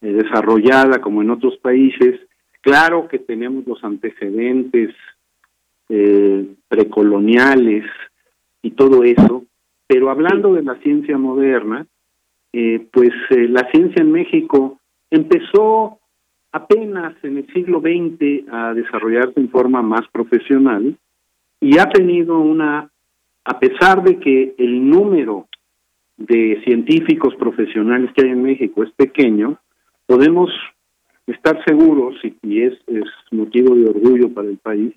[0.00, 2.20] eh, desarrollada como en otros países.
[2.60, 4.94] Claro que tenemos los antecedentes
[5.88, 7.84] eh, precoloniales
[8.62, 9.44] y todo eso,
[9.86, 11.86] pero hablando de la ciencia moderna,
[12.54, 14.80] eh, pues eh, la ciencia en México
[15.10, 15.98] empezó
[16.52, 20.96] apenas en el siglo XX a desarrollarse en forma más profesional
[21.60, 22.90] y ha tenido una
[23.44, 25.48] a pesar de que el número
[26.16, 29.58] de científicos profesionales que hay en México es pequeño,
[30.06, 30.50] podemos
[31.26, 34.94] estar seguros, y, es, es motivo de orgullo para el país,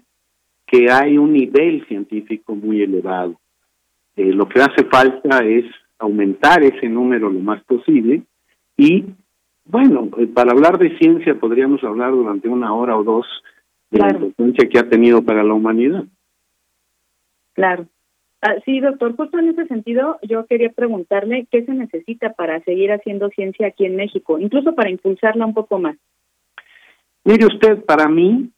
[0.65, 3.39] que hay un nivel científico muy elevado.
[4.15, 5.65] Eh, lo que hace falta es
[5.99, 8.23] aumentar ese número lo más posible
[8.75, 9.05] y,
[9.65, 13.25] bueno, eh, para hablar de ciencia podríamos hablar durante una hora o dos
[13.89, 16.03] de la importancia que ha tenido para la humanidad.
[17.53, 17.87] Claro.
[18.41, 22.91] Ah, sí, doctor, justo en ese sentido yo quería preguntarle qué se necesita para seguir
[22.91, 25.97] haciendo ciencia aquí en México, incluso para impulsarla un poco más.
[27.23, 28.51] Mire usted, para mí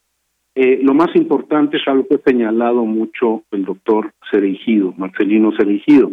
[0.54, 6.12] eh, lo más importante es algo que ha señalado mucho el doctor Cereigido, Marcelino Cereigido,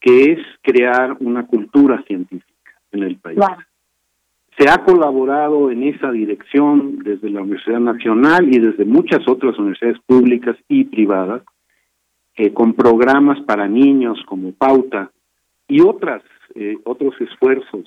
[0.00, 3.38] que es crear una cultura científica en el país.
[4.58, 10.00] Se ha colaborado en esa dirección desde la Universidad Nacional y desde muchas otras universidades
[10.04, 11.42] públicas y privadas
[12.38, 15.10] eh, con programas para niños como Pauta
[15.66, 16.22] y otras
[16.54, 17.86] eh, otros esfuerzos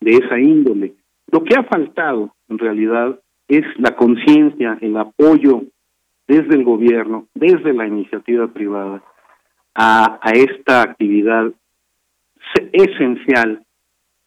[0.00, 0.94] de esa índole.
[1.30, 3.18] Lo que ha faltado, en realidad,
[3.48, 5.62] es la conciencia, el apoyo
[6.28, 9.02] desde el gobierno, desde la iniciativa privada,
[9.74, 11.52] a, a esta actividad
[12.72, 13.64] esencial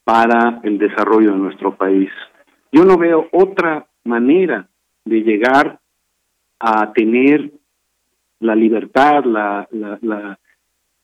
[0.03, 2.09] para el desarrollo de nuestro país.
[2.71, 4.67] Yo no veo otra manera
[5.05, 5.79] de llegar
[6.59, 7.51] a tener
[8.39, 10.39] la libertad, la, la,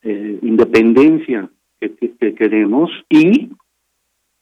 [0.02, 1.48] eh, independencia
[1.80, 3.50] que, queremos y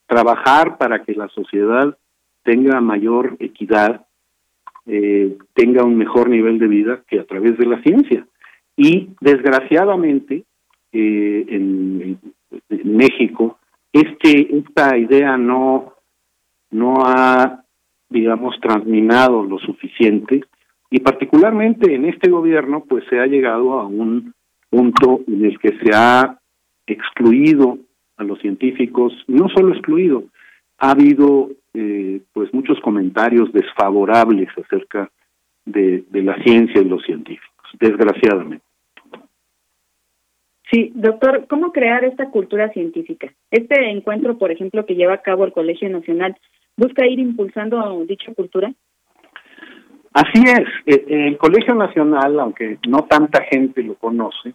[0.06, 1.96] trabajar para que la sociedad
[2.42, 4.06] tenga mayor equidad,
[4.86, 8.26] eh, tenga un mejor nivel de vida que a través de la ciencia.
[8.76, 10.44] Y desgraciadamente,
[10.92, 12.18] eh, en,
[12.68, 13.58] en, México,
[13.92, 15.94] este, esta idea no,
[16.70, 17.64] no ha,
[18.08, 20.44] digamos, transminado lo suficiente
[20.94, 24.32] y particularmente en este gobierno, pues se ha llegado a un
[24.70, 26.38] punto en el que se ha
[26.86, 27.78] excluido
[28.16, 30.22] a los científicos, no solo excluido,
[30.78, 35.10] ha habido eh, pues muchos comentarios desfavorables acerca
[35.64, 38.64] de, de la ciencia y los científicos, desgraciadamente.
[40.70, 43.34] Sí, doctor, ¿cómo crear esta cultura científica?
[43.50, 46.36] Este encuentro, por ejemplo, que lleva a cabo el Colegio Nacional,
[46.76, 48.72] ¿busca ir impulsando dicha cultura?
[50.14, 54.54] Así es, eh, el Colegio Nacional, aunque no tanta gente lo conoce,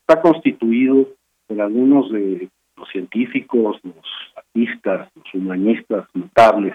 [0.00, 1.06] está constituido
[1.46, 3.94] por algunos de los científicos, los
[4.34, 6.74] artistas, los humanistas notables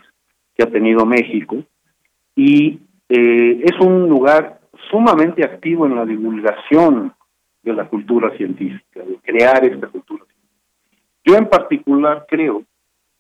[0.56, 1.64] que ha tenido México,
[2.34, 2.80] y
[3.10, 7.14] eh, es un lugar sumamente activo en la divulgación
[7.62, 10.24] de la cultura científica, de crear esta cultura.
[11.26, 12.64] Yo en particular creo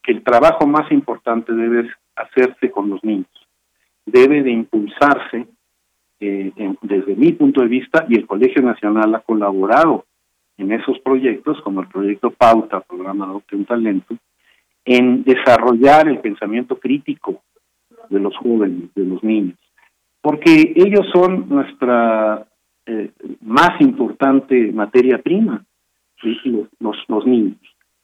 [0.02, 3.43] que el trabajo más importante debe hacerse con los niños
[4.06, 5.48] debe de impulsarse
[6.20, 6.52] eh,
[6.82, 10.06] desde mi punto de vista y el Colegio Nacional ha colaborado
[10.58, 14.16] en esos proyectos, como el proyecto Pauta, programa de un Talento,
[14.86, 17.42] en desarrollar el pensamiento crítico
[18.10, 19.58] de los jóvenes, de los niños,
[20.22, 22.46] porque ellos son nuestra
[22.86, 23.12] eh,
[23.42, 25.66] más importante materia prima,
[26.80, 27.58] los, los, niños.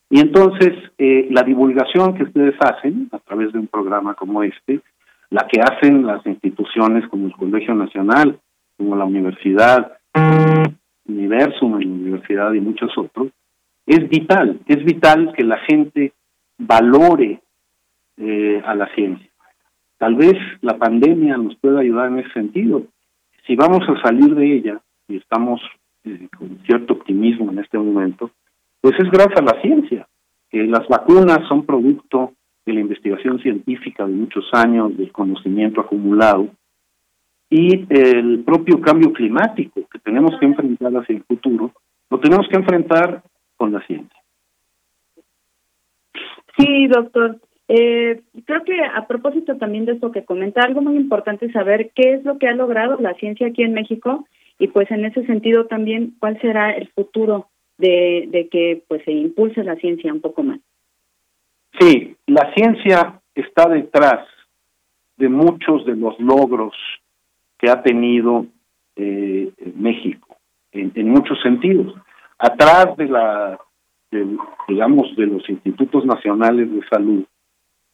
[0.10, 4.82] Y entonces, eh, la divulgación que ustedes hacen a través de un programa como este,
[5.30, 8.39] la que hacen las instituciones como el Colegio Nacional,
[8.77, 9.97] como la Universidad,
[11.06, 13.30] Universum, la Universidad y muchos otros,
[13.85, 16.14] es vital, es vital que la gente
[16.57, 17.41] valore
[18.18, 19.30] eh, a la ciencia.
[19.97, 22.84] Tal vez la pandemia nos pueda ayudar en ese sentido.
[23.45, 25.60] Si vamos a salir de ella, y estamos
[26.06, 28.31] eh, con cierto optimismo en este momento,
[28.81, 30.07] pues es gracias a la ciencia.
[30.49, 32.34] que las vacunas son producto
[32.70, 36.50] de la investigación científica de muchos años, del conocimiento acumulado,
[37.50, 41.74] y el propio cambio climático que tenemos que enfrentar hacia el futuro,
[42.10, 43.24] lo tenemos que enfrentar
[43.58, 44.20] con la ciencia.
[46.58, 47.40] Sí, doctor.
[47.68, 51.91] Eh, creo que a propósito también de esto que comenta, algo muy importante es saber
[51.94, 54.26] qué es lo que ha logrado la ciencia aquí en México
[54.58, 57.48] y pues en ese sentido también cuál será el futuro
[57.78, 60.60] de, de que pues se impulse la ciencia un poco más.
[61.78, 64.26] Sí, la ciencia está detrás
[65.18, 66.74] de muchos de los logros
[67.58, 68.46] que ha tenido
[68.96, 70.38] eh, México
[70.72, 71.94] en, en, muchos sentidos.
[72.38, 73.60] Atrás de la,
[74.68, 77.26] digamos, de los institutos nacionales de salud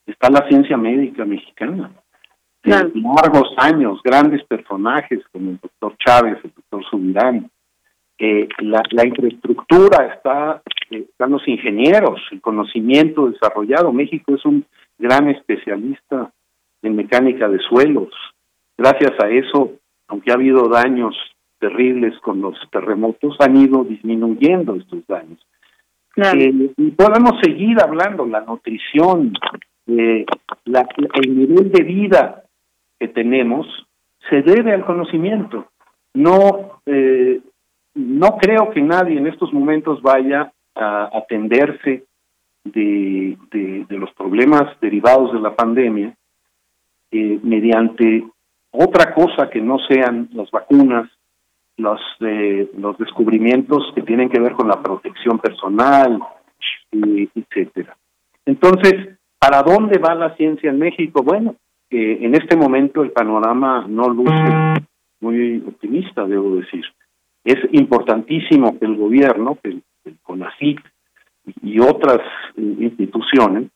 [0.05, 1.91] está la ciencia médica mexicana.
[2.61, 2.89] Claro.
[2.95, 7.51] largos años, grandes personajes como el doctor Chávez, el doctor Subirán.
[8.17, 13.91] Eh, la, la, infraestructura está, eh, están los ingenieros, el conocimiento desarrollado.
[13.91, 14.65] México es un
[14.97, 16.31] gran especialista
[16.81, 18.13] en mecánica de suelos.
[18.77, 19.73] Gracias a eso,
[20.07, 21.15] aunque ha habido daños
[21.59, 25.39] terribles con los terremotos, han ido disminuyendo estos daños.
[26.09, 26.39] Claro.
[26.39, 29.33] Eh, y podemos seguir hablando, la nutrición,
[29.87, 30.25] eh,
[30.65, 30.87] la,
[31.21, 32.43] el nivel de vida
[32.99, 33.67] que tenemos
[34.29, 35.67] se debe al conocimiento.
[36.13, 37.41] No, eh,
[37.95, 42.03] no creo que nadie en estos momentos vaya a atenderse
[42.63, 43.37] de,
[43.89, 46.15] los problemas derivados de la pandemia
[47.11, 48.25] eh, mediante
[48.71, 51.09] otra cosa que no sean las vacunas,
[51.77, 56.19] los, eh, los descubrimientos que tienen que ver con la protección personal,
[56.91, 57.95] etcétera.
[58.45, 61.23] Entonces, ¿para dónde va la ciencia en México?
[61.23, 61.55] Bueno,
[61.89, 64.83] eh, en este momento el panorama no luce
[65.21, 66.83] muy optimista, debo decir.
[67.45, 70.79] Es importantísimo que el gobierno, que el, el CONACYT
[71.61, 72.19] y otras
[72.57, 73.69] eh, instituciones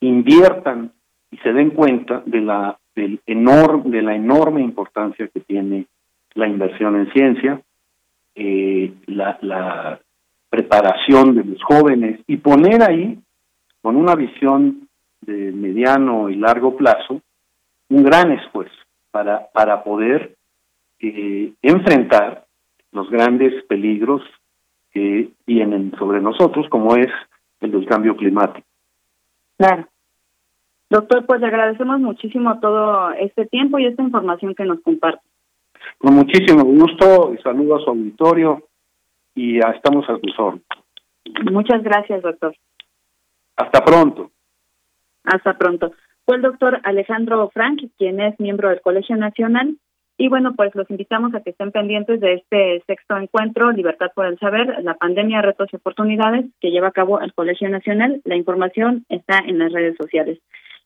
[0.00, 0.92] inviertan
[1.30, 5.86] y se den cuenta de la del enorme de la enorme importancia que tiene
[6.34, 7.60] la inversión en ciencia,
[8.34, 10.00] eh, la,
[10.48, 13.18] preparación de los jóvenes y poner ahí
[13.82, 14.88] con una visión
[15.20, 17.20] de mediano y largo plazo
[17.90, 18.74] un gran esfuerzo
[19.10, 20.36] para para poder
[21.00, 22.45] eh, enfrentar
[22.96, 24.22] los grandes peligros
[24.90, 27.08] que vienen sobre nosotros como es
[27.60, 28.66] el del cambio climático.
[29.58, 29.86] Claro.
[30.88, 35.22] Doctor, pues le agradecemos muchísimo todo este tiempo y esta información que nos comparte.
[35.98, 38.62] Con muchísimo gusto y saludo a su auditorio
[39.34, 40.64] y ya estamos a sus órdenes.
[41.50, 42.54] Muchas gracias, doctor.
[43.56, 44.30] Hasta pronto.
[45.24, 45.92] Hasta pronto.
[46.24, 49.76] Fue el doctor Alejandro Frank, quien es miembro del Colegio Nacional.
[50.18, 54.26] Y bueno, pues los invitamos a que estén pendientes de este sexto encuentro, Libertad por
[54.26, 58.22] el Saber, la pandemia, retos y oportunidades que lleva a cabo el Colegio Nacional.
[58.24, 60.38] La información está en las redes sociales.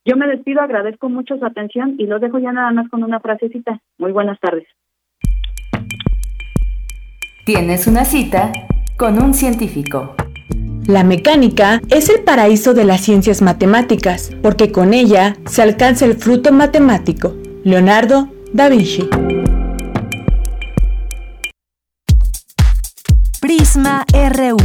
[0.04, 3.20] Yo me despido, agradezco mucho su atención y los dejo ya nada más con una
[3.20, 3.80] frasecita.
[3.98, 4.66] Muy buenas tardes.
[7.44, 8.50] Tienes una cita
[8.96, 10.16] con un científico.
[10.88, 16.14] La mecánica es el paraíso de las ciencias matemáticas, porque con ella se alcanza el
[16.14, 17.34] fruto matemático.
[17.62, 19.08] Leonardo da Vinci.
[23.40, 24.56] Prisma RU.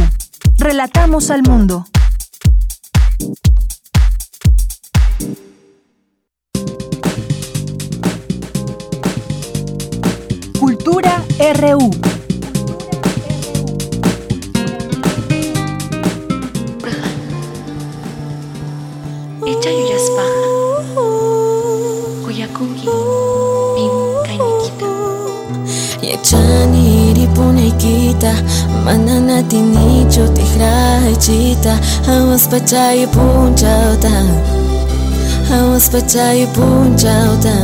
[0.58, 1.86] Relatamos al mundo.
[10.58, 11.90] Cultura RU.
[19.46, 20.45] Echa yuyaspaja.
[26.26, 28.32] Chanirirpunaykita
[28.84, 31.72] mananatinichu tikraychita
[32.06, 34.14] Hawaspachay punchawta
[35.48, 37.56] Hawaspachay para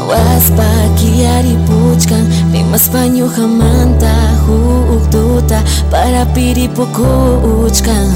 [0.00, 3.00] piri kiyaripuchkan Pimaspa
[5.90, 8.08] para piri Parapiripukuchkan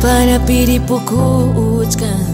[0.00, 2.31] Parapiripukuchkan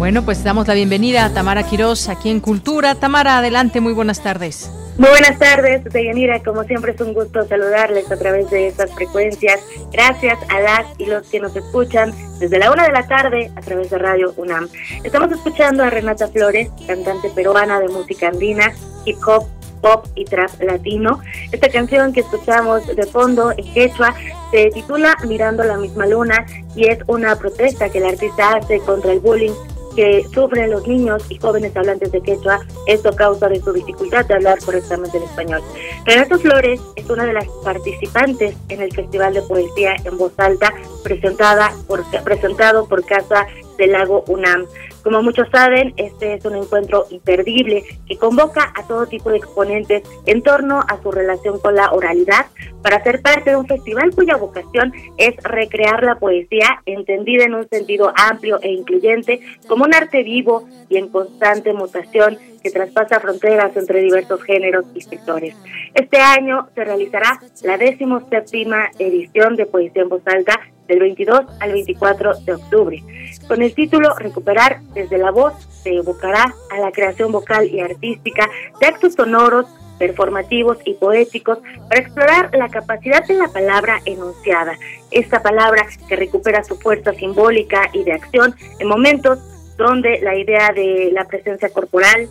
[0.00, 2.94] Bueno, pues damos la bienvenida a Tamara Quirós aquí en Cultura.
[2.94, 4.70] Tamara, adelante, muy buenas tardes.
[4.96, 6.42] Muy buenas tardes, Deyanira.
[6.42, 9.60] Como siempre es un gusto saludarles a través de estas frecuencias.
[9.92, 13.60] Gracias a las y los que nos escuchan desde la una de la tarde a
[13.60, 14.70] través de Radio UNAM.
[15.04, 18.72] Estamos escuchando a Renata Flores, cantante peruana de música andina,
[19.04, 19.46] hip hop,
[19.82, 21.20] pop y trap latino.
[21.52, 24.14] Esta canción que escuchamos de fondo en quechua
[24.50, 29.12] Se titula Mirando la misma luna y es una protesta que el artista hace contra
[29.12, 29.52] el bullying
[30.00, 34.32] que sufren los niños y jóvenes hablantes de quechua, esto causa de su dificultad de
[34.32, 35.60] hablar correctamente el español.
[36.06, 40.72] Renato Flores es una de las participantes en el Festival de Poesía en Voz Alta,
[41.04, 43.46] presentada por, presentado por Casa
[43.76, 44.64] del Lago UNAM.
[45.02, 50.02] Como muchos saben, este es un encuentro imperdible que convoca a todo tipo de exponentes
[50.26, 52.46] en torno a su relación con la oralidad
[52.82, 57.68] para ser parte de un festival cuya vocación es recrear la poesía entendida en un
[57.68, 63.74] sentido amplio e incluyente como un arte vivo y en constante mutación que traspasa fronteras
[63.76, 65.54] entre diversos géneros y sectores.
[65.94, 70.60] Este año se realizará la décimo séptima edición de Poesía en Voz Alta
[70.90, 73.02] del 22 al 24 de octubre.
[73.46, 78.50] Con el título Recuperar desde la voz se evocará a la creación vocal y artística
[78.80, 79.66] de actos sonoros,
[79.98, 81.58] performativos y poéticos
[81.88, 84.76] para explorar la capacidad de la palabra enunciada,
[85.10, 89.38] esta palabra que recupera su fuerza simbólica y de acción en momentos
[89.76, 92.28] donde la idea de la presencia corporal,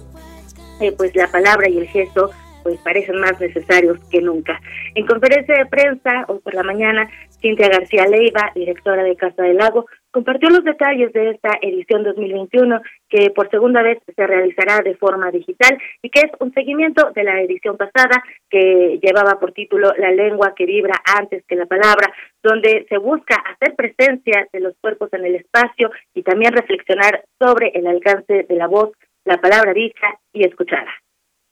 [0.82, 2.32] eh, pues la palabra y el gesto
[2.64, 4.60] pues parecen más necesarios que nunca.
[4.96, 7.10] En conferencia de prensa hoy por la mañana,
[7.42, 12.82] Cintia García Leiva, directora de Casa del Lago, compartió los detalles de esta edición 2021
[13.08, 17.24] que por segunda vez se realizará de forma digital y que es un seguimiento de
[17.24, 22.12] la edición pasada que llevaba por título La lengua que vibra antes que la palabra,
[22.44, 27.72] donde se busca hacer presencia de los cuerpos en el espacio y también reflexionar sobre
[27.74, 28.92] el alcance de la voz,
[29.26, 30.92] la palabra dicha y escuchada.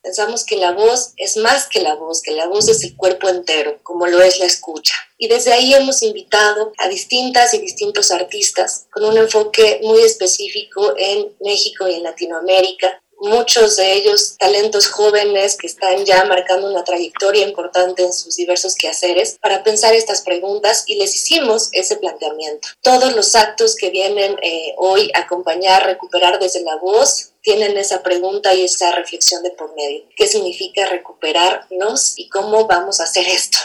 [0.02, 3.30] Pensamos que la voz es más que la voz, que la voz es el cuerpo
[3.30, 4.94] entero, como lo es la escucha.
[5.18, 10.94] Y desde ahí hemos invitado a distintas y distintos artistas con un enfoque muy específico
[10.98, 16.84] en México y en Latinoamérica, muchos de ellos talentos jóvenes que están ya marcando una
[16.84, 22.70] trayectoria importante en sus diversos quehaceres para pensar estas preguntas y les hicimos ese planteamiento.
[22.82, 28.04] Todos los actos que vienen eh, hoy a acompañar, recuperar desde la voz, tienen esa
[28.04, 30.04] pregunta y esa reflexión de por medio.
[30.18, 33.60] ¿Qué significa recuperarnos y cómo vamos a hacer esto?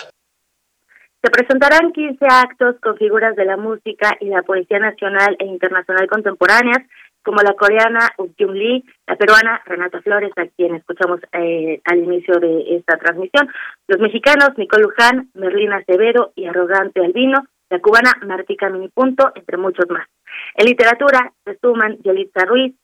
[1.20, 6.06] Se presentarán 15 actos con figuras de la música y la poesía nacional e internacional
[6.08, 6.86] contemporáneas
[7.24, 12.38] como la coreana Jung Lee, la peruana Renata Flores, a quien escuchamos eh, al inicio
[12.38, 13.48] de esta transmisión,
[13.88, 19.88] los mexicanos Nicole Luján, Merlina Acevedo y Arrogante Albino, la cubana Martica Minipunto, entre muchos
[19.88, 20.06] más.
[20.54, 22.74] En literatura se suman Yelitza Ruiz,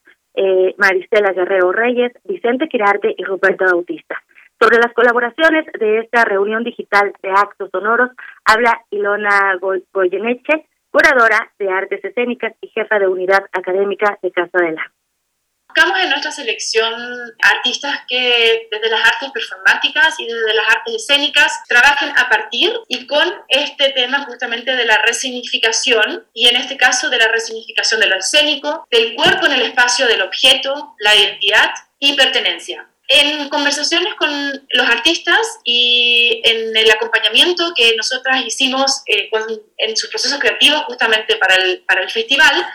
[0.40, 4.22] eh, Maristela Guerrero Reyes, Vicente Quirarte y Ruperto Bautista.
[4.60, 8.10] Sobre las colaboraciones de esta reunión digital de actos sonoros
[8.44, 9.58] habla Ilona
[9.92, 14.92] Goyeneche, curadora de artes escénicas y jefa de unidad académica de Casa de la.
[15.78, 16.92] Buscamos en nuestra selección
[17.40, 23.06] artistas que desde las artes performáticas y desde las artes escénicas trabajen a partir y
[23.06, 28.08] con este tema justamente de la resignificación y en este caso de la resignificación de
[28.08, 32.88] lo escénico, del cuerpo en el espacio del objeto, la identidad y pertenencia.
[33.06, 34.28] En conversaciones con
[34.70, 39.30] los artistas y en el acompañamiento que nosotras hicimos eh,
[39.76, 42.66] en sus procesos creativos justamente para el, para el festival,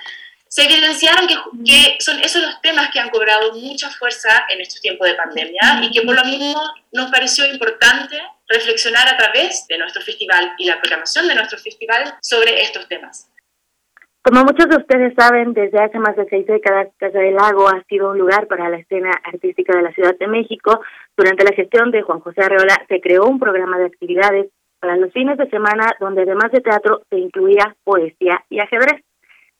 [0.53, 5.07] se evidenciaron que, son esos los temas que han cobrado mucha fuerza en estos tiempos
[5.07, 6.53] de pandemia y que por lo mismo
[6.91, 12.03] nos pareció importante reflexionar a través de nuestro festival y la programación de nuestro festival
[12.21, 13.31] sobre estos temas.
[14.21, 17.83] Como muchos de ustedes saben, desde hace más de seis décadas, Casa del Lago ha
[17.89, 20.81] sido un lugar para la escena artística de la Ciudad de México.
[21.17, 25.11] Durante la gestión de Juan José Arreola se creó un programa de actividades para los
[25.13, 29.01] fines de semana donde además de teatro se incluía poesía y ajedrez.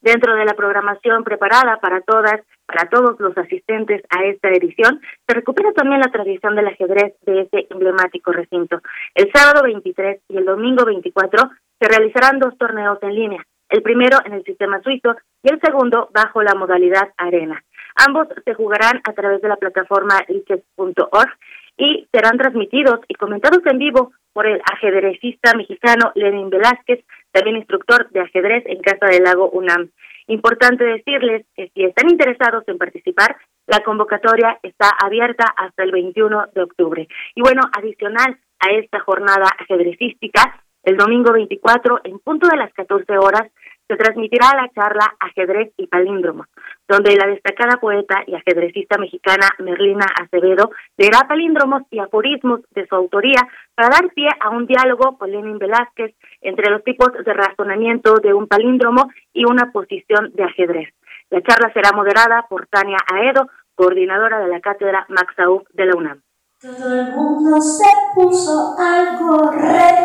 [0.04, 5.34] Dentro de la programación preparada para todas, para todos los asistentes a esta edición, se
[5.34, 8.82] recupera también la tradición del ajedrez de este emblemático recinto.
[9.16, 11.50] El sábado 23 y el domingo 24
[11.80, 13.44] se realizarán dos torneos en línea
[13.74, 17.64] el primero en el sistema suizo y el segundo bajo la modalidad arena.
[18.08, 21.32] Ambos se jugarán a través de la plataforma liches.org
[21.78, 28.10] y serán transmitidos y comentados en vivo por el ajedrecista mexicano Lenin Velázquez, también instructor
[28.12, 29.90] de ajedrez en Casa del Lago UNAM.
[30.28, 33.36] Importante decirles que si están interesados en participar,
[33.68, 37.08] la convocatoria está abierta hasta el 21 de octubre.
[37.36, 43.18] Y bueno, adicional a esta jornada ajedrecística, el domingo 24, en punto de las 14
[43.18, 43.52] horas,
[43.88, 46.48] se transmitirá la charla Ajedrez y Palíndromos,
[46.88, 52.96] donde la destacada poeta y ajedrecista mexicana Merlina Acevedo leerá palíndromos y aforismos de su
[52.96, 58.16] autoría para dar pie a un diálogo con Lenin Velázquez entre los tipos de razonamiento
[58.16, 60.94] de un palíndromo y una posición de ajedrez.
[61.30, 65.36] La charla será moderada por Tania Aedo, coordinadora de la cátedra Max
[65.74, 66.22] de la UNAM.
[66.62, 69.96] Todo el mundo se puso algo red,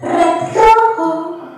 [0.00, 1.51] red rojo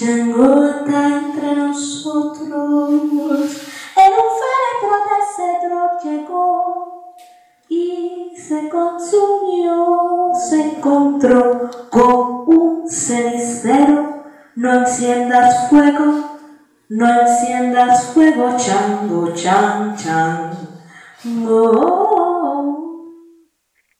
[0.00, 7.14] Changota entre nosotros, el féretro de cedro llegó
[7.68, 14.22] y se consumió, se encontró con un cenicero.
[14.54, 16.38] No enciendas fuego,
[16.88, 20.52] no enciendas fuego, chango, chan, chan.
[21.48, 22.19] Oh.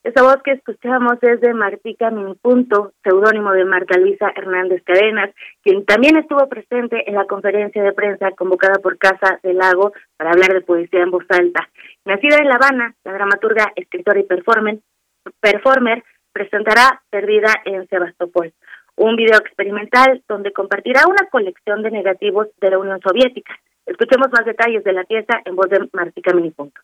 [0.03, 5.29] Esa voz que escuchamos es de Martica Minipunto, seudónimo de Marta Luisa Hernández Cadenas,
[5.61, 10.31] quien también estuvo presente en la conferencia de prensa convocada por Casa del Lago para
[10.31, 11.69] hablar de poesía en voz alta.
[12.03, 14.79] Nacida en La Habana, la dramaturga, escritora y performer,
[15.39, 16.03] performer
[16.33, 18.51] presentará Perdida en Sebastopol,
[18.95, 23.53] un video experimental donde compartirá una colección de negativos de la Unión Soviética.
[23.85, 26.81] Escuchemos más detalles de la pieza en voz de Martica Minipunto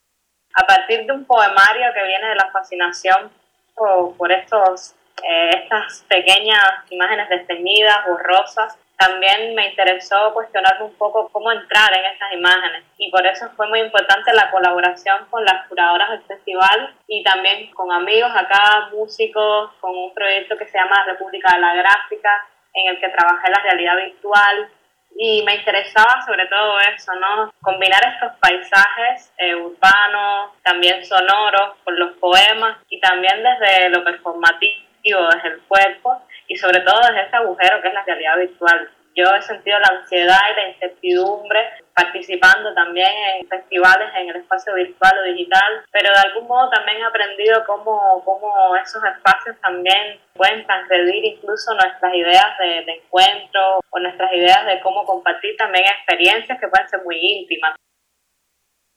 [0.58, 3.32] a partir de un poemario que viene de la fascinación
[3.76, 6.60] por, estos, eh, estas pequeñas
[6.90, 12.84] imágenes desteñidas, borrosas, también me interesó cuestionarme un poco cómo entrar en estas imágenes.
[12.98, 17.72] Y por eso fue muy importante la colaboración con las curadoras del festival y también
[17.74, 22.96] con amigos acá, músicos, con un proyecto que se llama República de la Gráfica, en
[22.96, 24.70] el que trabajé la realidad virtual,
[25.18, 27.52] y me interesaba sobre todo eso, ¿no?
[27.62, 34.78] Combinar estos paisajes eh, urbanos, también sonoros, con los poemas y también desde lo performativo,
[35.04, 38.92] desde el cuerpo y sobre todo desde este agujero que es la realidad virtual.
[39.18, 41.60] Yo he sentido la ansiedad y la incertidumbre
[41.96, 47.00] participando también en festivales en el espacio virtual o digital, pero de algún modo también
[47.00, 53.80] he aprendido cómo, cómo esos espacios también pueden transgredir incluso nuestras ideas de, de encuentro
[53.90, 57.74] o nuestras ideas de cómo compartir también experiencias que pueden ser muy íntimas.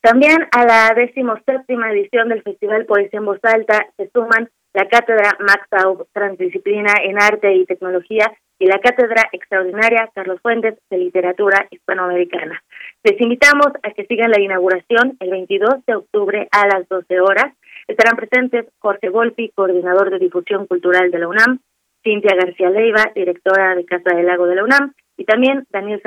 [0.02, 5.38] También a la decimoséptima edición del Festival Poesía en Voz Alta se suman la Cátedra
[5.40, 5.66] Max
[6.12, 8.30] Transdisciplina en Arte y Tecnología
[8.60, 12.62] y la Cátedra Extraordinaria Carlos Fuentes de Literatura Hispanoamericana.
[13.02, 17.54] Les invitamos a que sigan la inauguración el 22 de octubre a las 12 horas.
[17.88, 21.60] Estarán presentes Jorge Volpi, coordinador de difusión cultural de la UNAM,
[22.04, 26.02] Cintia García Leiva, directora de Casa del Lago de la UNAM, y también Daniel,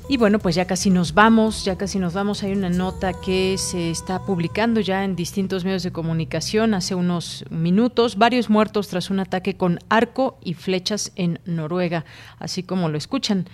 [0.10, 2.44] Y bueno, pues ya casi nos vamos, ya casi nos vamos.
[2.44, 7.46] Hay una nota que se está publicando ya en distintos medios de comunicación hace unos
[7.50, 8.18] minutos.
[8.18, 12.04] Varios muertos tras un ataque con arco y flechas en Noruega,
[12.38, 13.48] así como lo escuchan.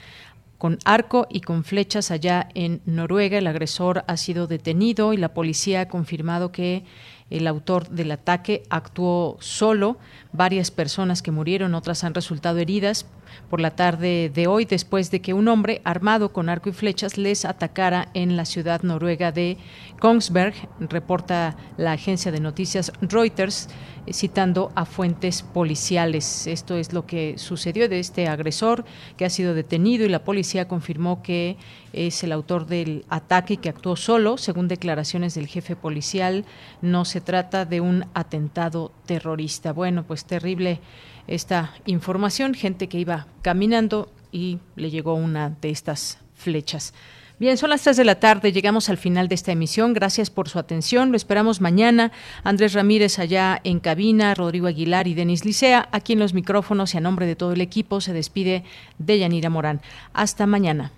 [0.58, 5.34] Con arco y con flechas allá en Noruega, el agresor ha sido detenido y la
[5.34, 6.86] policía ha confirmado que
[7.34, 9.98] el autor del ataque actuó solo.
[10.32, 13.08] Varias personas que murieron, otras han resultado heridas
[13.50, 17.18] por la tarde de hoy, después de que un hombre armado con arco y flechas
[17.18, 19.58] les atacara en la ciudad noruega de
[20.00, 23.70] Kongsberg, reporta la agencia de noticias Reuters,
[24.12, 26.48] citando a fuentes policiales.
[26.48, 28.86] Esto es lo que sucedió de este agresor
[29.18, 31.58] que ha sido detenido y la policía confirmó que
[31.94, 34.38] es el autor del ataque que actuó solo.
[34.38, 36.46] Según declaraciones del jefe policial,
[36.82, 39.74] no se trata de un atentado terrorista.
[39.74, 40.80] Bueno, pues terrible
[41.28, 46.94] esta información, gente que iba caminando y le llegó una de estas flechas.
[47.40, 49.94] Bien, son las 3 de la tarde, llegamos al final de esta emisión.
[49.94, 52.12] Gracias por su atención, lo esperamos mañana.
[52.44, 56.98] Andrés Ramírez allá en cabina, Rodrigo Aguilar y Denis Licea, aquí en los micrófonos y
[56.98, 58.64] a nombre de todo el equipo se despide
[59.00, 59.82] de Yanira Morán.
[60.14, 60.92] Hasta mañana.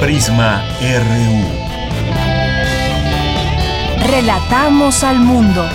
[0.00, 1.64] Prisma RU.
[4.06, 5.66] Relatamos al mundo.